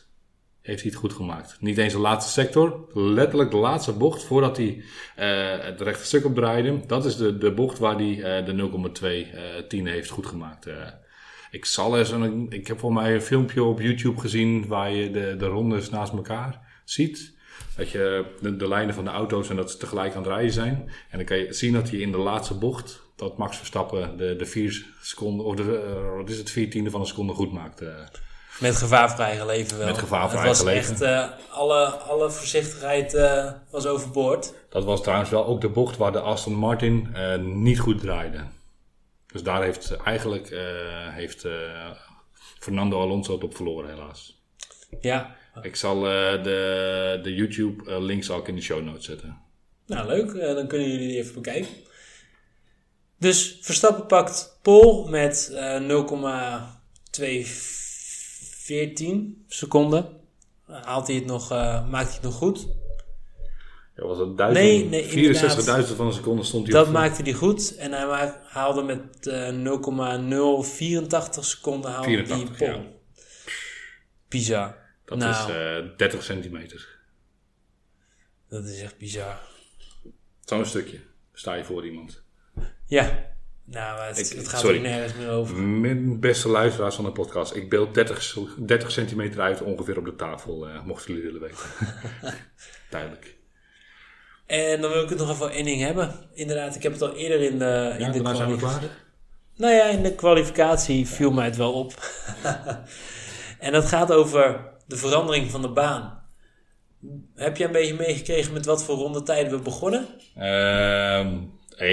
Heeft 0.69 0.81
hij 0.81 0.91
het 0.91 0.99
goed 0.99 1.13
gemaakt. 1.13 1.57
Niet 1.59 1.77
eens 1.77 1.93
de 1.93 1.99
laatste 1.99 2.31
sector. 2.31 2.87
Letterlijk 2.93 3.51
de 3.51 3.57
laatste 3.57 3.93
bocht 3.93 4.23
voordat 4.23 4.57
hij 4.57 4.83
eh, 5.15 5.65
het 5.65 5.81
rechte 5.81 6.05
stuk 6.05 6.25
opdraaide. 6.25 6.79
Dat 6.87 7.05
is 7.05 7.15
de, 7.17 7.37
de 7.37 7.51
bocht 7.51 7.79
waar 7.79 7.95
hij 7.95 8.23
eh, 8.23 8.45
de 8.45 8.69
0,2 8.99 9.03
eh 9.03 9.41
tiende 9.67 9.89
heeft 9.89 10.09
goed 10.09 10.25
gemaakt. 10.25 10.65
Eh, 10.65 10.75
ik 11.51 11.65
zal 11.65 11.97
eens 11.97 12.11
een, 12.11 12.45
ik 12.49 12.67
heb 12.67 12.79
voor 12.79 12.93
mij 12.93 13.13
een 13.13 13.21
filmpje 13.21 13.63
op 13.63 13.81
YouTube 13.81 14.19
gezien 14.19 14.67
waar 14.67 14.91
je 14.91 15.11
de, 15.11 15.35
de 15.37 15.45
rondes 15.45 15.89
naast 15.89 16.13
elkaar 16.13 16.81
ziet. 16.85 17.37
Dat 17.77 17.89
je 17.89 18.25
de, 18.41 18.55
de 18.55 18.67
lijnen 18.67 18.95
van 18.95 19.03
de 19.03 19.09
auto's 19.09 19.49
en 19.49 19.55
dat 19.55 19.71
ze 19.71 19.77
tegelijk 19.77 20.15
aan 20.15 20.21
het 20.23 20.31
rijden 20.31 20.53
zijn. 20.53 20.89
En 21.09 21.17
dan 21.17 21.25
kan 21.25 21.37
je 21.37 21.53
zien 21.53 21.73
dat 21.73 21.89
hij 21.89 21.99
in 21.99 22.11
de 22.11 22.17
laatste 22.17 22.53
bocht, 22.53 23.01
dat 23.15 23.37
Max 23.37 23.57
Verstappen 23.57 24.17
de, 24.17 24.35
de 24.35 24.45
vier 24.45 24.85
seconden, 25.01 25.45
of 25.45 25.55
de, 25.55 25.77
eh, 25.77 26.15
wat 26.17 26.29
is 26.29 26.37
het, 26.37 26.49
vier 26.49 26.69
tiende 26.69 26.89
van 26.89 26.99
een 26.99 27.07
seconde 27.07 27.33
goed 27.33 27.51
maakt. 27.51 27.81
eh. 27.81 27.87
Met 28.59 28.75
gevaar 28.75 29.09
voor 29.09 29.17
wel. 29.77 29.85
Met 29.85 29.97
gevaar 29.97 30.29
voor 30.29 30.39
het 30.39 30.47
eigen 30.47 30.65
leven. 30.65 30.91
Het 30.91 30.99
was 30.99 30.99
echt, 30.99 31.01
eh, 31.01 31.55
alle, 31.55 31.85
alle 31.85 32.31
voorzichtigheid 32.31 33.13
eh, 33.13 33.51
was 33.69 33.85
overboord. 33.85 34.53
Dat 34.69 34.83
was 34.83 35.01
trouwens 35.01 35.29
wel 35.29 35.45
ook 35.45 35.61
de 35.61 35.69
bocht 35.69 35.97
waar 35.97 36.11
de 36.11 36.19
Aston 36.19 36.53
Martin 36.53 37.09
eh, 37.13 37.37
niet 37.37 37.79
goed 37.79 37.99
draaide. 37.99 38.43
Dus 39.27 39.43
daar 39.43 39.63
heeft 39.63 39.95
eigenlijk 39.95 40.49
heeft, 41.09 41.47
Fernando 42.59 43.01
Alonso 43.01 43.33
het 43.33 43.43
op 43.43 43.55
verloren 43.55 43.89
helaas. 43.89 44.43
Ja. 45.01 45.35
Ik 45.61 45.75
zal 45.75 45.99
de, 45.99 47.19
de 47.23 47.33
YouTube 47.35 47.99
links 48.01 48.29
ook 48.29 48.47
in 48.47 48.55
de 48.55 48.61
show 48.61 48.83
notes 48.83 49.05
zetten. 49.05 49.37
Nou 49.85 50.07
leuk, 50.07 50.55
dan 50.55 50.67
kunnen 50.67 50.89
jullie 50.89 51.07
die 51.07 51.17
even 51.17 51.33
bekijken. 51.33 51.69
Dus 53.17 53.57
Verstappen 53.61 54.05
pakt 54.05 54.59
Pol 54.61 55.07
met 55.07 55.51
0,2 57.11 57.78
14 58.69 59.43
seconden. 59.47 60.09
Haalt 60.65 61.07
hij 61.07 61.15
het 61.15 61.25
nog, 61.25 61.51
eh, 61.51 61.89
maakt 61.89 62.05
hij 62.05 62.13
het 62.13 62.23
nog 62.23 62.33
goed. 62.33 62.67
Ja, 63.95 64.05
was 64.05 64.17
het 64.17 64.37
duizend, 64.37 64.65
nee, 64.65 64.85
nee 64.85 65.33
64.000 65.33 65.95
van 65.95 66.05
een 66.05 66.13
seconde 66.13 66.43
stond 66.43 66.63
hij 66.63 66.73
Dat 66.75 66.85
eh. 66.85 66.91
maakte 66.91 67.21
hij 67.21 67.33
goed. 67.33 67.75
En 67.75 67.91
hij 67.91 68.33
haalde 68.45 68.81
met 68.81 69.27
eh, 69.27 69.49
0,084 69.49 71.45
seconden 71.45 71.91
haalde 71.91 72.07
84, 72.07 72.57
die 72.57 72.67
pol. 72.67 74.39
Ja. 74.39 74.77
Dat 75.05 75.17
nou. 75.17 75.51
is 75.51 75.97
30 75.97 76.23
centimeter. 76.23 76.99
Dat 78.49 78.65
is 78.65 78.81
echt 78.81 78.97
bizar. 78.97 79.39
Zo'n 80.45 80.65
stukje. 80.65 80.99
Sta 81.33 81.53
je 81.53 81.63
voor 81.63 81.85
iemand. 81.85 82.23
Ja 82.85 83.37
nou, 83.71 83.97
maar 83.97 84.07
het, 84.07 84.31
Ik- 84.31 84.37
het 84.37 84.47
gaat 84.47 84.59
sorry. 84.59 84.75
er 84.75 84.81
nergens 84.81 85.13
meer 85.13 85.29
over. 85.29 85.57
Mijn 85.57 86.19
beste 86.19 86.49
luisteraars 86.49 86.95
van 86.95 87.05
de 87.05 87.11
podcast. 87.11 87.55
Ik 87.55 87.69
beeld 87.69 87.93
30, 87.93 88.35
30 88.57 88.91
centimeter 88.91 89.41
uit 89.41 89.61
ongeveer 89.61 89.97
op 89.97 90.05
de 90.05 90.15
tafel. 90.15 90.67
eh, 90.67 90.83
mochten 90.83 91.13
jullie 91.13 91.31
willen 91.31 91.41
weten. 91.41 91.65
Duidelijk. 92.89 93.37
En 94.45 94.81
dan 94.81 94.91
wil 94.91 95.03
ik 95.03 95.09
het 95.09 95.17
nog 95.17 95.29
even 95.29 95.43
over 95.45 95.55
één 95.55 95.65
ding 95.65 95.81
hebben. 95.81 96.13
Inderdaad, 96.33 96.75
ik 96.75 96.83
heb 96.83 96.91
het 96.91 97.01
al 97.01 97.15
eerder 97.15 97.41
in 97.41 97.59
de, 97.59 97.91
in 97.93 97.99
Ja, 98.05 98.11
de 98.11 98.13
daarna 98.21 98.33
zijn 98.35 98.51
we 98.51 98.57
klaar. 98.57 98.81
Nou 99.55 99.73
ja, 99.73 99.83
in 99.85 100.03
de 100.03 100.15
kwalificatie 100.15 101.07
viel 101.07 101.31
mij 101.31 101.45
het 101.45 101.55
wel 101.57 101.73
op. 101.73 101.93
en 103.59 103.71
dat 103.71 103.85
gaat 103.85 104.11
over 104.11 104.59
de 104.87 104.97
verandering 104.97 105.51
van 105.51 105.61
de 105.61 105.69
baan. 105.69 106.23
Heb 107.35 107.57
jij 107.57 107.65
een 107.67 107.73
beetje 107.73 107.93
meegekregen 107.93 108.53
met 108.53 108.65
wat 108.65 108.83
voor 108.83 108.95
rondetijden 108.95 109.51
we 109.51 109.59
begonnen? 109.59 110.07
Ehm 110.35 111.37
1.14, 111.79 111.83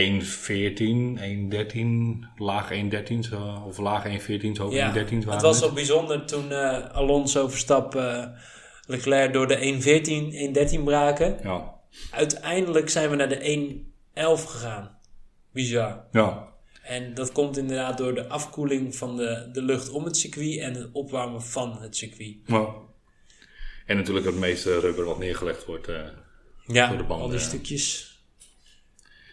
1.13, 1.19 2.35
laag 2.37 2.71
1.13 2.73 3.19
zo, 3.21 3.63
of 3.67 3.79
laag 3.79 4.05
1.14, 4.07 4.13
zo 4.53 4.71
1.13 4.71 4.75
waren 4.75 5.05
het 5.31 5.43
was 5.43 5.63
al 5.63 5.73
bijzonder 5.73 6.27
toen 6.27 6.53
eh, 6.53 6.85
Alonso 6.91 7.49
Verstappen 7.49 8.23
eh, 8.35 8.41
Leclerc 8.87 9.33
door 9.33 9.47
de 9.47 9.57
1.14, 10.71 10.77
1.13 10.79 10.85
braken. 10.85 11.39
Ja, 11.43 11.75
Uiteindelijk 12.11 12.89
zijn 12.89 13.11
we 13.11 13.17
naar 13.17 13.29
de 13.29 13.81
1.11 14.15 14.23
gegaan. 14.23 14.99
Bizar. 15.53 16.05
ja. 16.13 16.55
En 16.83 17.15
dat 17.15 17.33
komt 17.33 17.57
inderdaad 17.57 17.99
door 17.99 18.15
de 18.15 18.29
afkoeling 18.29 18.97
van 18.97 19.17
de, 19.17 19.49
de 19.53 19.63
lucht 19.63 19.91
om 19.91 20.05
het 20.05 20.17
circuit 20.17 20.59
en 20.59 20.75
het 20.75 20.89
opwarmen 20.93 21.43
van 21.43 21.79
het 21.81 21.97
circuit. 21.97 22.37
ja. 22.47 22.75
En 23.87 23.97
natuurlijk 23.97 24.27
het 24.27 24.35
meeste 24.37 24.81
rubber 24.81 25.05
wat 25.05 25.19
neergelegd 25.19 25.65
wordt. 25.65 25.89
eh, 25.89 26.01
Ja, 26.67 26.89
Door 26.89 26.97
de 26.97 27.03
banden, 27.05 27.25
al 27.27 27.31
die 27.31 27.39
ja. 27.41 27.45
stukjes. 27.45 28.16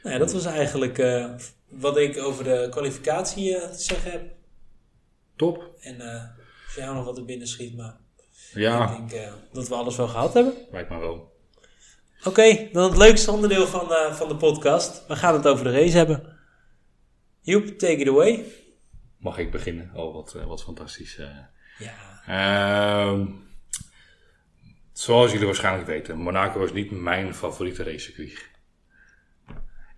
Nou 0.04 0.16
ja, 0.16 0.18
dat 0.18 0.34
was 0.34 0.46
eigenlijk 0.46 0.98
eh, 0.98 1.34
wat 1.70 1.98
ik 1.98 2.18
over 2.18 2.44
de 2.44 2.68
kwalificatie 2.70 3.58
eh, 3.58 3.70
te 3.70 3.82
zeggen 3.82 4.12
heb. 4.12 4.32
top. 5.36 5.76
En 5.80 6.02
eh 6.02 6.24
als 6.66 6.76
jou 6.76 6.96
nog 6.96 7.06
wat 7.06 7.18
er 7.18 7.26
binnen 7.26 7.48
schiet, 7.48 7.76
maar 7.78 7.98
Ja, 8.54 8.92
ik 8.92 8.98
denk 9.10 9.12
eh, 9.12 9.34
dat 9.52 9.68
we 9.68 9.76
alles 9.76 9.96
wel 9.96 10.08
gehad 10.08 10.34
hebben. 10.34 10.54
lijkt 10.72 10.90
me 10.90 10.98
wel. 11.00 11.32
Oké, 12.24 12.70
dan 12.72 12.84
het 12.90 12.98
leukste 12.98 13.32
onderdeel 13.32 13.68
van, 13.68 13.94
eh, 13.94 14.14
van 14.14 14.28
de 14.28 14.36
podcast. 14.36 15.08
We 15.08 15.16
gaan 15.16 15.34
het 15.34 15.48
over 15.48 15.64
de 15.64 15.72
race 15.72 15.98
hebben. 15.98 16.38
Joep, 17.42 17.68
take 17.68 17.94
it 17.96 18.08
away. 18.08 18.44
Mag 19.18 19.38
ik 19.38 19.52
beginnen? 19.52 19.92
Oh, 19.94 20.14
wat, 20.14 20.34
eh, 20.36 20.46
wat 20.46 20.64
fantastisch. 20.64 21.18
eh. 21.18 21.28
Ja, 21.80 21.94
Ehm, 22.28 23.26
zoals 24.94 25.32
jullie 25.32 25.46
waarschijnlijk 25.46 25.88
weten, 25.88 26.18
Monaco 26.18 26.64
is 26.64 26.72
niet 26.74 26.92
mijn 26.92 27.34
favoriete 27.36 27.84
racecircuit. 27.84 28.52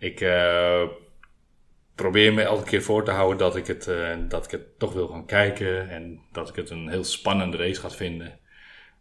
Ik 0.06 0.22
eh, 0.22 0.84
probeer 1.96 2.34
me 2.34 2.41
elke 2.41 2.63
keer 2.63 2.84
voor 2.84 3.04
te 3.04 3.12
houden 3.12 3.38
dat 3.38 3.56
ik, 3.56 3.68
het, 3.68 3.88
eh, 3.88 4.15
dat 4.28 4.46
ik 4.46 4.52
het 4.52 4.80
toch 4.80 4.94
wil 4.94 5.08
gaan 5.08 5.26
kijken 5.26 5.89
en 5.89 6.22
dat 6.32 6.50
ik 6.50 6.56
het 6.56 6.70
een 6.70 6.89
heel 6.89 7.04
spannende 7.04 7.58
race 7.58 7.80
ga 7.80 7.89
vinden. 7.89 8.39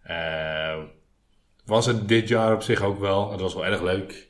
Eh, 0.03 0.83
was 1.65 1.87
het 1.87 2.09
dit 2.09 2.29
jaar 2.29 2.55
op 2.55 2.63
zich 2.63 2.83
ook 2.83 2.99
wel. 2.99 3.31
Het 3.31 3.41
was 3.41 3.55
wel 3.55 3.67
erg 3.67 3.83
leuk. 3.83 4.29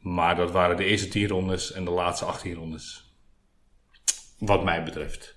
Maar 0.00 0.36
dat 0.36 0.50
waren 0.50 0.76
de 0.76 0.84
eerste 0.84 1.08
10 1.08 1.28
rondes 1.28 1.72
en 1.72 1.84
de 1.84 1.90
laatste 1.90 2.24
18 2.24 2.54
rondes. 2.54 3.14
Wat 4.38 4.64
mij 4.64 4.82
betreft. 4.82 5.36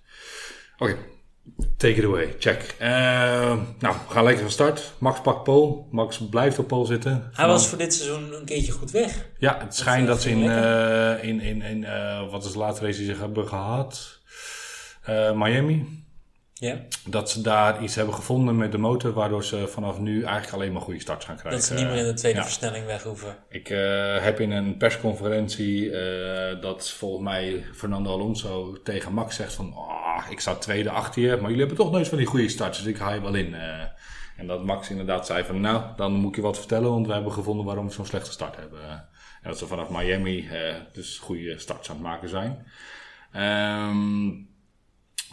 Oké, 0.78 0.98
Take 1.78 1.96
it 1.96 2.04
away, 2.06 2.36
check. 2.40 2.76
Eh, 2.80 2.90
nou, 3.80 3.96
we 4.08 4.14
gaan 4.14 4.24
lekker 4.24 4.42
van 4.42 4.52
start. 4.52 4.94
Max 4.98 5.22
pakt 5.22 5.44
pole. 5.44 5.84
Max 5.92 6.18
blijft 6.30 6.60
op 6.60 6.68
pole 6.68 6.86
zitten. 6.86 7.30
hij 7.34 7.48
was 7.48 7.68
voor 7.68 7.78
dit 7.78 7.94
seizoen 7.94 8.34
een 8.34 8.46
keertje 8.46 8.72
goed 8.72 8.92
weg. 8.92 9.26
Ja, 9.38 9.58
het 9.60 9.76
schijnt 9.76 10.08
Dat, 10.08 10.16
dat, 10.24 10.26
eh, 10.26 10.32
ze 10.32 10.40
in, 10.40 10.50
eh, 10.50 11.30
in, 11.30 11.40
in, 11.42 11.62
in 11.62 11.84
eh, 11.84 12.32
wat 12.32 12.46
is 12.46 12.52
de 12.52 12.58
laatste 12.58 12.86
race 12.86 12.98
die 12.98 13.14
ze 13.14 13.20
hebben 13.20 13.48
gehad? 13.48 14.20
Eh, 15.04 15.32
Miami. 15.32 16.05
Ja, 16.60 16.78
Dat 17.08 17.30
ze 17.30 17.42
daar 17.42 17.84
iets 17.84 17.96
hebben 17.96 18.14
gevonden 18.16 18.58
met 18.58 18.72
de 18.72 18.78
motor, 18.78 19.14
waardoor 19.14 19.44
ze 19.44 19.68
vanaf 19.68 20.00
nu 20.00 20.24
eigenlijk 20.24 20.54
alleen 20.54 20.72
maar 20.72 20.82
goede 20.82 21.00
starts 21.00 21.26
gaan 21.26 21.36
krijgen. 21.38 21.60
dat 21.60 21.70
ze 21.70 21.74
niet 21.74 21.86
meer 21.94 21.96
in 22.02 22.06
de 22.06 22.14
tweede 22.14 22.38
Ja. 22.38 22.44
versnelling 22.44 22.86
weg 22.86 23.04
hoeven. 23.04 23.36
Ik 23.50 23.70
eh, 23.70 24.22
heb 24.24 24.40
in 24.40 24.52
een 24.52 24.78
persconferentie 24.78 25.92
eh, 25.92 26.62
dat 26.62 26.90
volgens 26.92 27.24
mij 27.24 27.64
Fernando 27.74 28.12
Alonso 28.12 28.82
tegen 28.84 29.14
Max 29.14 29.36
zegt 29.36 29.54
van... 29.54 29.74
"Ah, 29.74 30.26
ik 30.30 30.40
sta 30.40 30.56
tweede 30.56 30.90
achter 30.90 31.22
je, 31.22 31.30
maar 31.30 31.42
jullie 31.50 31.58
hebben 31.66 31.78
toch 31.78 31.92
nooit 31.92 32.08
van 32.08 32.18
die 32.18 32.28
goede 32.28 32.50
starts, 32.50 32.78
dus 32.78 32.88
ik 32.88 32.98
ga 32.98 33.14
je 33.14 33.22
wel 33.22 33.34
in. 33.36 33.54
eh." 33.54 33.84
en 34.38 34.48
dat 34.48 34.64
Max 34.66 34.90
inderdaad 34.90 35.26
zei 35.26 35.44
van 35.44 35.62
nou, 35.62 35.84
dan 35.96 36.12
moet 36.14 36.30
ik 36.30 36.36
je 36.36 36.42
wat 36.42 36.58
vertellen, 36.58 36.90
want 36.90 37.08
we 37.08 37.14
hebben 37.14 37.32
gevonden 37.32 37.66
waarom 37.66 37.86
we 37.88 37.92
zo'n 37.94 38.06
slechte 38.06 38.32
start 38.32 38.56
hebben. 38.56 38.90
En 39.42 39.50
dat 39.50 39.58
ze 39.58 39.68
vanaf 39.68 39.90
Miami 39.90 40.50
dus 40.94 41.18
goede 41.18 41.60
starts 41.60 41.90
aan 41.90 41.96
het 41.96 42.06
maken 42.06 42.30
zijn. 42.30 42.66
Ehm, 43.32 44.28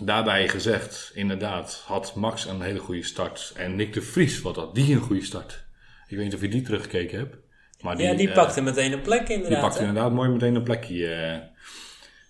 daarbij 0.04 0.48
gezegd, 0.48 1.10
inderdaad, 1.14 1.82
had 1.86 2.14
Max 2.14 2.46
een 2.46 2.60
hele 2.60 2.78
goede 2.78 3.02
start. 3.02 3.52
En 3.56 3.76
Nick 3.76 3.92
de 3.92 4.02
Vries, 4.02 4.40
wat 4.40 4.56
had 4.56 4.74
die 4.74 4.94
een 4.94 5.00
goede 5.00 5.24
start? 5.24 5.64
Ik 6.06 6.16
weet 6.16 6.24
niet 6.26 6.34
of 6.34 6.40
je 6.40 6.48
die 6.48 6.62
teruggekeken 6.62 7.18
hebt. 7.18 7.36
Maar 7.80 8.00
ja, 8.00 8.14
die 8.14 8.28
eh, 8.28 8.34
pakte 8.34 8.60
meteen 8.60 8.92
een 8.92 9.02
plek 9.02 9.26
die 9.26 9.36
inderdaad. 9.36 9.60
pakt 9.60 9.74
hè? 9.78 9.80
inderdaad 9.86 10.12
mooi 10.12 10.28
meteen 10.28 10.54
een 10.54 10.62
plekje. 10.62 11.06
eh. 11.06 11.50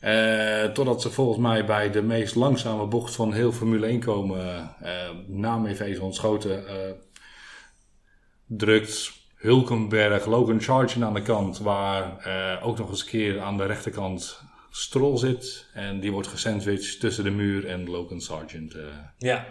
Eh, 0.02 0.70
totdat 0.70 1.02
ze 1.02 1.10
volgens 1.10 1.38
mij 1.38 1.64
bij 1.64 1.90
de 1.90 2.02
meest 2.02 2.34
langzame 2.34 2.86
bocht 2.86 3.14
van 3.14 3.32
heel 3.32 3.52
Formule 3.52 3.86
1 3.86 4.00
komen. 4.00 4.74
eh 4.80 5.10
na 5.26 5.56
me 5.58 5.84
even 5.84 6.02
ontschoten. 6.04 6.68
eh 6.68 6.74
drukt 8.46 9.12
Hulkenberg, 9.34 10.26
Logan 10.26 10.60
Sargent 10.60 11.04
aan 11.04 11.14
de 11.14 11.22
kant, 11.22 11.58
waar 11.58 12.18
eh, 12.18 12.66
ook 12.66 12.78
nog 12.78 12.88
eens 12.90 13.00
een 13.02 13.08
keer 13.08 13.40
aan 13.40 13.56
de 13.56 13.66
rechterkant 13.66 14.40
Stroll 14.74 15.16
zit. 15.18 15.66
En 15.74 16.00
die 16.00 16.12
wordt 16.12 16.28
gesandwiched 16.28 17.00
tussen 17.00 17.24
de 17.24 17.30
muur 17.30 17.66
en 17.66 17.90
Logan 17.90 18.20
Sargent. 18.20 18.74
eh. 18.74 18.82
Ja. 19.18 19.46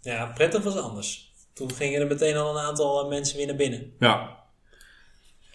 ja, 0.00 0.26
prettig 0.26 0.62
was 0.62 0.76
anders. 0.76 1.32
Toen 1.52 1.72
gingen 1.72 2.00
er 2.00 2.06
meteen 2.06 2.36
al 2.36 2.56
een 2.58 2.64
aantal 2.64 3.02
eh, 3.02 3.08
mensen 3.08 3.36
weer 3.36 3.46
naar 3.46 3.56
binnen. 3.56 3.92
ja, 3.98 4.42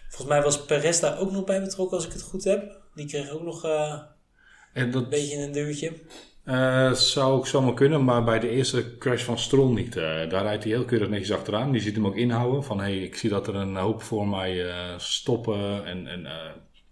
Volgens 0.08 0.28
mij 0.28 0.42
was 0.42 0.64
Perez 0.64 1.00
daar 1.00 1.18
ook 1.18 1.30
nog 1.30 1.44
bij 1.44 1.60
betrokken, 1.62 1.96
als 1.96 2.06
ik 2.06 2.12
het 2.12 2.22
goed 2.22 2.44
heb. 2.44 2.78
Die 2.94 3.06
kreeg 3.06 3.30
ook 3.30 3.42
nog 3.42 3.64
eh, 3.64 4.00
en 4.72 4.90
dat 4.90 5.02
een 5.02 5.08
beetje 5.08 5.36
een 5.36 5.52
duwtje. 5.52 5.92
zou 6.96 7.32
ook 7.32 7.46
zomaar 7.46 7.74
kunnen, 7.74 8.04
maar 8.04 8.24
bij 8.24 8.38
de 8.40 8.48
eerste 8.48 8.98
crash 8.98 9.22
van 9.22 9.38
Stroll 9.38 9.72
niet. 9.72 9.92
Daar 9.92 10.28
rijdt 10.42 10.64
hij 10.64 10.72
heel 10.72 10.84
keurig 10.84 11.08
netjes 11.08 11.32
achteraan. 11.32 11.72
Die 11.72 11.80
ziet 11.80 11.94
hem 11.94 12.06
ook 12.06 12.16
inhouden 12.16 12.64
van 12.64 12.80
hey, 12.80 12.98
ik 12.98 13.16
zie 13.16 13.30
dat 13.30 13.46
er 13.48 13.54
een 13.54 13.76
hoop 13.76 14.02
voor 14.02 14.28
mij 14.28 14.66
stoppen 14.96 15.84
en, 15.84 16.06
en, 16.06 16.26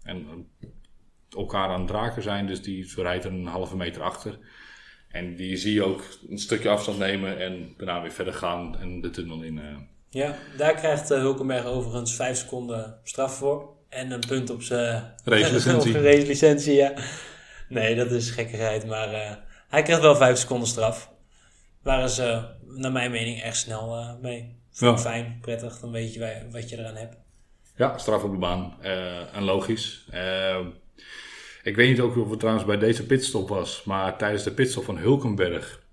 en 0.03 0.47
elkaar 1.37 1.69
aan 1.69 1.79
het 1.79 1.87
draken 1.87 2.21
zijn. 2.21 2.47
Dus 2.47 2.61
die 2.61 2.93
rijdt 2.95 3.25
een 3.25 3.45
halve 3.45 3.75
meter 3.75 4.01
achter. 4.01 4.37
En 5.09 5.35
die 5.35 5.57
zie 5.57 5.73
je 5.73 5.83
ook 5.83 6.03
een 6.29 6.37
stukje 6.37 6.69
afstand 6.69 6.97
nemen 6.97 7.39
en 7.39 7.73
daarna 7.77 8.01
weer 8.01 8.11
verder 8.11 8.33
gaan 8.33 8.77
en 8.79 9.01
de 9.01 9.09
tunnel 9.09 9.41
in. 9.41 9.59
eh. 9.59 9.77
Ja, 10.09 10.35
daar 10.57 10.75
krijgt 10.75 11.11
uh, 11.11 11.17
Hulkenberg 11.17 11.65
overigens 11.65 12.15
5 12.15 12.37
seconden 12.37 12.99
straf 13.03 13.35
voor. 13.37 13.69
En 13.89 14.11
een 14.11 14.23
punt 14.27 14.49
op 14.49 14.61
zijn 14.61 15.13
Racelicentie. 15.25 16.73
ja. 16.75 16.93
Nee, 17.69 17.95
dat 17.95 18.11
is 18.11 18.29
gekkigheid, 18.29 18.85
maar 18.87 19.13
eh, 19.13 19.35
hij 19.69 19.81
krijgt 19.81 20.01
wel 20.01 20.15
5 20.15 20.37
seconden 20.37 20.67
straf. 20.67 21.11
Waren 21.81 22.09
ze, 22.09 22.45
naar 22.65 22.91
mijn 22.91 23.11
mening, 23.11 23.41
echt 23.41 23.57
snel 23.57 23.95
eh, 23.97 24.13
mee. 24.21 24.57
Ja. 24.71 24.97
Fijn, 24.97 25.37
prettig, 25.41 25.79
dan 25.79 25.91
weet 25.91 26.13
je 26.13 26.47
wat 26.51 26.69
je 26.69 26.77
eraan 26.77 26.95
hebt. 26.95 27.15
Ja, 27.75 27.97
straf 27.97 28.23
op 28.23 28.31
de 28.31 28.37
baan. 28.37 28.77
Eh, 28.81 29.35
en 29.35 29.43
logisch. 29.43 30.05
Ik 31.63 31.75
weet 31.75 31.89
niet 31.89 31.99
ook 31.99 32.17
of 32.17 32.29
het 32.29 32.39
trouwens 32.39 32.65
bij 32.65 32.77
deze 32.77 33.05
pitstop 33.05 33.49
was, 33.49 33.83
maar 33.83 34.17
tijdens 34.17 34.43
de 34.43 34.51
pitstop 34.51 34.83
van 34.83 34.97
Hulkenberg 34.97 35.87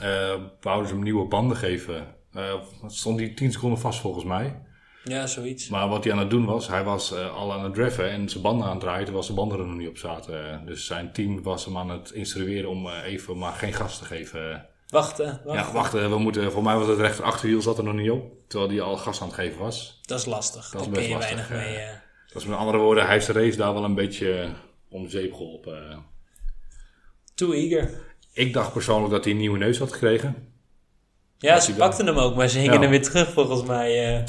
eh 0.00 0.34
wouden 0.60 0.88
ze 0.88 0.94
hem 0.94 1.02
nieuwe 1.02 1.28
banden 1.28 1.56
geven. 1.56 2.14
Eh, 2.32 2.54
stond 2.86 3.18
hij 3.18 3.28
10 3.28 3.52
seconden 3.52 3.78
vast 3.78 4.00
volgens 4.00 4.24
mij. 4.24 4.62
Ja, 5.04 5.26
zoiets. 5.26 5.68
Maar 5.68 5.88
wat 5.88 6.04
hij 6.04 6.12
aan 6.12 6.18
het 6.18 6.30
doen 6.30 6.44
was, 6.44 6.68
hij 6.68 6.84
was 6.84 7.12
eh, 7.12 7.36
al 7.36 7.52
aan 7.52 7.64
het 7.64 7.74
dreffen 7.74 8.10
en 8.10 8.28
zijn 8.28 8.42
banden 8.42 8.66
aan 8.66 8.72
het 8.72 8.80
draaien 8.80 9.02
terwijl 9.02 9.24
zijn 9.24 9.36
banden 9.36 9.58
er 9.58 9.66
nog 9.66 9.76
niet 9.76 9.88
op 9.88 9.98
zaten. 9.98 10.62
Dus 10.66 10.86
zijn 10.86 11.12
team 11.12 11.42
was 11.42 11.64
hem 11.64 11.78
aan 11.78 11.90
het 11.90 12.10
instrueren 12.10 12.70
om 12.70 12.88
even 12.88 13.38
maar 13.38 13.52
geen 13.52 13.72
gas 13.72 13.98
te 13.98 14.04
geven. 14.04 14.66
Wachten, 14.88 15.40
wachten. 15.44 15.66
Ja, 15.66 15.72
wacht, 15.72 15.94
eh, 15.94 16.08
we 16.08 16.18
moeten, 16.18 16.52
voor 16.52 16.62
mij 16.62 16.76
was 16.76 16.86
het 16.86 16.98
rechter 16.98 17.24
achterwiel 17.24 17.62
zat 17.62 17.78
er 17.78 17.84
nog 17.84 17.94
niet 17.94 18.10
op, 18.10 18.32
terwijl 18.48 18.70
hij 18.70 18.80
al 18.80 18.96
gas 18.96 19.20
aan 19.20 19.26
het 19.26 19.36
geven 19.36 19.58
was. 19.58 20.00
Dat 20.02 20.18
is 20.18 20.24
lastig. 20.24 20.70
Dat 20.70 20.80
is 20.80 20.86
Daar 20.86 20.96
kun 20.96 21.08
je 21.08 21.16
best 21.16 21.28
weinig 21.28 21.50
lastig, 21.50 21.76
mee. 21.76 21.88
Dat 22.32 22.42
is 22.42 22.48
met 22.48 22.58
andere 22.58 22.78
woorden, 22.78 23.04
hij 23.04 23.12
heeft 23.12 23.24
zijn 23.24 23.36
race 23.36 23.56
daar 23.56 23.74
wel 23.74 23.84
een 23.84 23.94
beetje 23.94 24.40
eh, 24.40 24.50
om 24.88 25.08
zeep 25.08 25.32
geholpen. 25.32 25.90
Eh, 25.90 25.98
Too 27.34 27.52
eager. 27.52 27.90
Ik 28.32 28.52
dacht 28.52 28.72
persoonlijk 28.72 29.12
dat 29.12 29.24
hij 29.24 29.32
een 29.32 29.38
nieuwe 29.38 29.58
neus 29.58 29.78
had 29.78 29.92
gekregen. 29.92 30.52
Ja, 31.38 31.60
ze 31.60 31.74
pakten 31.74 32.06
hem 32.06 32.18
ook, 32.18 32.36
maar 32.36 32.48
ze 32.48 32.58
hingen 32.58 32.74
Ja. 32.74 32.80
hem 32.80 32.90
weer 32.90 33.02
terug 33.02 33.32
volgens 33.32 33.62
mij. 33.62 34.16
eh. 34.16 34.24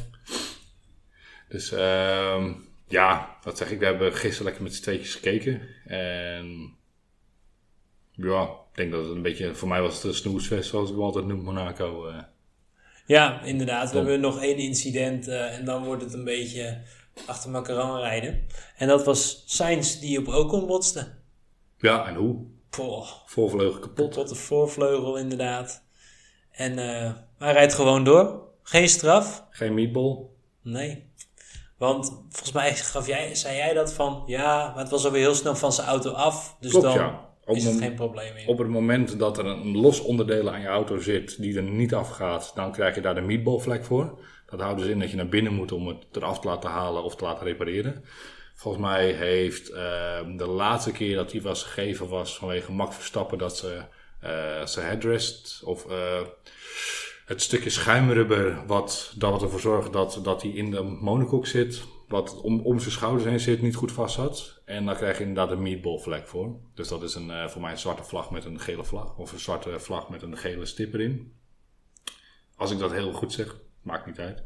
Dus 1.50 1.72
ehm, 1.72 2.54
ja, 2.88 3.38
wat 3.44 3.58
zeg 3.58 3.72
ik, 3.72 3.80
we 3.80 3.86
hebben 3.86 4.14
gisteren 4.14 4.46
lekker 4.46 4.64
met 4.64 4.76
z'n 4.76 4.82
tweetjes 4.82 5.14
gekeken. 5.16 5.62
En 5.86 6.76
ja, 8.12 8.44
ik 8.44 8.76
denk 8.76 8.92
dat 8.92 9.06
het 9.06 9.16
een 9.16 9.22
beetje, 9.22 9.56
voor 9.56 9.68
mij 9.68 9.82
was 9.82 9.96
het 9.96 10.04
een 10.04 10.14
snoesfest 10.14 10.70
zoals 10.70 10.90
ik 10.90 10.96
hem 10.96 11.04
altijd 11.04 11.26
noem, 11.26 11.44
Monaco. 11.44 12.12
Ja, 13.06 13.42
inderdaad. 13.42 13.92
We 13.92 13.98
hebben 13.98 14.20
nog 14.20 14.42
één 14.42 14.58
incident 14.58 15.28
en 15.28 15.66
dan 15.66 15.84
wordt 15.86 16.04
het 16.04 16.14
een 16.14 16.24
beetje 16.24 16.82
achter 17.26 17.54
elkaar 17.54 17.80
aanrijden. 17.80 18.48
En 18.78 18.88
dat 18.88 19.04
was 19.06 19.44
Sainz 19.46 20.00
die 20.00 20.20
op 20.20 20.28
Ocon 20.28 20.68
botste. 20.68 21.14
Ja, 21.78 22.08
en 22.08 22.16
hoe? 22.16 22.46
Poh, 22.70 23.08
Voorvleugel 23.26 23.80
kapot. 23.80 24.12
tot 24.12 24.30
de 24.30 24.36
voorvleugel 24.36 25.18
inderdaad. 25.18 25.84
En 26.52 26.78
eh, 26.80 27.12
hij 27.38 27.54
rijdt 27.54 27.74
gewoon 27.74 28.04
door. 28.04 28.42
Geen 28.64 28.90
straf. 28.90 29.46
Geen 29.50 29.74
meatball. 29.74 30.18
Nee. 30.62 31.12
Want 31.78 32.08
volgens 32.30 32.52
mij 32.52 32.76
gaf 32.76 33.08
jij, 33.08 33.36
zei 33.36 33.56
jij 33.56 33.74
dat 33.74 33.94
van... 33.94 34.24
Ja, 34.26 34.72
maar 34.72 34.84
het 34.84 34.90
was 34.90 35.06
alweer 35.06 35.22
heel 35.22 35.36
snel 35.36 35.56
van 35.56 35.74
zijn 35.74 35.88
auto 35.88 36.12
af. 36.12 36.56
Dus 36.60 36.72
Klopt, 36.72 36.86
dan 36.86 36.96
ja. 36.96 37.30
Op 37.46 37.56
is 37.56 37.64
het 37.64 37.78
geen 37.78 37.96
probleem 37.96 38.34
meer. 38.34 38.48
Op 38.48 38.58
het 38.58 38.68
moment 38.68 39.20
dat 39.20 39.38
er 39.38 39.46
een 39.46 39.78
los 39.78 40.00
onderdeel 40.00 40.52
aan 40.52 40.62
je 40.62 40.68
auto 40.68 41.00
zit 41.00 41.42
die 41.42 41.56
er 41.56 41.64
niet 41.64 41.94
afgaat, 41.94 42.52
dan 42.56 42.72
krijg 42.72 42.96
je 42.96 43.02
daar 43.02 43.16
de 43.16 43.22
meatball 43.22 43.60
vlek 43.60 43.86
voor. 43.86 44.20
Dat 44.58 44.66
houdt 44.66 44.82
dus 44.82 44.90
in 44.90 45.00
dat 45.00 45.10
je 45.10 45.16
naar 45.16 45.28
binnen 45.28 45.54
moet 45.54 45.72
om 45.72 45.88
het 45.88 46.06
eraf 46.12 46.40
te 46.40 46.48
laten 46.48 46.70
halen 46.70 47.04
of 47.04 47.16
te 47.16 47.24
laten 47.24 47.46
repareren. 47.46 48.04
Volgens 48.56 48.84
mij 48.84 49.12
heeft 49.12 49.70
eh, 49.70 50.20
de 50.38 50.48
laatste 50.48 50.92
keer 50.92 51.16
dat 51.16 51.30
die 51.30 51.42
was 51.42 51.64
gegeven 51.64 52.08
was 52.08 52.38
vanwege 52.38 52.72
Max 52.72 52.96
Verstappen 52.96 53.38
dat 53.38 53.58
ze 53.58 53.82
eh 54.20 54.66
zijn 54.66 54.86
headrest 54.86 55.62
of 55.64 55.86
eh, 55.86 56.22
het 57.26 57.42
stukje 57.42 57.70
schuimrubber 57.70 58.66
wat, 58.68 59.14
dat 59.18 59.42
ervoor 59.42 59.60
zorgt 59.60 59.94
dat, 59.94 60.20
dat 60.24 60.42
hij 60.42 60.52
in 60.52 60.72
de 60.72 60.82
monocoque 60.82 61.48
zit, 61.48 61.84
wat 62.08 62.42
om, 62.42 62.60
om 62.60 62.80
zijn 62.80 62.92
schouders 62.92 63.26
heen 63.26 63.40
zit, 63.40 63.62
niet 63.62 63.76
goed 63.76 63.92
vast 63.92 64.16
zat. 64.16 64.62
En 64.66 64.86
dan 64.86 64.96
krijg 64.96 65.18
je 65.18 65.24
inderdaad 65.24 65.52
een 65.52 65.62
meatball 65.62 66.00
vlek 66.00 66.28
voor. 66.28 66.56
Dus 66.74 66.88
dat 66.88 67.04
is 67.04 67.16
een, 67.16 67.32
eh, 67.32 67.48
voor 67.48 67.62
mij 67.62 67.72
een 67.72 67.78
zwarte 67.78 68.04
vlag 68.04 68.32
met 68.32 68.46
een 68.46 68.60
gele 68.60 68.84
vlag. 68.84 69.18
Of 69.18 69.32
een 69.32 69.40
zwarte 69.40 69.80
vlag 69.80 70.10
met 70.10 70.22
een 70.22 70.38
gele 70.38 70.66
stip 70.66 70.94
erin. 70.94 71.34
Als 72.56 72.72
ik 72.72 72.80
dat 72.80 72.92
heel 72.92 73.14
goed 73.14 73.34
zeg, 73.34 73.56
maakt 73.84 74.06
niet 74.06 74.20
uit. 74.20 74.44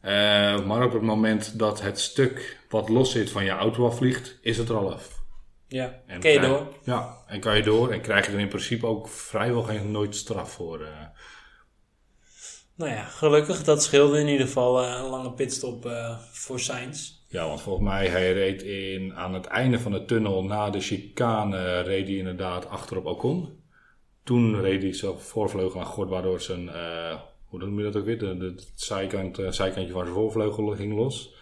Eh, 0.00 0.66
maar 0.66 0.84
op 0.84 0.92
het 0.92 1.02
moment 1.02 1.58
dat 1.58 1.82
het 1.82 2.00
stuk 2.00 2.58
wat 2.68 2.88
los 2.88 3.10
zit 3.10 3.30
van 3.30 3.44
je 3.44 3.50
auto 3.50 3.86
afvliegt, 3.86 4.38
is 4.40 4.58
het 4.58 4.68
er 4.68 4.76
al 4.76 4.92
af. 4.92 5.20
Ja, 5.68 5.84
En 6.06 6.16
oké 6.16 6.28
krijg- 6.30 6.46
door. 6.46 6.74
Ja, 6.84 7.16
en 7.26 7.40
kan 7.40 7.56
je 7.56 7.62
door 7.62 7.90
en 7.90 8.00
krijg 8.00 8.26
je 8.26 8.32
er 8.32 8.38
in 8.38 8.48
principe 8.48 8.86
ook 8.86 9.08
vrijwel 9.08 9.62
geen 9.62 9.90
nooit 9.90 10.16
straf 10.16 10.52
voor. 10.52 10.80
eh. 10.82 11.06
Nou 12.76 12.90
ja, 12.90 13.02
gelukkig. 13.04 13.64
Dat 13.64 13.82
scheelde 13.82 14.20
in 14.20 14.28
ieder 14.28 14.46
geval 14.46 14.82
eh, 14.82 14.90
een 14.98 15.08
lange 15.10 15.32
pitstop 15.32 15.90
voor 16.32 16.60
Sainz. 16.60 17.10
Ja, 17.28 17.46
want 17.46 17.60
volgens 17.62 17.88
mij 17.88 18.06
hij 18.08 18.32
reed 18.32 18.62
in, 18.62 19.14
aan 19.14 19.34
het 19.34 19.46
einde 19.46 19.78
van 19.78 19.92
de 19.92 20.04
tunnel 20.04 20.44
na 20.44 20.70
de 20.70 20.80
chicane 20.80 21.80
reed 21.80 22.06
hij 22.06 22.16
inderdaad 22.16 22.68
achterop 22.68 23.04
Ocon. 23.06 23.60
Toen 24.24 24.60
reed 24.60 24.82
hij 24.82 24.92
zijn 24.92 25.18
voorvleugel 25.18 25.80
aan 25.80 25.86
gort, 25.86 26.08
waardoor 26.08 26.40
zijn, 26.40 26.68
hoe 27.52 27.60
noem 27.60 27.78
je 27.78 27.84
dat 27.84 27.96
ook 27.96 28.04
weer, 28.04 28.18
de, 28.18 28.36
de, 28.36 28.44
het 28.44 28.72
zijkant, 28.74 29.38
eh, 29.38 29.50
zijkantje 29.50 29.92
van 29.92 30.02
zijn 30.02 30.14
voorvleugel 30.14 30.66
ging 30.66 30.94
los. 30.94 31.34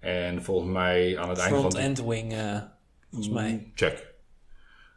En 0.00 0.42
volgens 0.42 0.72
mij 0.72 1.18
aan 1.18 1.28
het 1.28 1.38
einde 1.38 1.58
Front 1.58 1.74
van... 1.74 1.82
end 1.82 2.04
wing, 2.04 2.32
eh, 2.32 2.60
volgens 3.10 3.32
mij. 3.32 3.70
Check. 3.74 4.14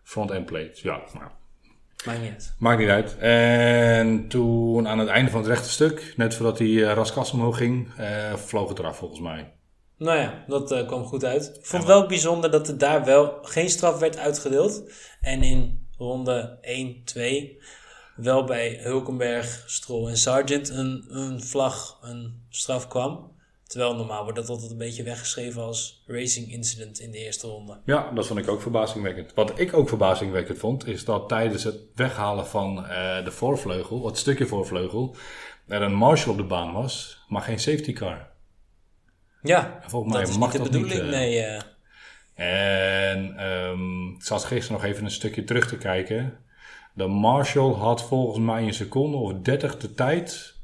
Front 0.04 0.32
end 0.32 0.46
plate, 0.46 0.80
ja. 0.82 1.02
Nou, 1.14 1.30
Maakt 2.06 2.22
niet 2.22 2.32
uit. 2.32 2.54
Maakt 2.58 2.80
niet 2.80 2.90
uit. 2.90 3.18
En 3.18 4.28
toen 4.28 4.88
aan 4.88 5.00
het 5.00 5.08
einde 5.08 5.32
van 5.32 5.40
het 5.40 5.50
rechte 5.50 5.70
stuk, 5.70 6.14
net 6.18 6.36
voordat 6.36 6.58
die 6.58 6.80
uh, 6.80 6.94
raskas 6.94 7.32
omhoog 7.32 7.58
ging, 7.58 7.90
eh, 7.98 8.34
vloog 8.36 8.70
het 8.70 8.80
eraf 8.80 8.98
volgens 8.98 9.20
mij. 9.20 9.54
Nou 9.98 10.20
ja, 10.20 10.44
dat 10.48 10.72
eh, 10.72 10.88
kwam 10.88 11.06
goed 11.06 11.26
uit. 11.26 11.46
Ik 11.46 11.66
vond 11.66 11.84
het 11.84 11.92
wel 11.92 12.08
bijzonder 12.08 12.52
dat 12.52 12.68
er 12.68 12.78
daar 12.78 13.06
wel 13.06 13.38
geen 13.42 13.70
straf 13.70 14.00
werd 14.00 14.18
uitgedeeld. 14.18 14.92
En 15.22 15.44
in 15.44 15.88
ronde 15.98 16.58
1, 16.62 17.04
2 17.04 17.62
wel 18.22 18.44
bij 18.44 18.78
Hulkenberg, 18.82 19.64
Stroll 19.68 20.08
en 20.10 20.18
Sargent 20.18 20.70
een, 20.70 21.06
een 21.10 21.44
vlag, 21.44 22.00
een 22.02 22.42
straf 22.50 22.88
kwam. 22.88 23.30
Terwijl 23.68 23.96
normaal 23.96 24.24
wordt 24.24 24.38
dat 24.40 24.50
altijd 24.50 24.72
een 24.72 24.78
beetje 24.78 25.04
weggeschreven 25.04 25.62
als 25.62 26.04
racing 26.08 26.52
incident 26.52 27.00
in 27.00 27.12
de 27.12 27.18
eerste 27.18 27.48
ronde. 27.48 27.78
Ja, 27.86 28.12
dat 28.12 28.28
vond 28.28 28.40
ik 28.40 28.48
ook 28.48 28.62
verbazingwekkend. 28.62 29.34
Wat 29.34 29.60
ik 29.60 29.74
ook 29.74 29.90
verbazingwekkend 29.90 30.58
vond, 30.58 30.88
is 30.88 31.06
dat 31.06 31.30
tijdens 31.30 31.64
het 31.64 31.78
weghalen 31.96 32.48
van 32.48 32.86
eh, 32.86 33.24
de 33.26 33.32
voorvleugel, 33.32 34.06
het 34.06 34.18
stukje 34.18 34.46
voorvleugel, 34.46 35.16
er 35.68 35.82
een 35.82 35.94
marshal 35.94 36.32
op 36.32 36.38
de 36.38 36.44
baan 36.44 36.74
was, 36.74 37.24
maar 37.28 37.42
geen 37.42 37.60
safety 37.60 37.94
car. 37.94 38.30
Ja, 39.42 39.80
En 39.84 39.90
volgens 39.90 40.14
mij 40.14 40.22
dat 40.22 40.32
is 40.32 40.38
mag 40.38 40.54
niet 40.54 40.64
de 40.64 40.70
niet, 40.70 40.88
bedoeling. 40.88 41.14
eh. 41.14 41.20
nee, 41.20 41.40
eh. 41.42 41.62
En 43.14 43.38
ehm, 43.38 44.08
ik 44.08 44.24
zat 44.24 44.44
gisteren 44.44 44.82
nog 44.82 44.92
even 44.92 45.04
een 45.04 45.12
stukje 45.12 45.44
terug 45.44 45.68
te 45.68 45.78
kijken. 45.78 46.40
De 46.94 47.08
Marshall 47.08 47.74
had 47.74 48.04
volgens 48.04 48.40
mij 48.40 48.64
een 48.64 48.74
seconde 48.74 49.18
of 49.18 49.34
30 49.34 49.78
de 49.78 49.94
tijd 49.94 50.56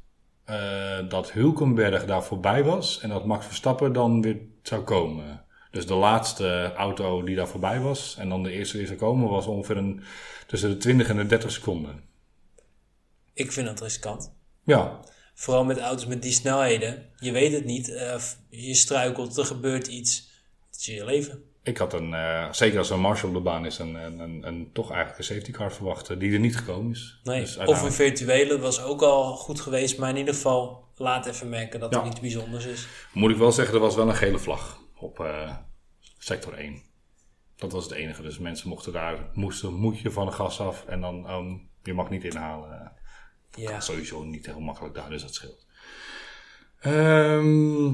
eh, 0.44 1.10
dat 1.10 1.32
Hulkenberg 1.32 2.06
daar 2.06 2.24
voorbij 2.24 2.64
was 2.64 3.00
en 3.00 3.10
dat 3.10 3.26
Max 3.26 3.46
Verstappen 3.46 3.94
dan 3.94 4.22
weer 4.22 4.38
zou 4.62 4.84
komen. 4.84 5.46
Dus 5.72 5.88
de 5.88 5.94
laatste 5.94 6.74
auto 6.76 7.24
die 7.24 7.36
daar 7.36 7.48
voorbij 7.48 7.80
was 7.80 8.16
en 8.20 8.30
dan 8.30 8.44
de 8.44 8.52
eerste 8.52 8.78
die 8.78 8.88
zou 8.88 9.00
komen 9.00 9.30
was 9.30 9.46
ongeveer 9.46 9.78
een, 9.78 10.04
tussen 10.48 10.70
de 10.70 10.78
20 10.78 11.10
en 11.10 11.16
de 11.18 11.26
30 11.26 11.52
seconden. 11.52 12.04
ik 13.34 13.52
vind 13.52 13.68
dat 13.68 13.82
riskant. 13.82 14.36
Ja, 14.64 15.00
Vooral 15.40 15.66
met 15.66 15.80
auto's 15.80 16.06
met 16.06 16.22
die 16.22 16.32
snelheden. 16.32 17.06
Je 17.20 17.32
weet 17.32 17.54
het 17.54 17.66
niet. 17.66 17.90
eh, 17.90 18.22
je 18.50 18.74
struikelt, 18.74 19.38
er 19.38 19.46
gebeurt 19.46 19.88
iets. 19.88 20.32
Het 20.72 20.80
is 20.80 20.86
je 20.86 21.06
leven. 21.06 21.44
Ik 21.68 21.78
had 21.78 21.94
een, 21.94 22.14
eh, 22.14 22.52
zeker 22.52 22.78
als 22.78 22.90
een 22.90 23.00
Marshall 23.00 23.30
op 23.30 23.36
de 23.36 23.42
baan 23.42 23.66
is, 23.66 23.80
een, 23.80 23.96
een, 23.96 24.20
een, 24.20 24.48
een- 24.48 24.70
toch 24.74 24.90
eigenlijk 24.90 25.18
een 25.20 25.26
safety 25.36 25.52
car 25.52 25.72
verwacht 25.74 26.10
eh, 26.10 26.20
die 26.20 26.34
er 26.34 26.40
niet 26.40 26.58
gekomen 26.58 26.92
is. 26.92 27.20
Nee, 27.24 27.40
Dus 27.42 27.58
of 27.58 27.82
een 27.82 27.92
virtuele 27.92 28.60
was 28.60 28.82
ook 28.84 29.02
al 29.02 29.36
goed 29.36 29.60
geweest, 29.62 29.98
maar 29.98 30.10
in 30.10 30.18
ieder 30.18 30.34
geval 30.34 30.86
laat 30.96 31.26
even 31.26 31.50
merken 31.50 31.80
dat 31.80 31.94
Ja. 31.94 32.02
er 32.02 32.08
iets 32.08 32.20
bijzonders 32.20 32.66
is. 32.66 32.88
Moet 33.14 33.32
ik 33.32 33.38
wel 33.38 33.52
zeggen, 33.52 33.76
er 33.76 33.80
was 33.82 33.96
wel 33.96 34.10
een 34.10 34.16
gele 34.16 34.40
vlag 34.40 34.80
op 34.96 35.20
eh, 35.20 35.56
sector 36.18 36.54
1. 36.54 36.82
Dat 37.56 37.72
was 37.72 37.84
het 37.84 37.94
enige. 37.94 38.22
Dus 38.22 38.38
mensen 38.40 38.70
mochten 38.70 38.92
daar, 38.94 39.30
moesten 39.34 39.74
moedje 39.74 40.12
van 40.12 40.26
de 40.26 40.32
gas 40.32 40.60
af 40.60 40.86
en 40.86 41.02
dan, 41.02 41.62
je 41.84 41.94
mag 41.94 42.10
niet 42.10 42.24
inhalen. 42.24 42.92
Ja. 43.56 43.80
Sowieso 43.80 44.24
niet 44.24 44.46
heel 44.46 44.60
makkelijk 44.60 44.96
daar, 44.96 45.10
dus 45.10 45.22
dat 45.22 45.34
scheelt. 45.34 45.66
Ehm, 46.80 47.92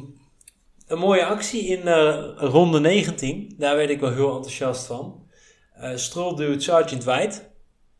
Een 0.87 0.97
mooie 0.97 1.25
actie 1.25 1.65
in 1.65 1.87
eh, 1.87 2.33
ronde 2.35 2.79
19, 2.79 3.53
daar 3.57 3.75
werd 3.75 3.89
ik 3.89 3.99
wel 3.99 4.13
heel 4.13 4.35
enthousiast 4.35 4.85
van. 4.85 5.27
Eh 5.73 5.95
Stroll 5.95 6.35
duwt 6.35 6.63
Sergeant 6.63 7.03
White 7.03 7.41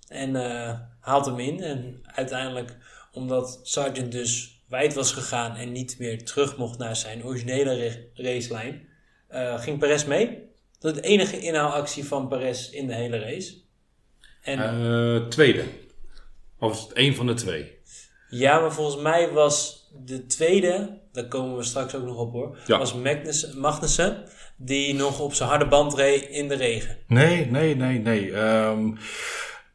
en 0.08 0.36
eh, 0.36 0.80
haalt 1.00 1.26
hem 1.26 1.40
in. 1.40 1.62
En 1.62 2.00
uiteindelijk, 2.04 2.78
omdat 3.12 3.60
Sergeant 3.64 4.12
dus 4.12 4.64
wijd 4.70 4.94
was 4.94 5.12
gegaan 5.12 5.56
en 5.56 5.72
niet 5.72 6.00
meer 6.00 6.26
terug 6.26 6.58
mocht 6.58 6.78
naar 6.78 6.96
zijn 6.96 7.26
originele 7.26 8.10
racelijn, 8.14 8.88
ging 9.58 9.80
Perez 9.80 10.06
mee. 10.06 10.52
Dat 10.80 10.96
is 10.96 11.02
de 11.02 11.08
enige 11.08 11.40
inhaalactie 11.40 12.06
van 12.06 12.28
Perez 12.28 12.70
in 12.70 12.88
de 12.88 12.94
hele 12.94 13.20
race. 13.20 13.54
En 14.42 15.30
tweede. 15.30 15.64
Of 16.60 16.74
is 16.74 16.82
het 16.82 16.94
één 16.94 17.16
van 17.16 17.28
de 17.28 17.34
twee? 17.34 17.78
ja, 18.34 18.60
maar 18.60 18.74
volgens 18.74 19.02
mij 19.02 19.32
was 19.32 19.88
de 20.06 20.26
tweede, 20.26 21.00
daar 21.14 21.26
komen 21.28 21.58
we 21.58 21.64
straks 21.64 21.96
ook 21.96 22.06
nog 22.06 22.18
op 22.18 22.32
hoor, 22.32 22.58
Ja. 22.66 22.78
was 22.78 22.94
Magnus, 22.94 23.54
Magnussen, 23.54 24.24
die 24.58 24.94
nog 24.94 25.20
op 25.20 25.34
zijn 25.34 25.50
harde 25.50 25.68
band 25.68 25.94
reed 25.94 26.22
in 26.30 26.48
de 26.48 26.56
regen. 26.56 26.98
Nee, 27.08 27.46
nee, 27.46 27.76
nee, 27.76 28.00
nee. 28.00 28.32
Ehm 28.34 28.92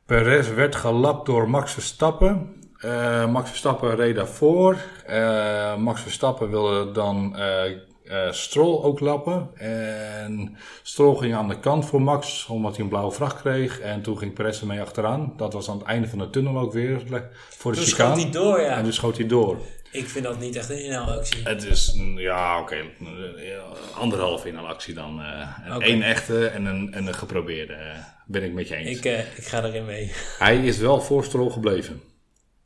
Perez 0.06 0.48
werd 0.54 0.74
gelapt 0.76 1.26
door 1.26 1.50
Max 1.50 1.72
Verstappen. 1.72 2.56
Eh, 2.78 3.26
Max 3.30 3.48
Verstappen 3.48 3.96
reed 3.96 4.14
daarvoor. 4.16 4.76
Eh, 5.06 5.76
Max 5.76 6.00
Verstappen 6.00 6.50
wilde 6.50 6.90
dan 6.92 7.36
eh, 7.36 8.30
Stroll 8.30 8.82
ook 8.82 9.00
lappen. 9.00 9.48
En 9.56 10.56
Stroll 10.82 11.16
ging 11.16 11.34
aan 11.34 11.48
de 11.48 11.60
kant 11.60 11.86
voor 11.86 12.02
Max, 12.02 12.46
omdat 12.46 12.74
hij 12.74 12.82
een 12.84 12.90
blauwe 12.90 13.12
vracht 13.12 13.40
kreeg. 13.40 13.80
En 13.80 14.02
toen 14.02 14.18
ging 14.18 14.34
Perez 14.34 14.60
ermee 14.60 14.80
achteraan. 14.80 15.32
Dat 15.36 15.52
was 15.52 15.70
aan 15.70 15.78
het 15.78 15.86
einde 15.86 16.08
van 16.08 16.18
de 16.18 16.30
tunnel 16.30 16.58
ook 16.58 16.72
weer 16.72 17.02
voor 17.48 17.72
de 17.72 17.78
Toen 17.78 17.86
chicane. 17.86 18.10
schoot 18.20 18.22
hij 18.22 18.30
door, 18.42 18.60
ja. 18.60 18.76
En 18.76 18.82
toen 18.82 18.92
schoot 18.92 19.16
hij 19.16 19.26
door. 19.26 19.56
Ik 19.98 20.08
vind 20.08 20.24
dat 20.24 20.38
niet 20.40 20.56
echt 20.56 20.70
een 20.70 20.84
inhaalactie. 20.84 21.42
Het 21.44 21.64
is, 21.64 21.98
ja, 22.16 22.60
oké, 22.60 22.74
eh, 22.76 23.62
anderhalf 23.94 24.44
in 24.46 24.56
een 24.56 24.64
actie 24.64 24.94
dan. 24.94 25.20
eh 25.22 25.74
Oké. 25.76 25.86
Eén 25.86 26.02
echte 26.02 26.46
en 26.46 26.64
een, 26.64 26.92
en 26.94 27.06
een 27.06 27.14
geprobeerde. 27.14 27.72
eh, 27.72 27.98
ben 28.26 28.42
ik 28.42 28.52
met 28.52 28.68
je 28.68 28.74
eens. 28.76 28.98
Ik, 28.98 29.04
eh, 29.04 29.18
ik 29.18 29.44
ga 29.46 29.64
erin 29.64 29.84
mee. 29.84 30.12
Hij 30.38 30.58
is 30.66 30.78
wel 30.78 31.00
voor 31.00 31.24
Stroll 31.24 31.50
gebleven. 31.50 32.02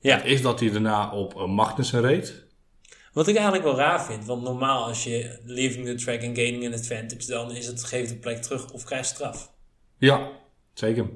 Ja, 0.00 0.22
Is 0.22 0.42
dat 0.42 0.60
hij 0.60 0.70
daarna 0.70 1.10
op 1.12 1.34
eh, 1.36 1.46
Magnussen 1.46 2.00
reed? 2.00 2.44
wat 3.12 3.28
ik 3.28 3.34
eigenlijk 3.34 3.64
wel 3.64 3.76
raar 3.76 4.04
vind. 4.04 4.24
Want 4.24 4.42
normaal 4.42 4.84
als 4.86 5.04
je 5.04 5.38
leaving 5.44 5.86
the 5.86 5.94
track 5.94 6.22
and 6.22 6.36
gaining 6.36 6.66
an 6.66 6.72
advantage, 6.72 7.26
dan 7.26 7.50
is 7.56 7.66
het 7.66 7.84
geef 7.84 8.08
de 8.08 8.16
plek 8.16 8.42
terug 8.42 8.70
of 8.72 8.84
krijg 8.84 9.04
straf. 9.04 9.50
Ja, 9.98 10.30
zeker. 10.74 11.06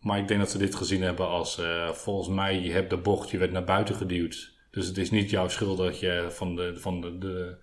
Maar 0.00 0.18
ik 0.18 0.28
denk 0.28 0.40
dat 0.40 0.50
ze 0.50 0.58
dit 0.58 0.74
gezien 0.74 1.02
hebben 1.02 1.28
als, 1.28 1.58
eh, 1.58 1.90
volgens 1.90 2.28
mij, 2.28 2.60
je 2.60 2.72
hebt 2.72 2.90
de 2.90 2.96
bocht, 2.96 3.30
je 3.30 3.38
werd 3.38 3.52
naar 3.52 3.64
buiten 3.64 3.94
geduwd. 3.94 4.54
Dus 4.76 4.86
het 4.86 4.98
is 4.98 5.10
niet 5.10 5.30
jouw 5.30 5.48
schuld 5.48 5.78
dat 5.78 6.00
je 6.00 6.26
van, 6.30 6.56
de, 6.56 6.72
van, 6.76 7.00
de, 7.00 7.18
de, 7.18 7.56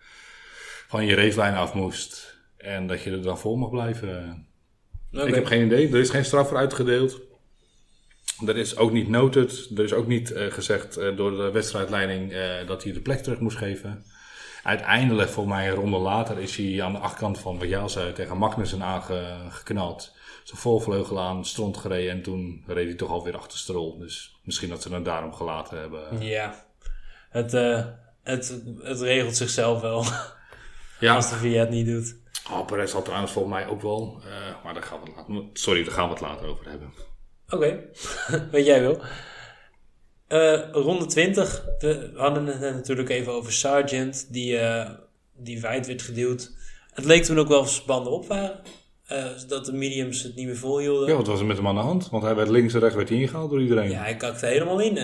van 0.88 1.06
je 1.06 1.16
racelijn 1.16 1.56
af 1.56 1.74
moest. 1.74 2.38
En 2.58 2.88
dat 2.88 3.02
je 3.02 3.12
er 3.12 3.22
dan 3.22 3.40
voor 3.40 3.58
mag 3.58 3.70
blijven. 3.70 4.48
Oké. 5.12 5.26
Ik 5.26 5.36
heb 5.36 5.46
geen 5.46 5.66
idee. 5.66 5.88
Er 5.88 6.00
is 6.00 6.10
geen 6.10 6.26
straf 6.26 6.48
voor 6.48 6.58
uitgedeeld. 6.58 7.22
Er 8.46 8.58
is 8.58 8.78
ook 8.78 8.92
niet 8.92 9.10
noted. 9.10 9.70
Er 9.76 9.84
is 9.84 9.94
ook 9.94 10.08
niet 10.08 10.32
eh, 10.32 10.52
gezegd 10.52 10.98
eh, 10.98 11.16
door 11.16 11.32
de 11.32 11.52
wedstrijdleiding 11.52 12.32
eh, 12.32 12.68
dat 12.68 12.84
hij 12.84 12.94
de 12.94 13.02
plek 13.02 13.20
terug 13.20 13.40
moest 13.40 13.58
geven. 13.58 14.06
Uiteindelijk, 14.64 15.30
voor 15.30 15.48
mij 15.48 15.70
een 15.70 15.76
ronde 15.76 15.98
later, 15.98 16.40
is 16.40 16.58
hij 16.58 16.84
aan 16.84 16.94
de 16.94 17.00
achterkant 17.00 17.40
van 17.40 17.60
wat 17.60 17.70
jij 17.70 17.80
al 17.80 17.90
zei 17.90 18.14
tegen 18.14 18.38
Magnussen 18.38 18.84
aangeknald. 18.84 20.16
Zijn 20.44 20.60
voorvleugel 20.60 21.20
aan, 21.20 21.46
stront 21.46 21.78
gereden 21.78 22.12
en 22.12 22.22
toen 22.22 22.64
reed 22.68 22.88
hij 22.88 22.96
toch 22.96 23.12
alweer 23.12 23.38
achter 23.38 23.58
Stroll. 23.58 24.00
Dus 24.00 24.40
misschien 24.44 24.70
dat 24.70 24.82
ze 24.82 24.90
hem 24.90 25.04
daarom 25.04 25.34
gelaten 25.34 25.80
hebben. 25.80 26.22
Ja, 26.22 26.66
het, 27.34 27.54
eh, 27.54 27.86
het, 28.24 28.62
het 28.82 29.02
regelt 29.02 29.36
zichzelf 29.38 29.82
wel 29.82 30.06
Ja, 31.00 31.16
als 31.16 31.30
de 31.30 31.36
VIA 31.36 31.60
het 31.60 31.70
niet 31.70 31.86
doet. 31.86 32.16
oh, 32.52 32.66
Perez 32.66 32.92
had 32.92 33.06
trouwens 33.06 33.32
volgens 33.32 33.54
mij 33.54 33.68
ook 33.68 33.82
wel. 33.82 34.22
eh, 34.26 34.64
maar 34.64 34.74
daar 34.74 34.84
gaan 34.84 35.00
we 35.04 35.06
het 35.06 35.16
later, 35.30 35.44
sorry, 35.54 35.84
daar 35.84 35.94
gaan 35.94 36.06
we 36.08 36.12
het 36.14 36.22
later 36.22 36.48
over 36.48 36.70
hebben. 36.70 36.94
Oké, 37.50 37.80
wat 38.52 38.66
jij 38.66 38.82
wil. 38.82 39.02
Eh, 40.28 40.60
ronde 40.72 41.06
20. 41.06 41.66
We 41.80 42.12
hadden 42.16 42.46
het 42.46 42.60
net 42.60 42.74
natuurlijk 42.76 43.10
even 43.10 43.34
over 43.34 43.52
Sargent, 43.54 44.34
die, 44.34 44.58
eh, 44.58 44.90
die 45.36 45.62
wijd 45.62 45.88
werd 45.88 46.02
geduwd. 46.02 46.52
Het 46.94 47.06
leek 47.06 47.24
toen 47.24 47.40
ook 47.40 47.48
wel 47.48 47.60
of 47.60 47.70
zijn 47.72 47.86
banden 47.86 48.12
op 48.12 48.28
waren. 48.28 48.60
Dat 49.48 49.66
de 49.66 49.74
mediums 49.74 50.24
het 50.24 50.36
niet 50.36 50.46
meer 50.46 50.58
volhielden. 50.58 51.08
Ja, 51.10 51.16
wat 51.16 51.28
was 51.28 51.40
er 51.40 51.46
met 51.46 51.58
hem 51.58 51.68
aan 51.68 51.76
de 51.76 51.82
hand? 51.82 52.10
Want 52.10 52.24
hij 52.24 52.36
werd 52.36 52.50
links 52.50 52.74
en 52.74 52.80
rechts 52.80 52.96
werd 52.96 53.10
ingehaald 53.10 53.50
door 53.50 53.62
iedereen. 53.62 53.90
Ja, 53.90 54.00
hij 54.02 54.16
kakte 54.18 54.46
helemaal 54.46 54.80
in. 54.80 54.98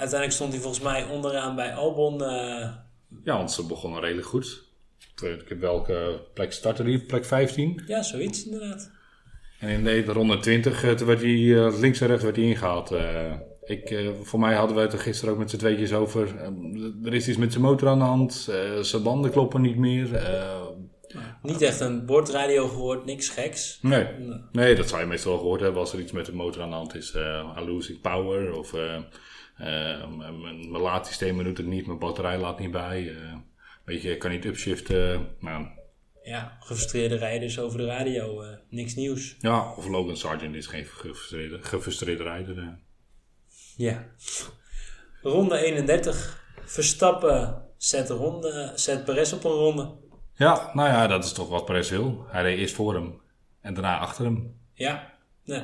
Uiteindelijk 0.00 0.32
stond 0.32 0.52
hij 0.52 0.60
volgens 0.62 0.82
mij 0.84 1.04
onderaan 1.04 1.56
bij 1.56 1.74
Albon. 1.74 2.24
eh, 2.24 2.68
Ja, 3.24 3.36
want 3.36 3.52
ze 3.52 3.66
begonnen 3.66 4.00
redelijk 4.00 4.26
goed. 4.26 4.68
Ik 5.22 5.48
niet 5.48 5.60
welke 5.60 6.20
plek 6.34 6.52
startte 6.52 6.82
die, 6.84 7.00
plek 7.06 7.24
15. 7.24 7.82
ja, 7.86 8.02
zoiets 8.02 8.44
inderdaad. 8.44 8.90
En 9.58 9.68
in 9.68 9.84
de 10.04 10.12
ronde 10.12 10.38
20 10.38 10.84
eh, 10.84 10.90
toen 10.90 11.06
werd 11.06 11.20
hij 11.20 11.64
eh, 11.64 11.78
links 11.80 12.00
en 12.00 12.06
rechts 12.06 12.22
werd 12.24 12.36
hij 12.36 12.44
ingehaald. 12.44 12.90
Eh, 12.90 13.32
ik, 13.64 14.10
voor 14.22 14.40
mij 14.40 14.54
hadden 14.54 14.76
we 14.76 14.82
het 14.82 14.92
er 14.92 14.98
gisteren 14.98 15.32
ook 15.34 15.38
met 15.40 15.50
z'n 15.50 15.56
tweetjes 15.56 15.92
over. 15.92 16.36
Eh, 16.36 16.46
er 17.04 17.14
is 17.14 17.28
iets 17.28 17.38
met 17.38 17.52
zijn 17.52 17.64
motor 17.64 17.88
aan 17.88 17.98
de 17.98 18.04
hand. 18.04 18.50
zijn 18.80 19.02
banden 19.02 19.30
kloppen 19.30 19.60
niet 19.60 19.76
meer. 19.76 20.08
Niet 21.42 21.62
echt 21.62 21.80
een 21.80 22.06
bordradio 22.06 22.68
gehoord, 22.68 23.04
niks 23.04 23.28
geks. 23.28 23.78
nee. 23.82 24.06
Nee. 24.52 24.74
dat 24.74 24.88
zou 24.88 25.00
je 25.00 25.06
meestal 25.06 25.30
wel 25.32 25.40
gehoord 25.40 25.60
hebben 25.60 25.80
als 25.80 25.92
er 25.92 26.00
iets 26.00 26.12
met 26.12 26.26
de 26.26 26.34
motor 26.34 26.62
aan 26.62 26.70
de 26.70 26.76
hand 26.76 26.94
is. 26.94 27.12
losing 27.66 28.00
power 28.00 28.52
of 28.52 28.72
mijn 30.16 30.38
mijn 30.40 30.68
laadsysteem 30.82 31.44
doet 31.44 31.56
het 31.58 31.66
niet, 31.66 31.86
mijn 31.86 31.98
batterij 31.98 32.38
laat 32.38 32.58
niet 32.58 32.70
bij. 32.70 33.08
eh, 33.16 33.34
weet 33.84 34.02
je, 34.02 34.10
ik 34.10 34.18
kan 34.18 34.30
niet 34.30 34.44
upshiften. 34.44 35.28
Nou, 35.40 35.66
Ja, 36.22 36.56
gefrustreerde 36.60 37.14
rijders 37.16 37.58
over 37.58 37.78
de 37.78 37.84
radio, 37.86 38.42
eh, 38.42 38.56
niks 38.68 38.94
nieuws. 38.94 39.36
Ja, 39.38 39.72
of 39.72 39.86
Logan 39.88 40.16
Sargent 40.16 40.54
is 40.54 40.66
geen 40.66 40.84
gefrustreerde, 40.84 41.58
gefrustreerde 41.62 42.22
rijder. 42.22 42.58
eh. 42.58 42.68
Ja. 43.76 44.06
Ronde 45.22 45.56
31. 45.58 46.38
Verstappen 46.64 47.62
zet, 47.76 48.06
de 48.06 48.14
ronde, 48.14 48.72
zet 48.74 49.04
Perez 49.04 49.32
op 49.32 49.44
een 49.44 49.50
ronde. 49.50 49.94
Ja, 50.34 50.70
nou 50.74 50.88
ja, 50.88 51.06
dat 51.06 51.24
is 51.24 51.32
toch 51.32 51.48
wat 51.48 51.64
Perez 51.64 51.90
wil. 51.90 52.24
Hij 52.28 52.42
reed 52.42 52.58
eerst 52.58 52.74
voor 52.74 52.94
hem 52.94 53.20
en 53.60 53.74
daarna 53.74 53.98
achter 53.98 54.24
hem. 54.24 54.54
Ja. 54.74 55.12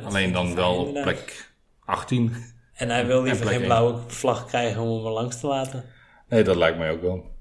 Alleen 0.05 0.33
dan 0.33 0.55
wel 0.55 0.77
op 0.87 0.93
plek 1.03 1.53
18. 1.85 2.35
En 2.77 2.89
hij 2.91 3.07
wil 3.07 3.23
liever 3.23 3.47
geen 3.47 3.63
blauwe 3.63 3.99
vlag 4.07 4.47
krijgen 4.47 4.83
om 4.83 4.97
hem 4.97 5.07
er 5.07 5.13
langs 5.13 5.41
te 5.41 5.47
laten. 5.47 5.85
Nee, 6.29 6.43
dat 6.45 6.57
lijkt 6.57 6.79
mij 6.79 6.91
ook 6.91 7.01
wel. 7.01 7.35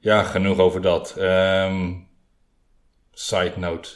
Ja, 0.00 0.22
genoeg 0.22 0.58
over 0.58 0.80
dat. 0.82 1.16
Ehm, 1.16 1.94
side 3.12 3.52
note. 3.56 3.90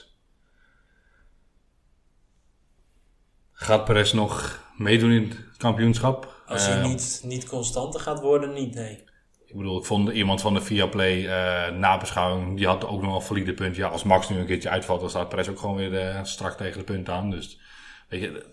Gaat 3.53 3.85
Perez 3.85 4.13
nog 4.13 4.63
meedoen 4.77 5.11
in 5.11 5.29
het 5.29 5.57
kampioenschap? 5.57 6.43
Als 6.47 6.67
hij 6.67 6.77
Ehm, 6.81 6.89
niet, 6.89 7.21
niet 7.25 7.49
constanter 7.49 8.01
gaat 8.01 8.21
worden, 8.21 8.53
niet, 8.53 8.75
nee. 8.75 9.05
Ik 9.47 9.57
bedoel, 9.57 9.79
ik 9.79 9.85
vond 9.85 10.09
iemand 10.11 10.41
van 10.41 10.55
de 10.55 10.61
Viaplay 10.61 11.27
eh 11.27 11.73
nabeschouwing, 11.77 12.57
die 12.57 12.67
had 12.67 12.87
ook 12.87 13.03
nog 13.03 13.15
een 13.15 13.23
valide 13.23 13.55
punt. 13.55 13.77
Ja, 13.77 13.89
als 13.89 14.03
Max 14.03 14.29
nu 14.29 14.39
een 14.39 14.47
keertje 14.47 14.69
uitvalt, 14.69 15.01
dan 15.01 15.11
staat 15.11 15.29
Perez 15.29 15.49
ook 15.49 15.59
gewoon 15.59 15.77
weer 15.77 15.99
eh, 15.99 16.25
strak 16.25 16.57
tegen 16.57 16.79
de 16.79 16.85
punt 16.85 17.09
aan. 17.09 17.31
Dus 17.31 17.61
weet 18.09 18.21
je, 18.21 18.47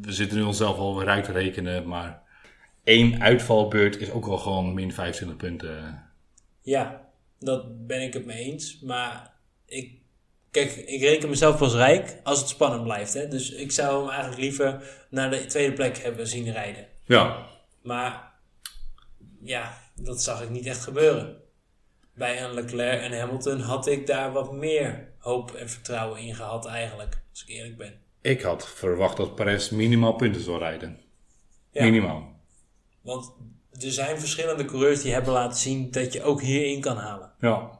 we 0.00 0.12
zitten 0.12 0.36
nu 0.36 0.42
onszelf 0.42 0.76
al 0.78 0.98
weer 0.98 1.08
uit 1.08 1.24
te 1.24 1.32
rekenen, 1.32 1.88
maar 1.88 2.22
één 2.84 3.22
uitvalbeurt 3.22 4.00
is 4.00 4.10
ook 4.10 4.26
wel 4.26 4.38
gewoon 4.38 4.74
min 4.74 4.92
25 4.92 5.36
punten. 5.36 6.02
Ja, 6.62 7.08
dat 7.38 7.86
ben 7.86 8.02
ik 8.02 8.12
het 8.12 8.24
mee 8.24 8.44
eens. 8.44 8.80
Maar 8.80 9.32
ik, 9.66 9.98
kijk, 10.50 10.72
ik 10.76 11.00
reken 11.00 11.28
mezelf 11.28 11.58
pas 11.58 11.74
rijk 11.74 12.20
als 12.22 12.38
het 12.38 12.48
spannend 12.48 12.82
blijft. 12.82 13.14
Hè? 13.14 13.28
Dus 13.28 13.50
ik 13.50 13.72
zou 13.72 14.00
hem 14.00 14.10
eigenlijk 14.10 14.40
liever 14.40 14.82
naar 15.10 15.30
de 15.30 15.46
tweede 15.46 15.72
plek 15.72 15.98
hebben 15.98 16.26
zien 16.26 16.52
rijden. 16.52 16.86
Ja, 17.04 17.46
Maar 17.82 18.32
ja, 19.42 19.78
dat 19.94 20.22
zag 20.22 20.42
ik 20.42 20.50
niet 20.50 20.66
echt 20.66 20.80
gebeuren. 20.82 21.42
Bij 22.14 22.42
een 22.42 22.54
Leclerc 22.54 23.00
en 23.00 23.18
Hamilton 23.18 23.60
had 23.60 23.86
ik 23.86 24.06
daar 24.06 24.32
wat 24.32 24.52
meer 24.52 25.12
hoop 25.18 25.54
en 25.54 25.70
vertrouwen 25.70 26.20
in 26.20 26.34
gehad 26.34 26.66
eigenlijk. 26.66 27.22
Als 27.30 27.42
ik 27.42 27.48
eerlijk 27.48 27.76
ben. 27.76 28.03
Ik 28.24 28.42
had 28.42 28.68
verwacht 28.68 29.16
dat 29.16 29.34
Perez 29.34 29.70
minimaal 29.70 30.12
punten 30.12 30.40
zou 30.40 30.58
rijden. 30.58 31.00
Ja. 31.70 31.84
Minimaal. 31.84 32.40
Want 33.00 33.32
er 33.72 33.92
zijn 33.92 34.18
verschillende 34.18 34.64
coureurs 34.64 35.02
die 35.02 35.12
hebben 35.12 35.32
laten 35.32 35.58
zien 35.58 35.90
dat 35.90 36.12
je 36.12 36.22
ook 36.22 36.42
hierin 36.42 36.80
kan 36.80 36.96
halen. 36.96 37.32
Ja. 37.40 37.78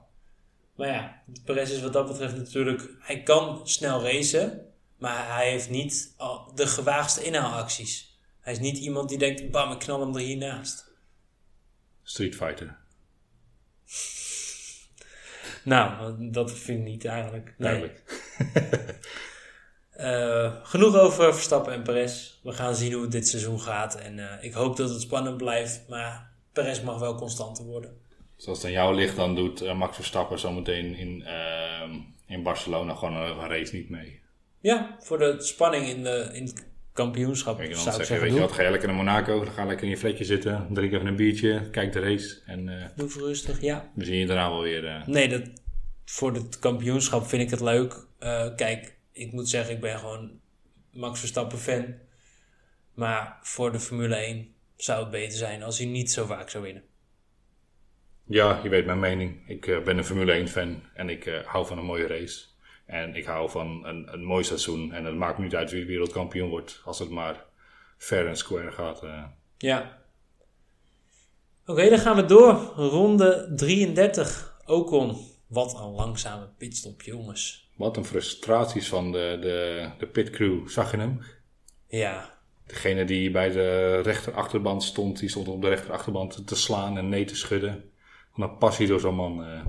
Maar 0.77 0.89
ja, 0.89 1.23
Perez 1.45 1.71
is 1.71 1.81
wat 1.81 1.93
dat 1.93 2.07
betreft 2.07 2.37
natuurlijk... 2.37 2.91
Hij 2.99 3.23
kan 3.23 3.69
snel 3.69 4.03
racen, 4.03 4.73
maar 4.99 5.35
hij 5.35 5.51
heeft 5.51 5.71
niet 5.71 6.15
de 6.55 6.67
gewaagste 6.67 7.23
inhaalacties. 7.25 8.19
Hij 8.41 8.53
is 8.53 8.59
niet 8.59 8.79
iemand 8.79 9.09
die 9.09 9.19
denkt, 9.19 9.51
bam, 9.51 9.73
ik 9.73 9.79
knal 9.79 10.01
hem 10.01 10.15
er 10.15 10.21
hiernaast. 10.21 10.93
Street 12.03 12.35
Fighter. 12.35 12.77
Nou, 15.63 16.17
dat 16.31 16.53
vind 16.53 16.79
ik 16.79 16.85
niet 16.85 17.05
eigenlijk. 17.05 17.55
Nee. 17.59 17.71
Duidelijk. 17.71 18.03
Eh, 19.95 20.53
genoeg 20.63 20.97
over 20.97 21.35
Verstappen 21.35 21.73
en 21.73 21.83
Perez. 21.83 22.39
We 22.43 22.53
gaan 22.53 22.75
zien 22.75 22.93
hoe 22.93 23.03
het 23.03 23.13
dit 23.13 23.29
seizoen 23.29 23.61
gaat. 23.61 23.95
En 23.95 24.19
eh, 24.19 24.45
ik 24.45 24.53
hoop 24.53 24.77
dat 24.77 24.91
het 24.91 25.01
spannend 25.01 25.37
blijft. 25.37 25.85
Maar 25.89 26.31
Perez 26.53 26.83
mag 26.83 26.99
wel 26.99 27.15
constanter 27.15 27.65
worden. 27.65 27.97
Zoals 28.37 28.59
het 28.59 28.67
aan 28.67 28.73
jou 28.73 28.95
ligt, 28.95 29.17
dan 29.17 29.35
doet 29.35 29.61
eh, 29.61 29.75
Max 29.75 29.95
Verstappen 29.95 30.39
zometeen 30.39 30.95
in, 30.95 31.23
ehm, 31.23 31.91
in 32.27 32.43
Barcelona 32.43 32.95
gewoon 32.95 33.17
een, 33.17 33.49
race 33.49 33.75
niet 33.75 33.89
mee. 33.89 34.21
Ja, 34.61 34.97
voor 35.01 35.19
de 35.19 35.35
spanning 35.39 35.87
in, 35.87 36.03
de, 36.03 36.31
in 36.33 36.45
het 36.45 36.67
kampioenschap 36.93 37.61
je, 37.61 37.75
zou 37.75 37.95
ik 37.95 38.01
je, 38.01 38.07
zeggen, 38.07 38.27
weet 38.27 38.35
je 38.35 38.41
wat, 38.41 38.53
ga 38.53 38.63
je 38.63 38.71
lekker 38.71 38.89
naar 38.89 38.97
Monaco, 38.97 39.45
dan 39.45 39.53
ga 39.53 39.65
lekker 39.65 39.85
in 39.85 39.91
je 39.91 39.99
flatje 39.99 40.25
zitten, 40.25 40.67
drink 40.71 40.93
even 40.93 41.07
een 41.07 41.17
biertje, 41.17 41.71
kijk 41.71 41.93
de 41.93 42.01
race 42.01 42.41
en 42.47 42.93
Doe 42.97 43.09
rustig, 43.19 43.61
ja. 43.61 43.91
dan 43.95 44.05
zie 44.05 44.19
je 44.19 44.27
daarna 44.27 44.51
wel 44.51 44.63
weer. 44.63 45.03
Nee, 45.07 45.29
dat, 45.29 45.43
voor 46.05 46.35
het 46.35 46.59
kampioenschap 46.59 47.27
vind 47.27 47.43
ik 47.43 47.51
het 47.51 47.61
leuk. 47.61 48.07
Kijk, 48.57 48.95
ik 49.15 49.33
moet 49.33 49.49
zeggen, 49.49 49.75
ik 49.75 49.81
ben 49.81 49.99
gewoon 49.99 50.41
Max 50.93 51.19
Verstappen 51.21 51.59
fan. 51.59 51.95
Maar 52.95 53.39
voor 53.43 53.73
de 53.73 53.81
Formule 53.81 54.15
1 54.15 54.55
zou 54.77 55.01
het 55.01 55.11
beter 55.11 55.39
zijn 55.39 55.63
als 55.63 55.79
hij 55.79 55.87
niet 55.87 56.11
zo 56.13 56.27
vaak 56.27 56.51
zou 56.51 56.65
winnen. 56.65 56.83
Ja, 58.25 58.61
je 58.63 58.69
weet 58.69 58.87
mijn 58.87 59.01
mening. 59.01 59.49
Ik 59.49 59.67
eh, 59.67 59.83
ben 59.83 59.99
een 59.99 60.05
Formule 60.05 60.33
1 60.33 60.49
fan 60.49 60.83
en 60.95 61.09
ik 61.09 61.27
eh, 61.27 61.47
hou 61.47 61.67
van 61.67 61.79
een 61.79 61.85
mooie 61.85 62.07
race. 62.07 62.45
En 62.87 63.15
ik 63.15 63.25
hou 63.25 63.51
van 63.51 63.85
een, 63.87 64.13
een 64.13 64.25
mooi 64.25 64.45
seizoen. 64.45 64.93
En 64.93 65.05
het 65.05 65.15
maakt 65.15 65.39
me 65.39 65.45
niet 65.45 65.55
uit 65.55 65.71
wie 65.71 65.87
wereldkampioen 65.87 66.49
wordt, 66.49 66.81
als 66.85 66.99
het 66.99 67.11
maar 67.11 67.45
fair 67.97 68.27
en 68.29 68.37
square 68.37 68.73
gaat. 68.73 69.03
eh. 69.03 69.25
Ja. 69.59 70.03
Oké, 71.67 71.89
dan 71.89 71.99
gaan 71.99 72.17
we 72.17 72.25
door. 72.25 72.55
Ronde 72.77 73.53
33. 73.57 74.59
Ocon. 74.65 75.17
Wat 75.47 75.75
een 75.75 75.91
langzame 75.91 76.49
pitstop, 76.59 77.03
jongens. 77.03 77.64
Wat 77.77 77.97
een 77.97 78.05
frustraties 78.05 78.89
van 78.89 79.13
de, 79.13 79.39
de, 79.41 79.89
de 79.99 80.07
pitcrew. 80.07 80.69
Zag 80.69 80.91
je 80.91 80.97
hem? 80.97 81.21
Ja, 81.89 82.33
Degene 82.67 83.05
die 83.05 83.31
bij 83.31 83.51
de 83.51 84.01
rechterachterband 84.01 84.83
stond, 84.83 85.19
die 85.19 85.29
stond 85.29 85.49
op 85.49 85.63
de 85.63 85.69
rechterachterband 85.69 86.47
te 86.47 86.57
slaan 86.57 86.99
en 86.99 87.09
nee 87.09 87.25
te 87.25 87.37
schudden. 87.37 87.91
Wat 88.35 88.51
een 88.51 88.59
passie 88.59 88.87
door 88.87 89.01
zo'n 89.01 89.15
man. 89.15 89.45
eh. 89.45 89.61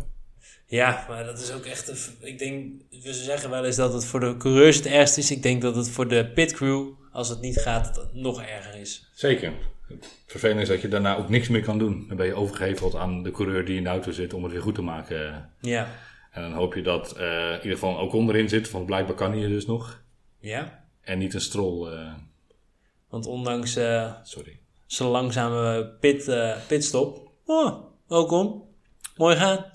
Ja, 0.68 1.06
maar 1.10 1.24
dat 1.24 1.40
is 1.40 1.52
ook 1.52 1.66
echt. 1.66 1.88
Een, 1.88 1.98
ik 2.20 2.40
denk, 2.40 2.72
we 2.90 3.14
zeggen 3.14 3.50
wel 3.50 3.66
eens 3.66 3.76
dat 3.76 3.94
het 3.94 4.06
voor 4.06 4.20
de 4.20 4.38
coureurs 4.38 4.76
het 4.76 4.86
ergste 4.86 5.20
is. 5.20 5.32
Ik 5.32 5.44
denk 5.44 5.62
dat 5.62 5.76
het 5.76 5.90
voor 5.90 6.08
de 6.08 6.28
pitcrew, 6.32 6.88
als 7.12 7.30
het 7.30 7.42
niet 7.42 7.58
gaat, 7.58 7.96
het 7.96 8.14
nog 8.14 8.42
erger 8.42 8.76
is. 8.80 9.10
Zeker. 9.14 9.54
Het 9.88 10.08
vervelende 10.28 10.62
is 10.62 10.68
dat 10.68 10.82
je 10.82 10.88
daarna 10.88 11.18
ook 11.18 11.30
niks 11.30 11.48
meer 11.48 11.64
kan 11.64 11.78
doen. 11.78 12.06
Dan 12.08 12.18
ben 12.18 12.26
je 12.26 12.34
overgeheveld 12.34 12.96
aan 12.96 13.24
de 13.24 13.32
coureur 13.32 13.66
die 13.66 13.78
in 13.78 13.84
de 13.84 13.90
auto 13.90 14.12
zit 14.12 14.34
om 14.34 14.44
het 14.44 14.52
weer 14.52 14.62
goed 14.62 14.76
te 14.76 14.82
maken. 14.82 15.50
Ja. 15.62 15.88
En 16.36 16.42
dan 16.42 16.52
hoop 16.54 16.74
je 16.74 16.82
dat 16.82 17.12
eh, 17.18 17.50
in 17.50 17.56
ieder 17.56 17.72
geval 17.72 18.00
ook 18.00 18.14
onderin 18.14 18.50
zit, 18.50 18.72
want 18.72 18.86
blijkbaar 18.86 19.16
kan 19.16 19.32
hij 19.32 19.42
er 19.44 19.50
dus 19.50 19.66
nog. 19.66 20.02
Ja. 20.40 20.84
En 21.02 21.18
niet 21.18 21.34
een 21.34 21.42
strol. 21.42 21.92
eh, 21.92 22.14
Want 23.10 23.26
ondanks 23.26 23.76
eh, 23.76 24.14
sorry. 24.24 24.60
zijn 24.86 25.10
langzame 25.10 25.86
pit, 26.00 26.36
pitstop. 26.68 27.32
Oh, 27.46 27.84
Ocon. 28.08 28.62
Mooi 29.16 29.36
gaan. 29.36 29.66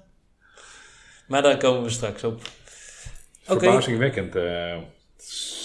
Maar 1.28 1.42
daar 1.42 1.56
komen 1.56 1.82
we 1.82 1.90
straks 1.90 2.24
op. 2.24 2.40
Verbazingwekkend. 3.42 4.36
eh 4.36 4.76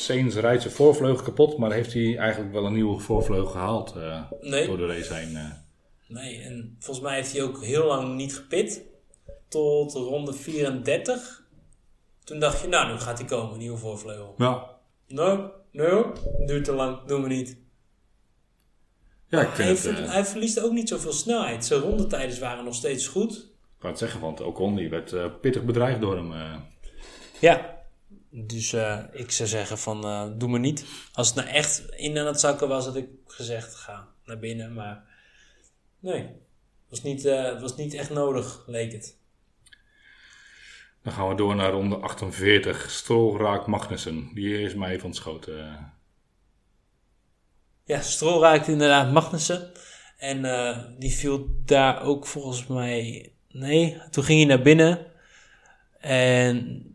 Sainz 0.06 0.36
rijdt 0.36 0.62
zijn 0.62 0.74
voorvleugel 0.74 1.24
kapot, 1.24 1.58
maar 1.58 1.72
heeft 1.72 1.94
hij 1.94 2.18
eigenlijk 2.18 2.54
wel 2.54 2.66
een 2.66 2.74
nieuwe 2.74 3.00
voorvleugel 3.00 3.52
gehaald 3.52 3.96
eh, 3.96 4.22
Nee. 4.42 4.68
door 4.68 4.78
de 4.78 4.86
race 4.88 5.14
heen. 5.14 5.38
Nee, 6.08 6.42
en 6.42 6.76
volgens 6.80 7.06
mij 7.06 7.16
heeft 7.16 7.32
hij 7.34 7.44
ook 7.44 7.64
heel 7.64 7.86
lang 7.86 8.16
niet 8.16 8.36
gepit. 8.36 8.82
Tot 9.56 9.94
ronde 9.94 10.34
34. 10.34 11.44
Toen 12.24 12.40
dacht 12.40 12.62
je, 12.62 12.68
nou, 12.68 12.92
nu 12.94 13.00
gaat 13.00 13.18
hij 13.18 13.28
komen, 13.28 13.58
nieuwe 13.58 13.78
voorvleugel. 13.78 14.34
Ja. 14.38 14.70
Nee, 15.08 15.38
nee 15.72 15.90
hoor. 15.90 16.14
Duurt 16.46 16.64
te 16.66 16.72
lang, 16.72 17.06
doen 17.06 17.22
we 17.24 17.28
niet. 17.28 17.58
Ja, 19.28 19.42
ik 19.42 19.48
Hij, 19.58 19.68
het, 19.68 19.80
ver- 19.80 20.04
eh, 20.04 20.12
hij 20.12 20.26
verliest 20.26 20.60
ook 20.60 20.72
niet 20.72 20.90
zoveel 20.90 21.12
snelheid. 21.12 21.66
Zijn 21.66 21.80
rondetijden 21.82 22.40
waren 22.40 22.64
nog 22.64 22.76
steeds 22.76 23.08
goed. 23.08 23.32
ik 23.38 23.80
kan 23.80 23.90
het 23.90 24.00
zeggen, 24.00 24.20
want 24.20 24.42
Ocon 24.42 24.76
die 24.76 24.90
werd 24.90 25.14
eh, 25.14 25.26
pittig 25.42 25.64
bedreigd 25.64 26.02
door 26.02 26.16
hem. 26.16 26.34
eh. 26.34 26.56
Ja. 27.42 27.74
Dus 28.30 28.74
ik 29.12 29.32
zou 29.32 29.50
zeggen 29.50 29.78
van, 29.78 30.02
doe 30.38 30.50
me 30.50 30.58
niet. 30.60 30.86
Als 31.14 31.28
het 31.28 31.36
nou 31.36 31.48
echt 31.48 31.90
in 31.90 32.18
aan 32.18 32.26
het 32.26 32.40
zakken 32.40 32.68
was, 32.68 32.86
had 32.86 32.96
ik 32.96 33.08
gezegd, 33.26 33.76
ga 33.76 34.08
naar 34.26 34.40
binnen. 34.40 34.74
Maar 34.74 35.04
nee, 36.00 36.30
was 36.90 37.02
niet, 37.04 37.24
was 37.60 37.76
niet 37.76 37.94
echt 37.94 38.10
nodig, 38.10 38.64
leek 38.68 38.92
het. 38.92 39.18
Dan 41.06 41.14
gaan 41.14 41.28
we 41.28 41.36
door 41.36 41.56
naar 41.56 41.72
ronde 41.72 41.96
48. 41.96 42.90
Stroll 42.92 43.38
raakt 43.38 43.68
Magnussen. 43.68 44.30
Die 44.34 44.62
is 44.62 44.74
mij 44.76 44.92
even 44.92 45.06
ontschoten. 45.06 45.60
eh. 45.60 45.84
Ja, 47.84 48.02
Stroll 48.02 48.42
raakte 48.42 48.72
inderdaad 48.72 49.12
Magnussen. 49.12 49.72
En 50.18 50.46
eh, 50.46 50.78
die 51.00 51.12
viel 51.12 51.48
daar 51.66 52.02
ook 52.02 52.26
volgens 52.26 52.68
mij... 52.68 53.30
Nee, 53.50 54.02
toen 54.10 54.24
ging 54.24 54.40
hij 54.40 54.48
naar 54.48 54.64
binnen. 54.64 55.06
En 56.00 56.86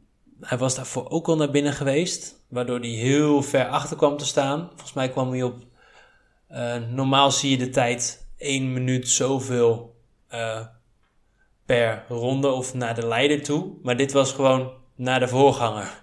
hij 0.41 0.59
was 0.59 0.75
daarvoor 0.75 1.11
ook 1.11 1.29
al 1.29 1.37
naar 1.37 1.51
binnen 1.51 1.73
geweest. 1.73 2.45
Waardoor 2.49 2.79
hij 2.81 2.89
heel 2.89 3.43
ver 3.43 3.67
achter 3.67 3.97
kwam 3.97 4.17
te 4.17 4.27
staan. 4.27 4.69
Volgens 4.69 4.93
mij 4.93 5.11
kwam 5.11 5.31
hij 5.31 5.43
op... 5.43 5.63
eh, 6.49 6.77
normaal 6.77 7.31
zie 7.31 7.51
je 7.51 7.57
de 7.59 7.71
tijd 7.71 8.29
1 8.37 8.73
minuut 8.73 9.09
zoveel 9.09 9.97
eh, 10.29 10.67
per 11.71 12.05
ronde 12.09 12.49
of 12.49 12.75
naar 12.75 12.95
de 12.95 13.07
leider 13.07 13.43
toe. 13.43 13.73
Maar 13.83 13.97
dit 13.97 14.13
was 14.13 14.33
gewoon 14.33 14.73
naar 14.95 15.21
de 15.21 15.29
voorganger. 15.29 16.03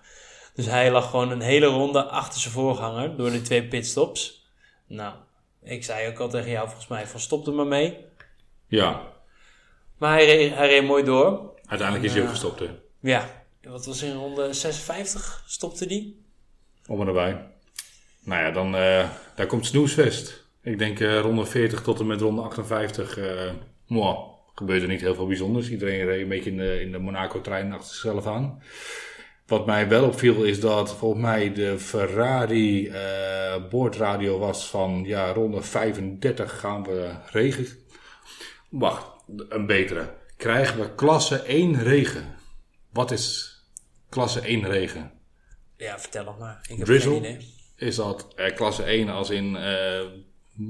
Dus 0.55 0.65
hij 0.65 0.91
lag 0.91 1.09
gewoon 1.09 1.32
een 1.32 1.41
hele 1.41 1.65
ronde 1.65 2.03
achter 2.03 2.39
zijn 2.39 2.53
voorganger 2.53 3.18
door 3.18 3.30
die 3.30 3.41
twee 3.41 3.68
pitstops. 3.68 4.47
Nou, 4.88 5.13
ik 5.63 5.84
zei 5.84 6.07
ook 6.07 6.20
al 6.20 6.30
tegen 6.30 6.51
jou 6.51 6.65
volgens 6.65 6.88
mij 6.88 7.07
van 7.07 7.20
stop 7.20 7.47
er 7.47 7.53
maar 7.53 7.68
mee. 7.68 7.97
Ja, 8.68 9.01
Maar 9.97 10.11
hij 10.13 10.26
reed, 10.26 10.53
hij 10.53 10.68
reed 10.68 10.84
mooi 10.84 11.03
door. 11.03 11.53
uiteindelijk 11.65 12.07
is 12.07 12.13
hij 12.13 12.24
ook 12.24 12.30
gestopt. 12.30 12.59
Hè. 12.59 12.70
Ja, 12.99 13.43
wat 13.61 13.86
was 13.86 14.01
in 14.01 14.15
ronde 14.15 14.53
56 14.53 15.43
stopte 15.47 15.86
die? 15.88 16.26
Om 16.88 17.01
en 17.01 17.07
erbij. 17.07 17.45
Nou 18.24 18.43
ja, 18.43 18.51
dan 18.51 18.76
eh, 18.76 19.09
daar 19.36 19.47
komt 19.47 19.65
Snoesfest. 19.65 20.45
Ik 20.61 20.80
denk 20.80 20.99
eh, 20.99 21.20
ronde 21.20 21.45
40 21.45 21.82
tot 21.82 21.99
en 21.99 22.07
met 22.07 22.22
ronde 22.22 22.41
58. 22.41 23.18
eh 23.18 23.51
mwah, 23.88 24.18
gebeurde 24.57 24.87
niet 24.87 25.01
heel 25.01 25.15
veel 25.15 25.27
bijzonders. 25.27 25.69
Iedereen 25.69 26.05
reed 26.05 26.21
een 26.21 26.27
beetje 26.27 26.49
in 26.49 26.57
de, 26.57 26.81
in 26.81 26.91
de 26.91 26.97
Monaco-trein 26.97 27.71
achter 27.71 27.87
zichzelf 27.87 28.25
aan. 28.25 28.61
Wat 29.45 29.65
mij 29.65 29.87
wel 29.87 30.05
opviel 30.05 30.43
is 30.43 30.59
dat 30.59 30.95
volgens 30.95 31.21
mij 31.21 31.53
de 31.53 31.79
Ferrari 31.79 32.87
eh 32.87 33.37
boordradio 33.69 34.39
was 34.39 34.69
van 34.69 35.03
ja, 35.05 35.31
ronde 35.31 35.61
35 35.61 36.59
gaan 36.59 36.83
we 36.83 37.11
regen. 37.31 37.67
Wacht, 38.69 39.07
een 39.49 39.65
betere. 39.65 40.13
Krijgen 40.37 40.79
we 40.79 40.95
klasse 40.95 41.41
1 41.41 41.83
regen? 41.83 42.35
Wat 42.91 43.11
is 43.11 43.55
klasse 44.09 44.39
1 44.39 44.63
regen? 44.69 45.11
Ja, 45.77 45.99
vertel 45.99 46.23
nog 46.23 46.39
maar. 46.39 46.59
Ik 46.69 46.77
heb 46.77 46.85
Drizzle? 46.85 47.11
geen 47.11 47.19
idee. 47.19 47.55
Is 47.75 47.95
dat 47.95 48.27
eh, 48.35 48.55
klasse 48.55 48.83
1 48.83 49.09
als 49.09 49.29
in 49.29 49.55
eh, 49.55 50.01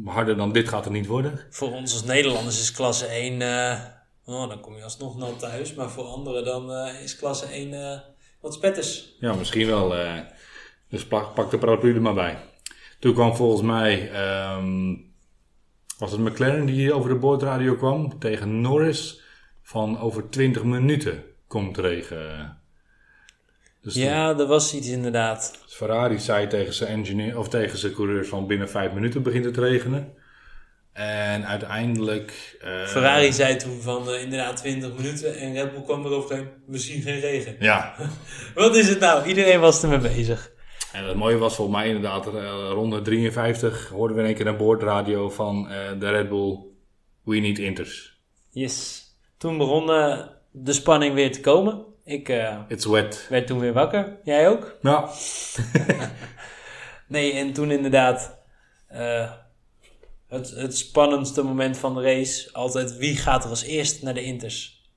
harder 0.06 0.38
dan 0.38 0.52
dit 0.52 0.70
gaat 0.70 0.84
het 0.84 0.94
niet 0.94 1.06
worden? 1.06 1.40
Voor 1.50 1.72
ons 1.72 1.94
als 1.94 2.04
Nederlanders 2.04 2.62
is 2.62 2.72
klasse 2.72 3.06
1... 3.06 3.42
eh, 3.42 3.80
oh, 4.26 4.50
dan 4.50 4.60
kom 4.60 4.76
je 4.76 4.84
alsnog 4.84 5.18
nat 5.18 5.40
thuis. 5.40 5.74
Maar 5.74 5.90
voor 5.90 6.04
anderen 6.04 6.46
dan 6.46 6.72
eh, 6.72 7.04
is 7.04 7.16
klasse 7.16 7.46
1 7.46 7.74
eh, 7.74 8.00
wat 8.42 8.54
spetters. 8.54 9.16
Ja, 9.20 9.34
misschien 9.34 9.68
wel. 9.68 9.94
dus 10.90 11.06
pak, 11.06 11.34
pak 11.34 11.52
de 11.52 11.58
paraplu 11.58 11.96
er 11.96 12.02
maar 12.02 12.14
bij. 12.14 12.38
Toen 13.00 13.14
kwam 13.14 13.36
volgens 13.36 13.62
mij, 13.62 14.12
ehm, 14.12 14.96
was 15.98 16.12
het 16.12 16.20
McLaren 16.20 16.66
die 16.66 16.94
over 16.94 17.10
de 17.10 17.16
boordradio 17.16 17.76
kwam 17.76 18.20
tegen 18.20 18.62
Norris. 18.62 19.22
Van 19.62 20.00
over 20.00 20.30
20 20.30 20.64
minuten 20.64 21.24
komt 21.48 21.78
regen. 21.78 22.58
Dus 23.82 23.94
Ja, 23.96 24.38
er 24.38 24.46
was 24.46 24.74
iets 24.74 24.88
inderdaad. 24.88 25.60
Ferrari 25.68 26.20
zei 26.20 26.48
tegen 26.48 26.74
zijn 26.74 26.90
engineer 26.90 27.38
of 27.38 27.50
tegen 27.50 27.78
zijn 27.78 27.94
coureurs 27.94 28.28
van 28.28 28.48
binnen 28.48 28.70
5 28.70 28.92
minuten 28.94 29.24
begint 29.24 29.46
het 29.46 29.54
te 29.54 29.62
regenen. 29.62 30.14
En 30.94 31.46
uiteindelijk. 31.48 32.58
eh, 32.62 32.86
Ferrari 32.86 33.34
zei 33.34 33.56
toen 33.56 33.82
van 33.82 34.10
eh, 34.10 34.22
inderdaad 34.22 34.58
20 34.58 34.94
minuten. 34.96 35.38
En 35.38 35.54
Red 35.54 35.72
Bull 35.74 35.82
kwam 35.82 36.06
eroverheen. 36.06 36.48
We 36.68 36.78
zien 36.78 37.02
geen 37.02 37.20
regen. 37.20 37.56
Ja, 37.60 37.96
Wat 38.56 38.76
is 38.76 38.90
het 38.90 39.00
nou? 39.00 39.28
Iedereen 39.28 39.60
was 39.60 39.84
ermee 39.84 40.00
bezig. 40.00 40.52
En 40.94 41.04
het 41.06 41.16
mooie 41.16 41.38
was 41.38 41.56
volgens 41.56 41.78
mij 41.78 41.88
inderdaad, 41.88 42.28
eh, 42.28 42.70
ronde 42.72 43.02
53 43.02 43.90
hoorden 43.90 44.16
we 44.16 44.22
in 44.22 44.28
één 44.28 44.38
keer 44.38 44.48
een 44.48 44.58
boordradio 44.58 45.30
van 45.30 45.68
de 46.00 46.10
Red 46.10 46.30
Bull 46.30 46.58
We 47.24 47.38
Need 47.40 47.60
Inters. 47.60 48.20
Yes. 48.50 49.06
Toen 49.38 49.58
begon 49.58 49.86
de 50.52 50.74
spanning 50.74 51.14
weer 51.14 51.32
te 51.32 51.40
komen. 51.42 51.86
Ik 52.08 52.30
eh, 52.30 52.60
It's 52.68 52.86
wet. 52.86 53.26
werd 53.30 53.48
toen 53.48 53.60
weer 53.60 53.74
wakker. 53.74 54.18
Jij 54.24 54.50
ook? 54.50 54.78
Ja. 54.82 55.10
Nee, 57.08 57.34
en 57.34 57.54
toen 57.54 57.72
inderdaad 57.72 58.38
eh, 58.88 59.32
het, 60.28 60.50
het 60.50 60.78
spannendste 60.78 61.42
moment 61.44 61.78
van 61.78 61.96
de 61.96 62.02
race. 62.02 62.50
Altijd 62.54 62.98
wie 62.98 63.16
gaat 63.18 63.44
er 63.44 63.50
als 63.50 63.64
eerst 63.64 64.02
naar 64.02 64.14
de 64.14 64.24
Inters. 64.24 64.90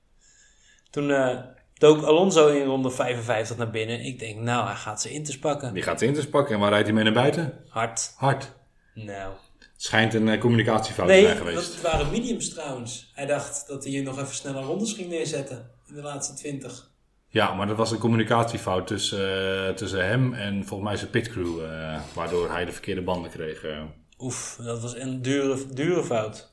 Toen 0.89 1.11
eh 1.11 1.39
dook 1.73 2.03
Alonso 2.03 2.47
in 2.47 2.65
ronde 2.65 2.91
55 2.91 3.57
naar 3.57 3.69
binnen. 3.69 3.99
Ik 4.05 4.19
denk, 4.19 4.39
nou, 4.39 4.65
hij 4.65 4.75
gaat 4.75 5.01
zijn 5.01 5.13
Inters 5.13 5.39
pakken. 5.39 5.73
Die 5.73 5.83
gaat 5.83 5.99
de 5.99 6.05
inters 6.05 6.29
pakken. 6.29 6.53
En 6.55 6.59
waar 6.61 6.69
rijdt 6.69 6.85
hij 6.85 6.95
mee 6.95 7.03
naar 7.03 7.13
buiten? 7.13 7.53
Hard. 7.69 8.13
Hard. 8.17 8.51
Nou. 8.93 9.33
Het 9.59 9.83
schijnt 9.89 10.13
een 10.13 10.39
communicatiefout 10.39 11.07
te 11.07 11.13
Nee, 11.13 11.23
zijn 11.25 11.37
geweest. 11.37 11.55
dat 11.81 11.91
waren 11.91 12.09
mediums 12.11 12.49
trouwens. 12.49 13.11
Hij 13.15 13.25
dacht 13.25 13.67
dat 13.67 13.83
hij 13.83 13.91
hier 13.91 14.03
nog 14.03 14.19
even 14.19 14.35
snelle 14.35 14.61
rondes 14.61 14.93
ging 14.93 15.09
neerzetten. 15.09 15.71
In 15.87 15.95
de 15.95 16.01
laatste 16.01 16.33
20. 16.33 16.90
Ja, 17.33 17.53
maar 17.53 17.67
dat 17.67 17.77
was 17.77 17.91
een 17.91 17.97
communicatiefout 17.97 18.87
tussen, 18.87 19.65
eh, 19.67 19.73
tussen 19.73 20.05
hem 20.07 20.33
en 20.33 20.65
volgens 20.65 20.89
mij 20.89 20.97
zijn 20.97 21.09
pitcrew. 21.09 21.63
eh 21.63 21.99
waardoor 22.13 22.49
hij 22.51 22.65
de 22.65 22.71
verkeerde 22.71 23.01
banden 23.01 23.31
kreeg. 23.31 23.63
eh. 23.63 23.81
Oef, 24.19 24.59
dat 24.63 24.81
was 24.81 24.95
een 24.95 25.21
dure, 25.21 25.57
dure 25.73 26.03
fout. 26.03 26.49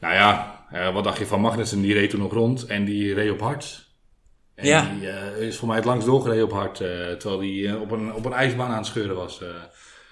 Nou 0.00 0.14
ja, 0.14 0.62
wat 0.92 1.04
dacht 1.04 1.18
je 1.18 1.26
van 1.26 1.40
Magnussen? 1.40 1.80
Die 1.80 1.94
reed 1.94 2.10
toen 2.10 2.20
nog 2.20 2.32
rond 2.32 2.66
en 2.66 2.84
die 2.84 3.14
reed 3.14 3.30
op 3.30 3.40
hard. 3.40 3.86
En 4.54 4.66
Ja. 4.66 4.88
die 5.38 5.46
is 5.46 5.56
voor 5.56 5.68
mij 5.68 5.76
het 5.76 5.84
langst 5.84 6.06
doorgereden 6.06 6.44
op 6.44 6.52
hard. 6.52 6.74
terwijl 7.18 7.38
hij 7.40 7.74
op, 7.74 7.90
een, 7.90 8.14
op 8.14 8.24
een 8.24 8.32
ijsbaan 8.32 8.70
aan 8.70 8.76
het 8.76 8.86
scheuren 8.86 9.16
was. 9.16 9.40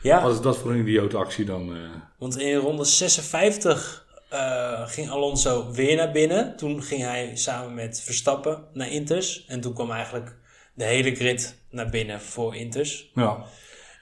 Ja, 0.03 0.23
Wat 0.23 0.33
is 0.33 0.41
dat 0.41 0.59
voor 0.59 0.71
een 0.71 0.79
idiote 0.81 1.17
actie 1.17 1.45
dan? 1.45 1.77
want 2.19 2.39
in 2.39 2.57
ronde 2.57 2.85
56 2.85 4.06
eh, 4.29 4.89
ging 4.89 5.11
Alonso 5.11 5.71
weer 5.71 5.97
naar 5.97 6.11
binnen. 6.11 6.57
Toen 6.57 6.83
ging 6.83 7.03
hij 7.03 7.37
samen 7.37 7.75
met 7.75 8.01
Verstappen 8.01 8.65
naar 8.73 8.89
Inters. 8.91 9.45
En 9.47 9.61
toen 9.61 9.75
kwam 9.75 9.91
eigenlijk 9.91 10.37
de 10.75 10.85
hele 10.85 11.15
grid 11.15 11.59
naar 11.71 11.89
binnen 11.89 12.21
voor 12.21 12.57
Inters. 12.57 13.11
Ja. 13.15 13.45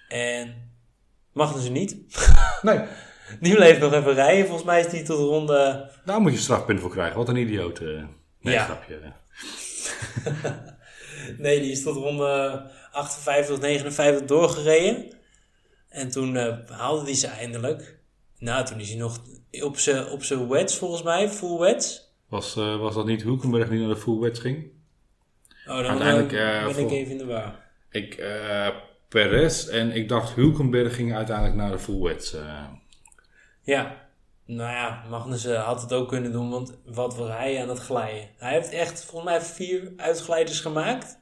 En 0.09 0.73
Magnussen 1.33 1.73
niet. 1.73 1.97
Nee, 2.63 2.81
Die 3.41 3.55
bleef 3.55 3.79
nog 3.79 3.93
even 3.93 4.15
rijden. 4.15 4.45
Volgens 4.47 4.67
mij 4.67 4.81
is 4.81 4.89
die 4.89 5.03
tot 5.03 5.19
ronde... 5.19 5.91
daar 6.05 6.21
moet 6.21 6.33
je 6.33 6.39
strafpunt 6.39 6.81
voor 6.81 6.91
krijgen. 6.91 7.17
Wat 7.17 7.29
een 7.29 7.37
idioot. 7.37 7.79
eh. 7.79 8.05
Nee, 8.41 8.55
Ja. 8.55 8.65
grapje. 8.65 9.01
Nee, 11.39 11.61
die 11.61 11.71
is 11.71 11.83
tot 11.83 11.97
ronde 11.97 12.63
58, 12.93 13.59
59 13.61 14.25
doorgereden. 14.27 15.13
En 15.89 16.11
toen 16.11 16.37
eh, 16.37 16.57
haalde 16.71 17.05
hij 17.05 17.15
ze 17.15 17.27
eindelijk. 17.27 17.99
Nou, 18.39 18.65
toen 18.65 18.81
is 18.81 18.89
hij 18.89 18.99
nog 18.99 19.23
op 19.63 19.79
zijn 19.79 20.09
op 20.09 20.23
zijn 20.23 20.49
wets 20.49 20.77
volgens 20.77 21.03
mij, 21.03 21.29
full 21.29 21.59
wets. 21.59 22.13
Was, 22.29 22.57
eh, 22.57 22.77
was 22.77 22.95
dat 22.95 23.07
niet 23.07 23.23
Hulkenberg 23.23 23.69
die 23.69 23.79
naar 23.79 23.89
de 23.89 23.97
full 23.97 24.19
wets 24.19 24.41
ging? 24.41 24.71
Oh, 25.67 25.77
dan 25.77 25.87
Uiteindelijk, 25.87 26.33
eh, 26.33 26.75
ben 26.75 26.85
ik 26.85 26.91
even 26.91 27.13
in 27.13 27.19
de 27.19 27.27
war. 27.27 27.61
Ik, 27.91 28.15
eh 28.15 28.69
Perez 29.09 29.69
en 29.69 29.93
ik 29.93 30.09
dacht 30.09 30.35
Hulkenberg 30.35 30.95
ging 30.95 31.15
uiteindelijk 31.15 31.57
naar 31.57 31.71
de 31.71 31.79
full 31.79 32.01
wets. 32.03 32.33
eh. 32.35 32.65
Ja, 33.63 34.09
nou 34.45 34.71
ja, 34.71 35.05
Magnussen 35.09 35.61
had 35.61 35.81
het 35.83 35.93
ook 35.93 36.09
kunnen 36.09 36.33
doen, 36.33 36.51
want 36.51 36.79
wat 36.85 37.17
was 37.17 37.29
hij 37.29 37.63
aan 37.63 37.69
het 37.69 37.79
glijden? 37.79 38.29
Hij 38.37 38.53
heeft 38.53 38.71
echt 38.71 39.05
volgens 39.05 39.31
mij 39.31 39.41
vier 39.41 39.93
uitglijders 39.97 40.61
gemaakt. 40.61 41.19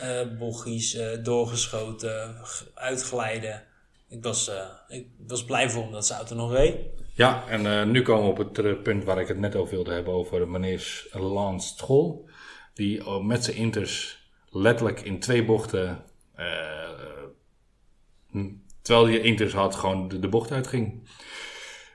Eh 0.00 0.20
bochies, 0.38 0.98
doorgeschoten, 1.22 2.36
uitglijden. 2.74 3.62
Ik 4.08 4.22
was, 4.22 4.50
ik 4.88 5.06
was 5.26 5.44
blij 5.44 5.70
voor 5.70 5.82
hem 5.82 5.92
dat 5.92 6.06
zijn 6.06 6.18
auto 6.18 6.34
nog 6.34 6.52
reed. 6.52 6.76
Ja, 7.16 7.44
en 7.48 7.66
eh, 7.66 7.86
nu 7.86 8.02
komen 8.02 8.24
we 8.24 8.30
op 8.30 8.36
het 8.36 8.58
eh, 8.58 8.82
punt 8.82 9.04
waar 9.04 9.20
ik 9.20 9.28
het 9.28 9.38
net 9.38 9.56
over 9.56 9.74
wilde 9.74 9.92
hebben, 9.92 10.14
over 10.14 10.48
meneer 10.48 11.06
Lance 11.12 11.68
Stroll. 11.68 12.14
Die 12.74 12.98
eh, 12.98 13.20
met 13.20 13.44
zijn 13.44 13.56
inters 13.56 14.22
letterlijk 14.50 15.00
in 15.00 15.20
twee 15.20 15.44
bochten, 15.44 16.04
hm, 18.30 18.50
terwijl 18.82 19.06
hij 19.06 19.18
inters 19.18 19.52
had, 19.52 19.74
gewoon 19.74 20.08
de, 20.08 20.18
de 20.18 20.28
bocht 20.28 20.52
uitging. 20.52 21.08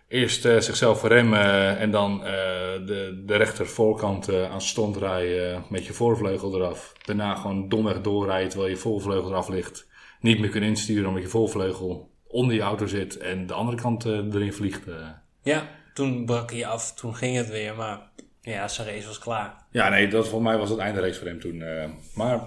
Eerst 0.07 0.41
zichzelf 0.41 1.03
remmen 1.03 1.77
en 1.77 1.91
dan 1.91 2.19
de, 2.19 3.23
de 3.25 3.35
rechter 3.35 3.67
voorkant 3.67 4.33
aan 4.33 4.61
stond 4.61 4.97
rijden 4.97 5.63
met 5.69 5.85
je 5.85 5.93
voorvleugel 5.93 6.55
eraf. 6.55 6.93
Daarna 7.05 7.35
gewoon 7.35 7.69
domweg 7.69 8.01
doorrijden 8.01 8.49
terwijl 8.49 8.71
je 8.71 8.77
voorvleugel 8.77 9.29
eraf 9.29 9.49
ligt. 9.49 9.87
Niet 10.19 10.39
meer 10.39 10.49
kunnen 10.49 10.69
insturen 10.69 11.07
omdat 11.07 11.23
je 11.23 11.29
voorvleugel 11.29 12.09
onder 12.31 12.55
je 12.55 12.61
auto 12.61 12.85
zit 12.85 13.17
en 13.17 13.47
de 13.47 13.53
andere 13.53 13.77
kant 13.77 14.05
eh, 14.05 14.11
erin 14.11 14.53
vliegt. 14.53 14.87
eh. 14.87 15.07
Ja, 15.43 15.67
toen 15.93 16.25
brak 16.25 16.51
hij 16.51 16.65
af, 16.67 16.93
toen 16.93 17.15
ging 17.15 17.35
het 17.37 17.49
weer, 17.49 17.75
maar 17.75 17.99
ja, 18.41 18.67
zijn 18.67 18.87
race 18.87 19.07
was 19.07 19.19
klaar. 19.19 19.63
Ja, 19.71 19.89
nee, 19.89 20.07
dat 20.07 20.27
voor 20.27 20.41
mij 20.41 20.57
was 20.57 20.69
het 20.69 20.79
einde 20.79 21.01
race 21.01 21.19
voor 21.19 21.27
hem 21.27 21.39
toen. 21.39 21.61
eh. 21.61 21.89
maar 22.13 22.41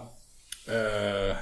eh, 0.66 1.36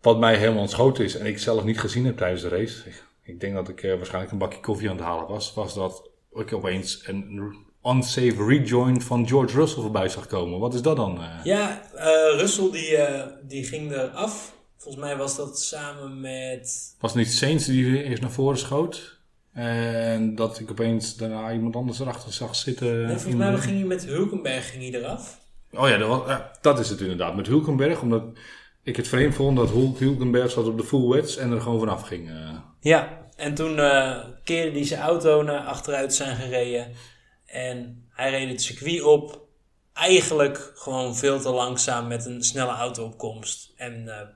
wat 0.00 0.18
mij 0.18 0.36
helemaal 0.36 0.60
ontschoten 0.60 1.04
is 1.04 1.16
en 1.16 1.26
ik 1.26 1.38
zelf 1.38 1.64
niet 1.64 1.80
gezien 1.80 2.04
heb 2.06 2.16
tijdens 2.16 2.42
de 2.42 2.48
race. 2.48 2.88
Ik, 2.88 3.04
ik 3.22 3.40
denk 3.40 3.54
dat 3.54 3.68
ik 3.68 3.82
eh, 3.82 3.94
waarschijnlijk 3.96 4.32
een 4.32 4.38
bakje 4.38 4.60
koffie 4.60 4.90
aan 4.90 4.96
het 4.96 5.04
halen 5.04 5.28
was. 5.28 5.54
Was 5.54 5.74
dat 5.74 6.10
ik 6.34 6.52
opeens 6.52 7.02
een 7.06 7.54
unsafe 7.84 8.44
rejoin 8.46 9.00
van 9.02 9.28
George 9.28 9.56
Russell 9.56 9.82
voorbij 9.82 10.08
zag 10.08 10.26
komen. 10.26 10.58
Wat 10.58 10.74
is 10.74 10.82
dat 10.82 10.96
dan? 10.96 11.22
eh? 11.22 11.44
Ja, 11.44 11.82
eh 11.94 12.38
Russell 12.38 12.70
die, 12.70 12.96
eh, 12.96 13.26
die 13.42 13.64
ging 13.64 13.92
eraf. 13.92 14.54
Volgens 14.86 15.04
mij 15.06 15.16
was 15.16 15.36
dat 15.36 15.60
samen 15.60 16.20
met... 16.20 16.94
Was 17.00 17.14
het 17.14 17.24
niet 17.24 17.32
Saints 17.32 17.64
die 17.66 18.04
eerst 18.04 18.22
naar 18.22 18.30
voren 18.30 18.58
schoot? 18.58 19.18
En 19.52 20.34
dat 20.34 20.58
ik 20.60 20.70
opeens 20.70 21.16
daarna 21.16 21.52
iemand 21.52 21.76
anders 21.76 22.00
erachter 22.00 22.32
zag 22.32 22.56
zitten. 22.56 22.96
Nee, 22.96 23.16
volgens 23.16 23.34
mij 23.34 23.50
de- 23.50 23.58
ging 23.58 23.76
hij 23.78 23.86
met 23.86 24.04
Hulkenberg 24.04 24.70
ging 24.70 24.90
hij 24.90 25.00
eraf. 25.00 25.40
Oh 25.72 25.88
ja 25.88 25.96
dat, 25.96 26.08
was- 26.08 26.26
ja, 26.28 26.50
dat 26.60 26.78
is 26.78 26.88
het 26.88 27.00
inderdaad. 27.00 27.36
Met 27.36 27.46
Hulkenberg, 27.46 28.00
omdat 28.00 28.22
ik 28.82 28.96
het 28.96 29.08
vreemd 29.08 29.34
vond 29.34 29.56
dat 29.56 29.70
Hul- 29.70 29.96
Hulkenberg 29.98 30.50
zat 30.50 30.66
op 30.66 30.76
de 30.78 30.84
full 30.84 31.08
wets 31.08 31.36
en 31.36 31.50
er 31.52 31.60
gewoon 31.60 31.78
vanaf 31.78 32.02
ging. 32.02 32.28
eh. 32.30 32.58
Ja, 32.80 33.18
en 33.36 33.54
toen 33.54 33.78
eh, 33.78 34.24
keerde 34.44 34.70
hij 34.78 34.84
zijn 34.86 35.00
auto 35.00 35.42
naar 35.42 35.60
achteruit 35.66 36.14
zijn 36.14 36.36
gereden. 36.36 36.92
En 37.46 38.04
hij 38.10 38.30
reed 38.30 38.48
het 38.48 38.62
circuit 38.62 39.02
op. 39.02 39.44
Eigenlijk 39.92 40.72
gewoon 40.74 41.16
veel 41.16 41.40
te 41.40 41.50
langzaam 41.50 42.06
met 42.06 42.26
een 42.26 42.42
snelle 42.42 42.72
autoopkomst. 42.72 43.72
En 43.76 44.08
eh 44.08 44.26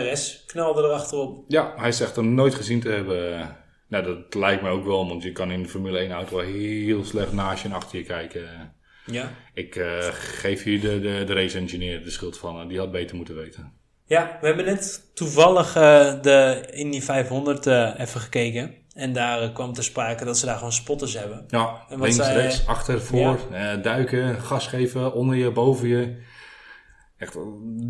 Perez 0.00 0.44
knalde 0.46 0.82
erachterop. 0.82 1.44
Ja, 1.48 1.72
hij 1.76 1.92
zegt 1.92 2.16
hem 2.16 2.34
nooit 2.34 2.54
gezien 2.54 2.80
te 2.80 2.88
hebben. 2.88 3.56
Nou, 3.88 4.04
dat 4.04 4.34
lijkt 4.34 4.62
mij 4.62 4.70
ook 4.70 4.84
wel, 4.84 5.08
want 5.08 5.22
je 5.22 5.32
kan 5.32 5.50
in 5.50 5.62
de 5.62 5.68
Formule 5.68 5.98
1 5.98 6.10
auto 6.10 6.36
wel 6.36 6.44
heel 6.44 7.04
slecht 7.04 7.32
naast 7.32 7.62
je 7.62 7.68
en 7.68 7.74
achter 7.74 7.98
je 7.98 8.04
kijken. 8.04 8.72
Ja. 9.06 9.30
Ik 9.54 9.76
eh, 9.76 9.98
geef 10.12 10.62
hier 10.62 10.80
de, 10.80 11.00
de, 11.00 11.24
de 11.26 11.32
race 11.32 11.58
engineer 11.58 12.02
de 12.04 12.10
schuld 12.10 12.38
van. 12.38 12.60
eh, 12.60 12.68
die 12.68 12.78
had 12.78 12.90
beter 12.90 13.16
moeten 13.16 13.34
weten. 13.36 13.72
Ja, 14.04 14.38
we 14.40 14.46
hebben 14.46 14.64
net 14.64 15.10
toevallig 15.14 15.76
eh, 15.76 16.22
de 16.22 16.68
Indy 16.70 17.00
500 17.00 17.66
eh, 17.66 17.90
even 17.98 18.20
gekeken. 18.20 18.74
En 18.94 19.12
daar 19.12 19.52
kwam 19.52 19.72
ter 19.72 19.84
sprake 19.84 20.24
dat 20.24 20.38
ze 20.38 20.46
daar 20.46 20.56
gewoon 20.56 20.72
spotters 20.72 21.18
hebben. 21.18 21.44
Ja, 21.48 21.84
En 21.88 21.98
wat 21.98 22.08
links, 22.08 22.32
rechts, 22.32 22.66
achter, 22.66 23.00
voor, 23.00 23.38
eh, 23.52 23.82
duiken, 23.82 24.40
gas 24.40 24.66
geven, 24.66 25.12
onder 25.12 25.36
je, 25.36 25.50
boven 25.50 25.88
je. 25.88 26.16
Echt, 27.18 27.36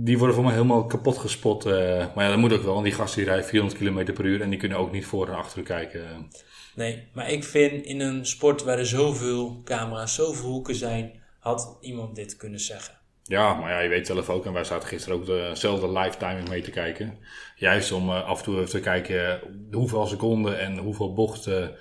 die 0.05 0.19
worden 0.19 0.35
voor 0.35 0.45
mij 0.45 0.55
helemaal 0.55 0.87
kapot 0.87 1.19
gespot. 1.19 1.67
eh. 1.67 2.07
maar 2.15 2.25
ja, 2.25 2.31
dat 2.31 2.39
moet 2.39 2.53
ook 2.53 2.63
wel, 2.63 2.73
want 2.73 2.85
die 2.85 2.95
gasten 2.95 3.19
die 3.19 3.29
rijden 3.29 3.49
400 3.49 3.81
km 3.81 4.13
per 4.13 4.25
uur 4.25 4.41
en 4.41 4.51
die 4.51 4.59
kunnen 4.59 4.79
ook 4.79 4.93
niet 4.93 5.07
voor 5.07 5.29
en 5.29 5.35
achter 5.35 5.63
kijken. 5.63 6.31
Nee, 6.75 7.09
maar 7.13 7.31
ik 7.31 7.45
vind 7.45 7.85
in 7.85 8.01
een 8.01 8.27
sport 8.27 8.63
waar 8.65 8.79
er 8.79 8.87
zoveel 8.87 9.61
camera's, 9.65 10.15
zoveel 10.15 10.49
hoeken 10.49 10.75
zijn, 10.75 11.23
had 11.39 11.79
iemand 11.81 12.15
dit 12.17 12.37
kunnen 12.37 12.61
zeggen. 12.61 12.95
Ja, 13.23 13.55
maar 13.55 13.71
ja, 13.71 13.79
je 13.81 13.89
weet 13.89 14.07
zelf 14.07 14.31
ook, 14.31 14.47
en 14.47 14.53
wij 14.53 14.65
zaten 14.65 14.89
gisteren 14.89 15.19
ook 15.19 15.27
dezelfde 15.27 15.93
live 15.99 16.17
timing 16.17 16.49
mee 16.49 16.63
te 16.63 16.71
kijken. 16.71 17.19
Juist 17.57 17.93
om 17.93 18.09
eh, 18.11 18.25
af 18.25 18.39
en 18.39 18.45
toe 18.45 18.57
even 18.57 18.71
te 18.71 18.81
kijken 18.81 19.41
hoeveel 19.73 20.07
seconden 20.07 20.59
en 20.61 20.79
hoeveel 20.79 21.15
bochten 21.15 21.75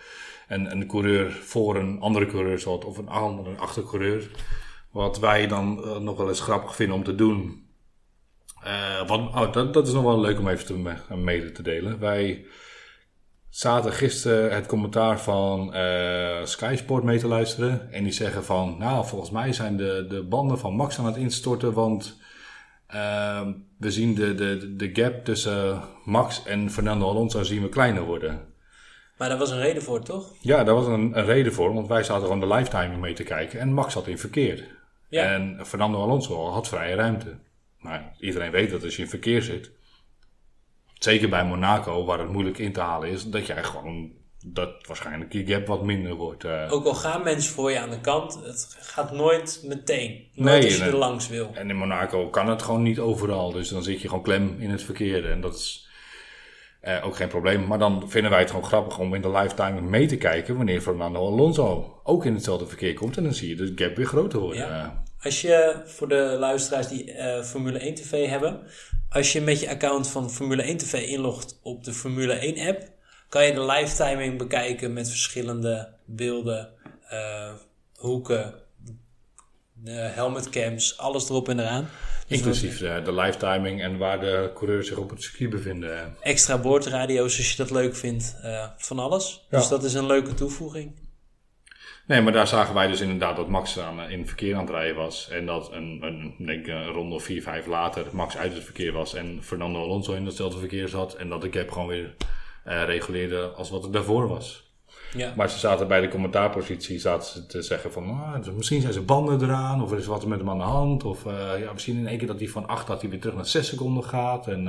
een, 0.48 0.72
een 0.72 0.88
coureur 0.88 1.32
voor 1.32 1.76
een 1.76 2.00
andere 2.00 2.26
coureur 2.26 2.60
zat, 2.60 2.86
of 2.86 2.98
een 2.98 3.08
andere 3.10 3.56
achtercoureur. 3.56 4.30
Wat 4.96 5.20
wij 5.20 5.48
dan 5.48 5.84
eh, 5.84 5.98
nog 5.98 6.18
wel 6.18 6.28
eens 6.28 6.42
grappig 6.42 6.76
vinden 6.76 6.96
om 6.96 7.04
te 7.04 7.16
doen. 7.16 7.68
Eh, 8.64 9.08
wat, 9.08 9.20
oh, 9.20 9.52
dat, 9.52 9.74
dat 9.74 9.88
is 9.88 9.94
nog 9.94 10.04
wel 10.04 10.20
leuk 10.20 10.40
om 10.40 10.48
even 10.48 10.66
te, 10.66 10.74
me- 10.78 11.16
mede 11.16 11.52
te 11.52 11.62
delen. 11.62 12.00
Wij 12.00 12.46
zaten 13.50 13.94
gisteren 13.94 14.54
het 14.54 14.66
commentaar 14.66 15.20
van 15.20 15.74
eh 15.74 16.44
Sky 16.46 16.74
Sport 16.78 17.04
mee 17.04 17.20
te 17.20 17.28
luisteren. 17.28 17.92
En 17.92 18.04
die 18.04 18.12
zeggen 18.14 18.44
van, 18.44 18.76
nou, 18.80 19.06
volgens 19.06 19.32
mij 19.32 19.54
zijn 19.54 19.78
de, 19.78 20.06
de 20.10 20.24
banden 20.24 20.60
van 20.60 20.74
Max 20.76 21.00
aan 21.00 21.06
het 21.06 21.16
instorten, 21.18 21.74
want 21.74 22.20
ehm, 22.88 23.54
we 23.78 23.92
zien 23.92 24.16
de, 24.16 24.36
de, 24.36 24.76
de 24.76 24.90
gap 24.94 25.26
tussen 25.26 25.82
Max 26.06 26.44
en 26.46 26.72
Fernando 26.72 27.10
Alonso 27.10 27.44
zien 27.44 27.62
we 27.62 27.70
kleiner 27.70 28.04
worden. 28.04 28.54
Maar 29.18 29.30
daar 29.30 29.38
was 29.38 29.52
een 29.52 29.60
reden 29.62 29.84
voor, 29.84 30.04
toch? 30.04 30.34
Ja, 30.42 30.64
daar 30.64 30.76
was 30.76 30.86
een, 30.88 31.18
een 31.18 31.26
reden 31.26 31.54
voor, 31.54 31.74
want 31.74 31.88
wij 31.88 32.04
zaten 32.04 32.24
gewoon 32.24 32.40
de 32.40 32.48
lifetiming 32.48 33.02
mee 33.02 33.14
te 33.14 33.24
kijken 33.24 33.60
en 33.60 33.74
Max 33.74 33.94
zat 33.94 34.08
in 34.08 34.18
verkeer. 34.18 34.74
Ja. 35.16 35.34
En 35.34 35.60
Fernando 35.66 36.02
Alonso 36.02 36.50
had 36.50 36.68
vrije 36.68 36.96
ruimte. 36.96 37.38
Maar 37.80 38.16
iedereen 38.20 38.52
weet 38.52 38.72
dat 38.72 38.84
als 38.84 38.96
je 38.96 39.02
in 39.02 39.10
verkeer 39.10 39.42
zit, 39.42 39.72
zeker 40.94 41.30
bij 41.30 41.46
Monaco, 41.46 42.06
waar 42.06 42.20
het 42.20 42.30
moeilijk 42.30 42.58
in 42.58 42.74
te 42.74 42.80
halen 42.80 43.10
is, 43.10 43.26
dat 43.30 43.46
jij 43.46 43.64
gewoon 43.64 44.12
dat 44.48 44.88
waarschijnlijk 44.88 45.32
die 45.32 45.48
gap 45.48 45.68
wat 45.68 45.84
minder 45.84 46.14
wordt. 46.14 46.44
eh. 46.44 46.68
Ook 46.70 46.86
al 46.86 46.94
gaan 46.94 47.24
mensen 47.24 47.54
voor 47.54 47.72
je 47.72 47.80
aan 47.80 47.90
de 47.90 48.02
kant, 48.02 48.40
het 48.44 48.78
gaat 48.80 49.12
nooit 49.12 49.62
meteen. 49.64 50.28
Nooit 50.34 50.62
Nee, 50.62 50.64
als 50.64 50.78
je 50.78 50.84
er 50.84 50.96
langs 50.96 51.28
wil. 51.28 51.50
En 51.54 51.70
in 51.70 51.76
Monaco 51.76 52.30
kan 52.30 52.50
het 52.50 52.62
gewoon 52.62 52.84
niet 52.84 53.00
overal. 53.00 53.52
Dus 53.52 53.70
dan 53.70 53.84
zit 53.84 54.02
je 54.02 54.08
gewoon 54.08 54.24
klem 54.24 54.56
in 54.60 54.70
het 54.70 54.84
verkeer. 54.84 55.32
En 55.32 55.42
dat 55.42 55.56
is 55.56 55.90
eh, 56.82 57.06
ook 57.06 57.16
geen 57.16 57.28
probleem. 57.28 57.68
Maar 57.68 57.80
dan 57.80 58.10
vinden 58.10 58.32
wij 58.32 58.40
het 58.40 58.50
gewoon 58.50 58.66
grappig 58.66 59.00
om 59.00 59.14
in 59.14 59.22
de 59.22 59.32
lifetime 59.32 59.82
mee 59.82 60.06
te 60.08 60.18
kijken. 60.18 60.56
Wanneer 60.56 60.82
Fernando 60.82 61.20
Alonso 61.28 62.00
ook 62.04 62.26
in 62.26 62.34
hetzelfde 62.34 62.68
verkeer 62.68 62.94
komt. 62.94 63.18
En 63.18 63.24
dan 63.24 63.34
zie 63.34 63.50
je 63.50 63.56
de 63.56 63.72
gap 63.76 63.96
weer 63.96 64.06
groter 64.06 64.40
worden. 64.40 64.68
Ja. 64.68 65.04
Als 65.26 65.42
je, 65.42 65.82
voor 65.86 66.08
de 66.08 66.36
luisteraars 66.40 66.88
die 66.88 67.12
eh, 67.12 67.44
Formule 67.44 67.80
1 67.80 67.96
TV 67.96 68.30
hebben, 68.30 68.60
als 69.10 69.32
je 69.32 69.42
met 69.42 69.60
je 69.60 69.70
account 69.70 70.08
van 70.08 70.30
Formule 70.32 70.62
1 70.62 70.78
TV 70.78 70.94
inlogt 70.94 71.60
op 71.64 71.84
de 71.84 71.94
Formule 71.94 72.34
1 72.34 72.68
app, 72.68 72.90
kan 73.30 73.46
je 73.46 73.54
de 73.54 73.66
live 73.66 73.96
timing 73.96 74.38
bekijken 74.38 74.94
met 74.94 75.10
verschillende 75.10 75.90
beelden, 76.06 76.70
eh, 77.10 77.54
hoeken, 77.96 78.54
eh, 79.84 80.14
helmetcams, 80.14 80.98
alles 80.98 81.30
erop 81.30 81.50
en 81.50 81.60
eraan. 81.60 81.90
Dus 82.28 82.38
inclusief 82.38 82.78
de, 82.78 83.02
de 83.04 83.14
lifetiming 83.14 83.82
en 83.82 83.98
waar 83.98 84.20
de 84.20 84.52
coureurs 84.54 84.88
zich 84.88 84.98
op 84.98 85.10
het 85.10 85.24
circuit 85.24 85.50
bevinden. 85.50 86.16
extra 86.22 86.58
boordradio's 86.58 87.38
als 87.38 87.52
je 87.52 87.58
dat 87.58 87.72
leuk 87.72 87.96
vindt, 87.96 88.36
eh, 88.42 88.68
van 88.78 89.00
alles. 89.00 89.46
Ja. 89.50 89.58
Dus 89.58 89.68
dat 89.68 89.84
is 89.84 89.94
een 89.94 90.06
leuke 90.06 90.34
toevoeging. 90.34 91.05
Nee, 92.08 92.22
maar 92.22 92.34
daar 92.34 92.48
zagen 92.48 92.74
wij 92.74 92.88
dus 92.88 93.02
inderdaad 93.02 93.36
dat 93.36 93.48
Max 93.48 93.80
aan, 93.80 94.02
eh, 94.02 94.10
in 94.10 94.20
het 94.20 94.28
verkeer 94.28 94.56
aan 94.56 94.62
het 94.62 94.70
rijden 94.70 94.96
was. 94.96 95.30
En 95.30 95.46
dat 95.46 95.72
een, 95.72 96.00
een, 96.02 96.36
denk 96.46 96.60
ik, 96.60 96.68
een 96.68 96.88
ronde 96.88 97.16
of 97.16 97.24
4, 97.24 97.42
5 97.42 97.66
later 97.66 98.06
Max 98.12 98.38
uit 98.38 98.54
het 98.54 98.64
verkeer 98.64 98.92
was. 98.92 99.14
En 99.14 99.40
Fernando 99.44 99.84
Alonso 99.84 100.14
in 100.14 100.26
hetzelfde 100.26 100.60
verkeer 100.60 100.88
zat. 100.88 101.14
En 101.14 101.30
dat 101.30 101.42
de 101.42 101.52
gap 101.52 101.72
gewoon 101.72 101.88
weer 101.88 102.16
eh, 102.64 102.84
reguleerde 102.84 103.48
als 103.48 103.70
wat 103.70 103.84
het 103.84 103.94
daarvoor 103.94 104.28
was. 104.28 104.74
Ja. 105.14 105.34
Maar 105.36 105.50
ze 105.50 105.60
zaten 105.60 105.88
bij 105.88 106.02
de 106.02 106.08
commentaarpositie 106.08 107.00
zaten 107.00 107.32
ze 107.32 107.46
te 107.46 107.62
zeggen 107.62 107.92
van... 107.92 108.10
ah, 108.10 108.44
dus 108.44 108.54
misschien 108.54 108.82
zijn 108.82 108.94
ze 108.94 109.02
banden 109.02 109.42
eraan 109.42 109.84
of 109.84 109.92
er 109.92 109.98
is 109.98 110.06
wat 110.06 110.26
met 110.26 110.40
hem 110.40 110.50
aan 110.50 110.58
de 110.58 110.64
hand. 110.64 111.04
Of 111.04 111.26
eh, 111.26 111.60
ja, 111.60 111.78
zien 111.78 111.98
in 111.98 112.08
één 112.08 112.18
keer 112.18 112.28
dat 112.28 112.40
hij 112.40 112.50
van 112.50 112.68
8 112.68 112.88
dat 112.88 113.02
hij 113.02 113.10
weer 113.10 113.20
terug 113.20 113.36
naar 113.36 113.46
6 113.46 113.68
seconden 113.68 114.04
gaat. 114.04 114.48
En, 114.48 114.66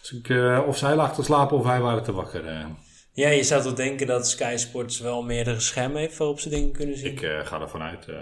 dus 0.00 0.12
ik, 0.12 0.36
of 0.66 0.76
zij 0.76 0.94
lag 0.94 1.14
te 1.14 1.22
slapen 1.22 1.56
of 1.56 1.64
wij 1.64 1.80
waren 1.80 2.02
te 2.02 2.12
wakker. 2.12 2.66
Ja, 3.14 3.28
je 3.28 3.42
zou 3.42 3.62
toch 3.62 3.74
denken 3.74 4.06
dat 4.06 4.28
Sky 4.28 4.54
Sports 4.56 4.98
wel 5.00 5.22
meerdere 5.22 5.60
schermen 5.60 6.00
heeft 6.00 6.16
waarop 6.16 6.40
ze 6.40 6.48
dingen 6.48 6.72
kunnen 6.72 6.98
zien. 6.98 7.12
Ik 7.12 7.22
eh, 7.22 7.46
ga 7.46 7.60
ervan 7.60 7.82
uit. 7.82 8.08
eh, 8.08 8.16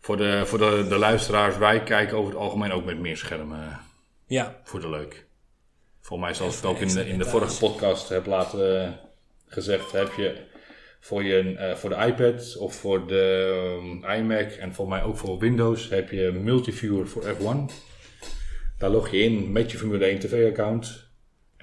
voor 0.00 0.16
de, 0.16 0.42
voor 0.44 0.58
de, 0.58 0.86
de 0.88 0.98
luisteraars, 0.98 1.56
wij 1.56 1.82
kijken 1.82 2.16
over 2.16 2.30
het 2.32 2.40
algemeen 2.40 2.72
ook 2.72 2.84
met 2.84 2.98
meer 2.98 3.16
schermen 3.16 3.80
Ja, 4.26 4.60
voor 4.64 4.80
de 4.80 4.88
leuk. 4.88 5.26
Volgens 6.00 6.28
mij, 6.28 6.36
zoals 6.36 6.58
ik 6.58 6.64
ook 6.64 6.78
in 6.78 6.88
de, 6.88 7.08
in 7.08 7.18
de 7.18 7.24
vorige 7.24 7.58
podcast 7.58 8.08
heb 8.08 8.26
laten 8.26 8.82
eh, 8.84 8.90
gezegd, 9.46 9.92
heb 9.92 10.12
je 10.16 10.36
voor, 11.00 11.24
je, 11.24 11.74
voor 11.76 11.90
de 11.90 11.96
iPad 12.06 12.56
of 12.56 12.74
voor 12.74 13.06
de 13.06 13.54
ehm, 14.02 14.12
iMac 14.18 14.50
en 14.50 14.74
volgens 14.74 14.98
mij 14.98 15.06
ook 15.06 15.16
voor 15.16 15.38
Windows 15.38 15.88
heb 15.88 16.10
je 16.10 16.30
Multiviewer 16.32 17.08
voor 17.08 17.22
F1. 17.24 17.72
Daar 18.78 18.90
log 18.90 19.10
je 19.10 19.18
in 19.18 19.52
met 19.52 19.70
je 19.70 19.78
Formule 19.78 20.04
1 20.04 20.18
TV-account. 20.18 21.05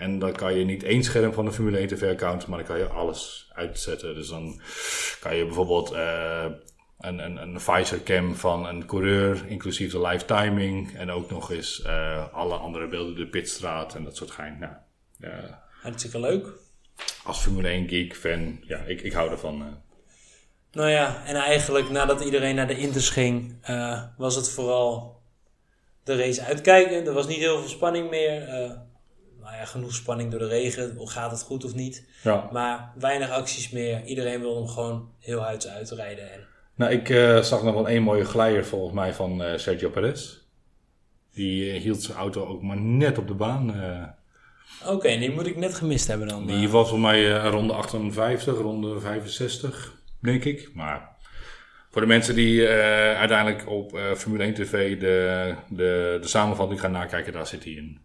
En 0.03 0.19
dan 0.19 0.33
kan 0.33 0.55
je 0.57 0.65
niet 0.65 0.83
één 0.83 1.03
scherm 1.03 1.33
van 1.33 1.45
de 1.45 1.51
Formule 1.51 1.77
1 1.77 1.87
TV-account, 1.87 2.47
maar 2.47 2.57
dan 2.57 2.67
kan 2.67 2.77
je 2.77 2.87
alles 2.87 3.49
uitzetten. 3.53 4.15
Dus 4.15 4.27
dan 4.27 4.61
kan 5.19 5.35
je 5.35 5.45
bijvoorbeeld 5.45 5.91
eh, 5.91 6.45
een, 6.99 7.19
een, 7.19 7.37
een 7.37 7.59
visor 7.59 8.03
cam 8.03 8.35
van 8.35 8.67
een 8.67 8.85
coureur, 8.85 9.45
inclusief 9.47 9.91
de 9.91 10.01
live 10.01 10.25
timing. 10.25 10.95
En 10.95 11.11
ook 11.11 11.29
nog 11.29 11.51
eens 11.51 11.81
eh, 11.81 12.33
alle 12.33 12.55
andere 12.55 12.87
beelden, 12.87 13.15
de 13.15 13.27
pitstraat 13.27 13.95
en 13.95 14.03
dat 14.03 14.15
soort 14.15 14.31
gein. 14.31 14.57
Nou, 14.59 14.73
ja, 15.17 15.63
hartstikke 15.81 16.19
leuk. 16.19 16.47
als 17.23 17.39
Formule 17.39 17.67
1 17.67 17.87
geek 17.89 18.15
fan, 18.15 18.59
ja, 18.61 18.77
ik, 18.77 19.01
ik 19.01 19.13
hou 19.13 19.29
ervan. 19.31 19.61
eh. 19.61 19.67
Nou 20.71 20.89
ja, 20.89 21.25
en 21.25 21.35
eigenlijk 21.35 21.89
nadat 21.89 22.21
iedereen 22.21 22.55
naar 22.55 22.67
de 22.67 22.77
Inters 22.77 23.09
ging, 23.09 23.55
was 24.17 24.35
het 24.35 24.49
vooral 24.49 25.21
de 26.03 26.15
race 26.15 26.43
uitkijken. 26.43 27.05
Er 27.05 27.13
was 27.13 27.27
niet 27.27 27.37
heel 27.37 27.59
veel 27.59 27.69
spanning 27.69 28.09
meer. 28.09 28.47
Nou 29.43 29.55
ja, 29.55 29.65
genoeg 29.65 29.93
spanning 29.93 30.31
door 30.31 30.39
de 30.39 30.47
regen. 30.47 30.97
Gaat 31.07 31.31
het 31.31 31.41
goed 31.41 31.65
of 31.65 31.75
niet? 31.75 32.07
Ja. 32.23 32.49
Maar 32.51 32.91
weinig 32.95 33.29
acties 33.29 33.69
meer. 33.69 34.03
Iedereen 34.03 34.39
wilde 34.39 34.59
hem 34.59 34.67
gewoon 34.67 35.09
heel 35.19 35.41
huids 35.41 35.67
uitrijden. 35.67 36.31
En 36.31 36.39
Nou, 36.75 36.91
ik 36.91 37.09
eh, 37.09 37.39
zag 37.39 37.63
nog 37.63 37.73
wel 37.73 37.87
één 37.87 38.03
mooie 38.03 38.25
glijer 38.25 38.65
volgens 38.65 38.93
mij 38.93 39.13
van 39.13 39.43
eh, 39.43 39.57
Sergio 39.57 39.89
Perez. 39.89 40.37
Die 41.33 41.71
eh, 41.71 41.81
hield 41.81 42.01
zijn 42.01 42.17
auto 42.17 42.45
ook 42.45 42.61
maar 42.61 42.77
net 42.77 43.17
op 43.17 43.27
de 43.27 43.33
baan. 43.33 43.75
Oké, 44.85 45.17
die 45.17 45.31
moet 45.31 45.47
ik 45.47 45.57
net 45.57 45.73
gemist 45.75 46.07
hebben 46.07 46.27
dan. 46.27 46.45
Die 46.45 46.69
was 46.69 46.89
voor 46.89 46.99
mij 46.99 47.47
ronde 47.49 47.73
58, 47.73 48.57
ronde 48.57 48.99
65, 48.99 50.01
denk 50.19 50.43
ik. 50.43 50.69
Maar 50.73 51.09
voor 51.89 52.01
de 52.01 52.07
mensen 52.07 52.35
die 52.35 52.67
uiteindelijk 52.67 53.69
op 53.69 53.99
Formule 54.15 54.43
1 54.43 54.53
TV 54.53 54.99
de, 54.99 55.55
de, 55.69 56.17
de 56.21 56.27
samenvatting 56.27 56.79
gaan 56.79 56.91
nakijken, 56.91 57.33
daar 57.33 57.47
zit 57.47 57.63
hij 57.63 57.73
in. 57.73 57.99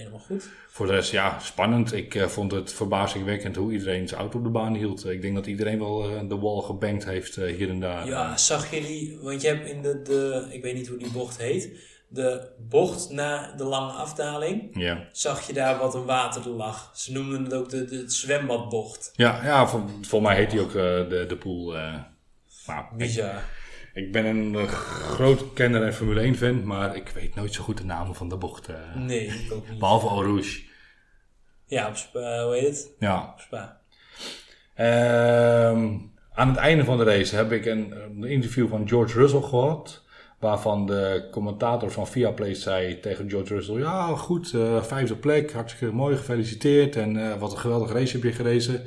Helemaal 0.00 0.26
goed. 0.26 0.48
Voor 0.68 0.86
de 0.86 0.92
rest, 0.92 1.10
ja, 1.10 1.38
spannend. 1.38 1.92
Ik 1.92 2.14
eh, 2.14 2.26
vond 2.26 2.52
het 2.52 2.72
verbazingwekkend 2.72 3.56
hoe 3.56 3.72
iedereen 3.72 4.08
zijn 4.08 4.20
auto 4.20 4.38
op 4.38 4.44
de 4.44 4.50
baan 4.50 4.74
hield. 4.74 5.06
Ik 5.06 5.22
denk 5.22 5.34
dat 5.34 5.46
iedereen 5.46 5.78
wel 5.78 6.10
eh, 6.10 6.28
de 6.28 6.38
wall 6.38 6.60
gebankt 6.62 7.04
heeft 7.04 7.36
eh, 7.36 7.56
hier 7.56 7.68
en 7.68 7.80
daar. 7.80 8.06
Ja, 8.06 8.36
zag 8.36 8.70
je 8.70 8.80
die? 8.80 9.18
Want 9.22 9.42
je 9.42 9.48
hebt 9.48 9.68
in 9.68 9.82
de, 9.82 10.02
de, 10.02 10.48
ik 10.50 10.62
weet 10.62 10.74
niet 10.74 10.88
hoe 10.88 10.98
die 10.98 11.10
bocht 11.10 11.38
heet, 11.38 11.70
de 12.08 12.48
bocht 12.68 13.10
na 13.10 13.54
de 13.56 13.64
lange 13.64 13.92
afdaling, 13.92 14.70
ja. 14.72 15.08
zag 15.12 15.46
je 15.46 15.52
daar 15.52 15.78
wat 15.78 15.94
een 15.94 16.04
water 16.04 16.48
lag. 16.48 16.90
Ze 16.94 17.12
noemden 17.12 17.44
het 17.44 17.54
ook 17.54 17.68
de, 17.68 17.84
de 17.84 18.10
zwembadbocht. 18.10 19.12
Ja, 19.14 19.44
ja 19.44 19.66
vol, 19.66 19.80
volgens 19.86 20.32
mij 20.32 20.36
heet 20.36 20.52
hij 20.52 20.60
ook 20.60 20.72
de, 20.72 21.24
de 21.28 21.36
pool. 21.36 21.76
ik, 21.76 22.96
Bizar. 22.96 23.42
Ik 23.94 24.12
ben 24.12 24.24
een 24.24 24.54
eh, 24.54 24.66
groot 24.68 25.52
kenner 25.52 25.82
en 25.82 25.94
Formule 25.94 26.20
1 26.20 26.36
fan, 26.36 26.64
maar 26.66 26.96
ik 26.96 27.08
weet 27.08 27.34
nooit 27.34 27.54
zo 27.54 27.62
goed 27.62 27.78
de 27.78 27.84
namen 27.84 28.14
van 28.14 28.28
de 28.28 28.36
bocht. 28.36 28.68
eh. 28.68 28.74
Nee, 28.96 29.26
ik 29.26 29.52
ook 29.52 29.68
niet. 29.68 29.78
Behalve 29.78 30.06
Eau 30.06 30.24
Rouge. 30.24 30.62
Ja, 31.66 31.88
op 31.88 31.96
Spa, 31.96 32.44
hoe 32.44 32.54
heet 32.54 32.66
het? 32.66 32.90
Ja. 32.98 33.30
Op 33.34 33.40
Spa. 33.40 33.80
Ehm, 34.74 35.88
aan 36.32 36.48
het 36.48 36.56
einde 36.56 36.84
van 36.84 36.96
de 36.98 37.04
race 37.04 37.36
heb 37.36 37.52
ik 37.52 37.66
een, 37.66 37.94
een 38.00 38.24
interview 38.24 38.68
van 38.68 38.88
George 38.88 39.18
Russell 39.18 39.40
gehad. 39.42 40.02
Waarvan 40.38 40.86
de 40.86 41.28
commentator 41.30 41.90
van 41.90 42.06
Viaplay 42.08 42.54
zei 42.54 43.00
tegen 43.00 43.30
George 43.30 43.54
Russell... 43.54 43.78
Ja, 43.78 44.06
goed, 44.16 44.54
eh, 44.54 44.82
vijfde 44.82 45.16
plek, 45.16 45.52
hartstikke 45.52 45.94
mooi, 45.94 46.16
gefeliciteerd. 46.16 46.96
En 46.96 47.16
eh, 47.30 47.38
wat 47.38 47.52
een 47.52 47.58
geweldige 47.58 47.92
race 47.92 48.12
heb 48.12 48.22
je 48.22 48.32
gereden. 48.32 48.86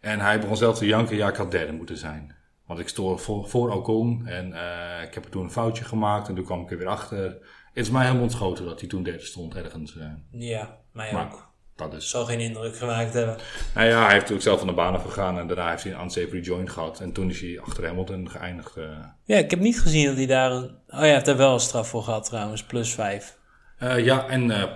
En 0.00 0.20
hij 0.20 0.40
begon 0.40 0.56
zelf 0.56 0.78
te 0.78 0.86
janken, 0.86 1.16
ja, 1.16 1.28
ik 1.28 1.36
had 1.36 1.50
derde 1.50 1.72
moeten 1.72 1.96
zijn. 1.96 2.34
Want 2.70 2.82
ik 2.82 2.88
stond 2.88 3.20
voor, 3.20 3.48
voor 3.48 3.70
Ocon 3.70 4.26
en 4.26 4.52
eh, 4.52 5.02
ik 5.06 5.14
heb 5.14 5.24
er 5.24 5.30
toen 5.30 5.42
een 5.44 5.50
foutje 5.50 5.84
gemaakt. 5.84 6.28
En 6.28 6.34
toen 6.34 6.44
kwam 6.44 6.60
ik 6.62 6.70
er 6.70 6.78
weer 6.78 6.86
achter. 6.86 7.22
Het 7.22 7.38
is 7.72 7.90
mij 7.90 8.02
helemaal 8.02 8.22
ontschoten 8.22 8.64
dat 8.64 8.80
hij 8.80 8.88
toen 8.88 9.02
derde 9.02 9.24
stond 9.24 9.54
ergens. 9.54 9.96
eh. 9.96 10.06
Ja, 10.30 10.78
mij 10.92 11.12
maar 11.12 11.24
ook. 11.32 11.48
dat 11.76 11.94
is... 11.94 12.10
Zal 12.10 12.24
geen 12.24 12.40
indruk 12.40 12.76
gemaakt 12.76 13.12
hebben. 13.12 13.36
Nou 13.74 13.86
ja, 13.86 13.94
hij 13.96 14.04
heeft 14.08 14.14
natuurlijk 14.20 14.42
zelf 14.42 14.58
van 14.58 14.66
de 14.68 14.74
baan 14.74 14.94
afgegaan 14.94 15.38
en 15.38 15.46
daarna 15.46 15.70
heeft 15.70 15.82
hij 15.82 15.92
een 15.92 16.00
unsafe 16.00 16.30
rejoin 16.30 16.70
gehad. 16.70 17.00
En 17.00 17.12
toen 17.12 17.30
is 17.30 17.40
hij 17.40 17.60
achter 17.60 17.86
Hamilton 17.86 18.30
geëindigd. 18.30 18.76
eh. 18.76 18.84
Ja, 19.24 19.36
ik 19.36 19.50
heb 19.50 19.60
niet 19.60 19.80
gezien 19.80 20.06
dat 20.06 20.16
hij 20.16 20.26
daar 20.26 20.50
een... 20.52 20.64
Oh 20.64 20.70
ja, 20.88 20.98
hij 20.98 21.12
heeft 21.12 21.24
daar 21.26 21.36
wel 21.36 21.52
een 21.54 21.60
straf 21.60 21.88
voor 21.88 22.02
gehad 22.02 22.24
trouwens, 22.24 22.64
plus 22.64 22.94
vijf. 22.94 23.38
Ja, 23.78 24.26
en 24.28 24.70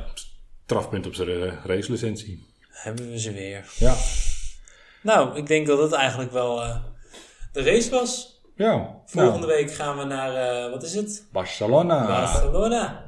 strafpunt 0.65 1.07
op 1.07 1.15
zijn 1.15 1.59
racelicentie. 1.65 2.45
Hebben 2.69 3.11
we 3.11 3.19
ze 3.19 3.33
weer. 3.33 3.65
Ja. 3.77 3.95
Nou, 5.03 5.37
ik 5.37 5.47
denk 5.47 5.67
dat 5.67 5.79
dat 5.79 5.93
eigenlijk 5.93 6.33
wel 6.33 6.63
de 7.55 7.63
race 7.63 7.91
was. 7.91 8.41
Ja. 8.57 9.03
Volgende 9.07 9.47
nou, 9.47 9.53
week 9.53 9.73
gaan 9.73 9.99
we 9.99 10.05
naar, 10.05 10.35
eh, 10.35 10.71
wat 10.71 10.83
is 10.83 10.95
het? 10.95 11.27
Barcelona. 11.33 12.07
Barcelona. 12.07 13.05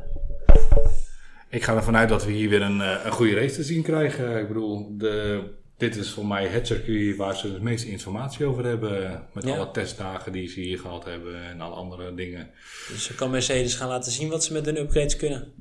Ik 1.49 1.63
ga 1.63 1.75
ervan 1.75 1.97
uit 1.97 2.09
dat 2.09 2.25
we 2.25 2.33
hier 2.33 2.49
weer 2.49 2.63
een, 2.63 2.81
eh, 2.81 3.05
een 3.05 3.13
goede 3.13 3.35
race 3.35 3.55
te 3.55 3.63
zien 3.63 3.83
krijgen. 3.83 4.39
Ik 4.41 4.49
bedoel, 4.49 4.97
de, 4.99 5.43
dit 5.77 5.97
is 5.97 6.11
voor 6.11 6.27
mij 6.27 6.47
het 6.47 6.67
circuit 6.67 7.17
waar 7.17 7.37
ze 7.37 7.53
de 7.53 7.61
meeste 7.61 7.91
informatie 7.91 8.47
over 8.47 8.65
hebben. 8.65 9.25
Met 9.33 9.45
Ja. 9.45 9.57
alle 9.57 9.71
testdagen 9.71 10.33
die 10.33 10.49
ze 10.49 10.61
hier 10.61 10.79
gehad 10.79 11.05
hebben 11.05 11.43
en 11.43 11.61
alle 11.61 11.75
andere 11.75 12.15
dingen. 12.15 12.51
Dus 12.89 13.09
dan 13.09 13.17
kan 13.17 13.31
Mercedes 13.31 13.75
gaan 13.75 13.89
laten 13.89 14.13
zien 14.13 14.29
wat 14.29 14.45
ze 14.45 14.53
met 14.53 14.67
hun 14.67 14.79
upgrades 14.79 15.17
kunnen. 15.17 15.53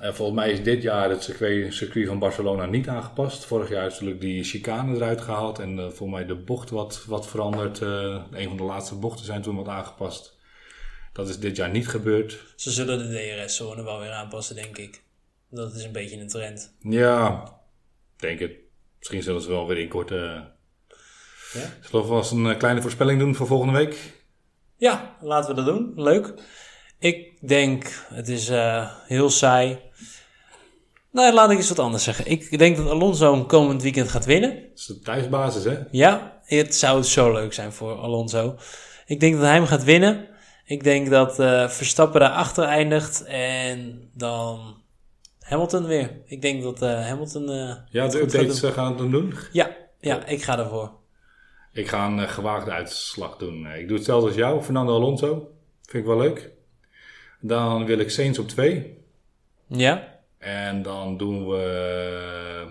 Eh, 0.00 0.12
volgens 0.12 0.38
mij 0.38 0.50
is 0.50 0.62
dit 0.62 0.82
jaar 0.82 1.10
het 1.10 1.22
circuit, 1.22 1.74
circuit 1.74 2.06
van 2.06 2.18
Barcelona 2.18 2.66
niet 2.66 2.88
aangepast. 2.88 3.44
Vorig 3.44 3.68
jaar 3.68 3.86
is 3.86 3.92
natuurlijk 3.92 4.20
die 4.20 4.44
chicane 4.44 4.94
eruit 4.94 5.20
gehaald. 5.20 5.58
En 5.58 5.78
eh, 5.78 5.84
volgens 5.84 6.10
mij 6.10 6.26
de 6.26 6.34
bocht 6.34 6.70
wat, 6.70 7.04
wat 7.06 7.28
veranderd. 7.28 7.82
Eh, 7.82 8.22
een 8.30 8.48
van 8.48 8.56
de 8.56 8.62
laatste 8.62 8.94
bochten 8.94 9.24
zijn 9.24 9.42
toen 9.42 9.56
wat 9.56 9.68
aangepast. 9.68 10.36
Dat 11.12 11.28
is 11.28 11.38
dit 11.38 11.56
jaar 11.56 11.70
niet 11.70 11.88
gebeurd. 11.88 12.38
Ze 12.56 12.70
zullen 12.70 12.98
de 12.98 13.42
DRS-zone 13.42 13.82
wel 13.82 14.00
weer 14.00 14.10
aanpassen, 14.10 14.56
denk 14.56 14.78
ik. 14.78 15.02
Dat 15.50 15.74
is 15.74 15.84
een 15.84 15.92
beetje 15.92 16.20
een 16.20 16.28
trend. 16.28 16.74
Ja, 16.80 17.52
denk 18.16 18.38
het. 18.38 18.52
Misschien 18.98 19.22
zullen 19.22 19.42
ze 19.42 19.48
wel 19.48 19.66
weer 19.66 19.78
inkorten. 19.78 20.52
Ja? 21.52 21.72
Zullen 21.80 22.06
we 22.06 22.12
vast 22.12 22.32
een 22.32 22.46
eh, 22.46 22.58
kleine 22.58 22.82
voorspelling 22.82 23.18
doen 23.18 23.34
voor 23.34 23.46
volgende 23.46 23.72
week? 23.72 24.12
Ja, 24.76 25.16
laten 25.20 25.54
we 25.54 25.62
dat 25.62 25.74
doen. 25.74 25.92
Leuk. 25.96 26.34
Ik 27.04 27.48
denk, 27.48 28.06
het 28.08 28.28
is 28.28 28.48
eh, 28.48 28.90
heel 29.06 29.30
saai. 29.30 29.78
Nou, 31.10 31.34
laat 31.34 31.50
ik 31.50 31.56
eens 31.56 31.68
wat 31.68 31.78
anders 31.78 32.04
zeggen. 32.04 32.26
Ik 32.26 32.58
denk 32.58 32.76
dat 32.76 32.88
Alonso 32.88 33.32
hem 33.32 33.46
komend 33.46 33.82
weekend 33.82 34.08
gaat 34.08 34.24
winnen. 34.24 34.50
Dat 34.50 34.78
is 34.78 34.86
de 34.86 34.98
thuisbasis, 34.98 35.64
hè? 35.64 35.78
Ja, 35.90 36.40
het 36.44 36.74
zou 36.74 37.02
zo 37.02 37.32
leuk 37.32 37.52
zijn 37.52 37.72
voor 37.72 37.94
Alonso. 37.94 38.56
Ik 39.06 39.20
denk 39.20 39.34
dat 39.34 39.42
hij 39.42 39.54
hem 39.54 39.66
gaat 39.66 39.84
winnen. 39.84 40.28
Ik 40.64 40.84
denk 40.84 41.10
dat 41.10 41.38
eh, 41.38 41.68
Verstappen 41.68 42.20
daarachter 42.20 42.64
eindigt 42.64 43.24
en 43.24 44.10
dan 44.14 44.82
Hamilton 45.40 45.86
weer. 45.86 46.22
Ik 46.26 46.42
denk 46.42 46.62
dat 46.62 46.82
eh, 46.82 47.06
Hamilton. 47.06 47.48
Ja, 47.90 48.02
het 48.02 48.12
de 48.12 48.18
gaat 48.18 48.34
updates 48.34 48.60
gaan 48.60 48.88
het 48.88 48.98
dan 48.98 49.10
doen. 49.10 49.34
Ja, 49.52 49.76
ja, 50.00 50.26
ik 50.26 50.42
ga 50.42 50.58
ervoor. 50.58 50.92
Ik 51.72 51.88
ga 51.88 52.06
een 52.06 52.28
gewaagde 52.28 52.70
uitslag 52.70 53.36
doen. 53.36 53.66
Ik 53.66 53.88
doe 53.88 53.96
hetzelfde 53.96 54.26
als 54.26 54.36
jou, 54.36 54.62
Fernando 54.62 54.94
Alonso. 54.94 55.48
Vind 55.82 56.02
ik 56.02 56.08
wel 56.08 56.18
leuk. 56.18 56.52
Dan 57.46 57.86
wil 57.86 57.98
ik 57.98 58.10
Saints 58.10 58.38
op 58.38 58.48
2. 58.48 58.98
Ja? 59.66 60.18
En 60.38 60.82
dan 60.82 61.16
doen 61.16 61.48
we 61.48 61.56
eh, 62.64 62.70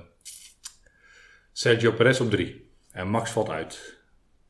Sergio 1.51 1.91
Perez 1.91 2.19
op 2.19 2.30
3. 2.30 2.69
En 2.91 3.07
Max 3.07 3.32
valt 3.32 3.49
uit. 3.49 3.97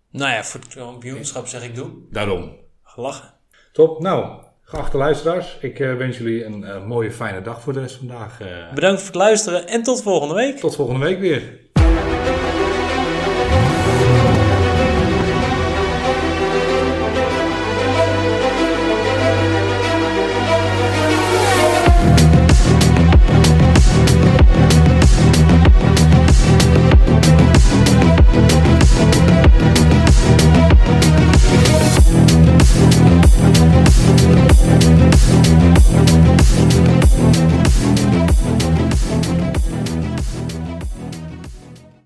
Nou 0.10 0.32
ja, 0.32 0.44
voor 0.44 0.60
het 0.60 0.74
kampioenschap 0.76 1.48
zeg 1.48 1.64
ik 1.64 1.76
doe. 1.76 1.90
Daarom. 2.12 2.56
Gelachen. 2.84 3.34
Top. 3.72 4.00
Nou, 4.00 4.44
geachte 4.62 4.98
luisteraars. 4.98 5.58
Ik 5.62 5.80
eh, 5.80 5.96
wens 5.96 6.18
jullie 6.18 6.46
een 6.46 6.64
eh, 6.64 6.86
mooie, 6.86 7.12
fijne 7.12 7.42
dag 7.42 7.62
voor 7.62 7.74
de 7.74 7.80
rest 7.80 7.96
van 7.96 8.08
vandaag. 8.08 8.42
Eh, 8.42 8.74
Bedankt 8.74 9.00
voor 9.00 9.08
het 9.08 9.22
luisteren 9.22 9.68
en 9.68 9.84
tot 9.84 10.02
volgende 10.04 10.34
week. 10.34 10.58
tot 10.58 10.76
volgende 10.76 11.06
week 11.06 11.20
weer. 11.20 11.60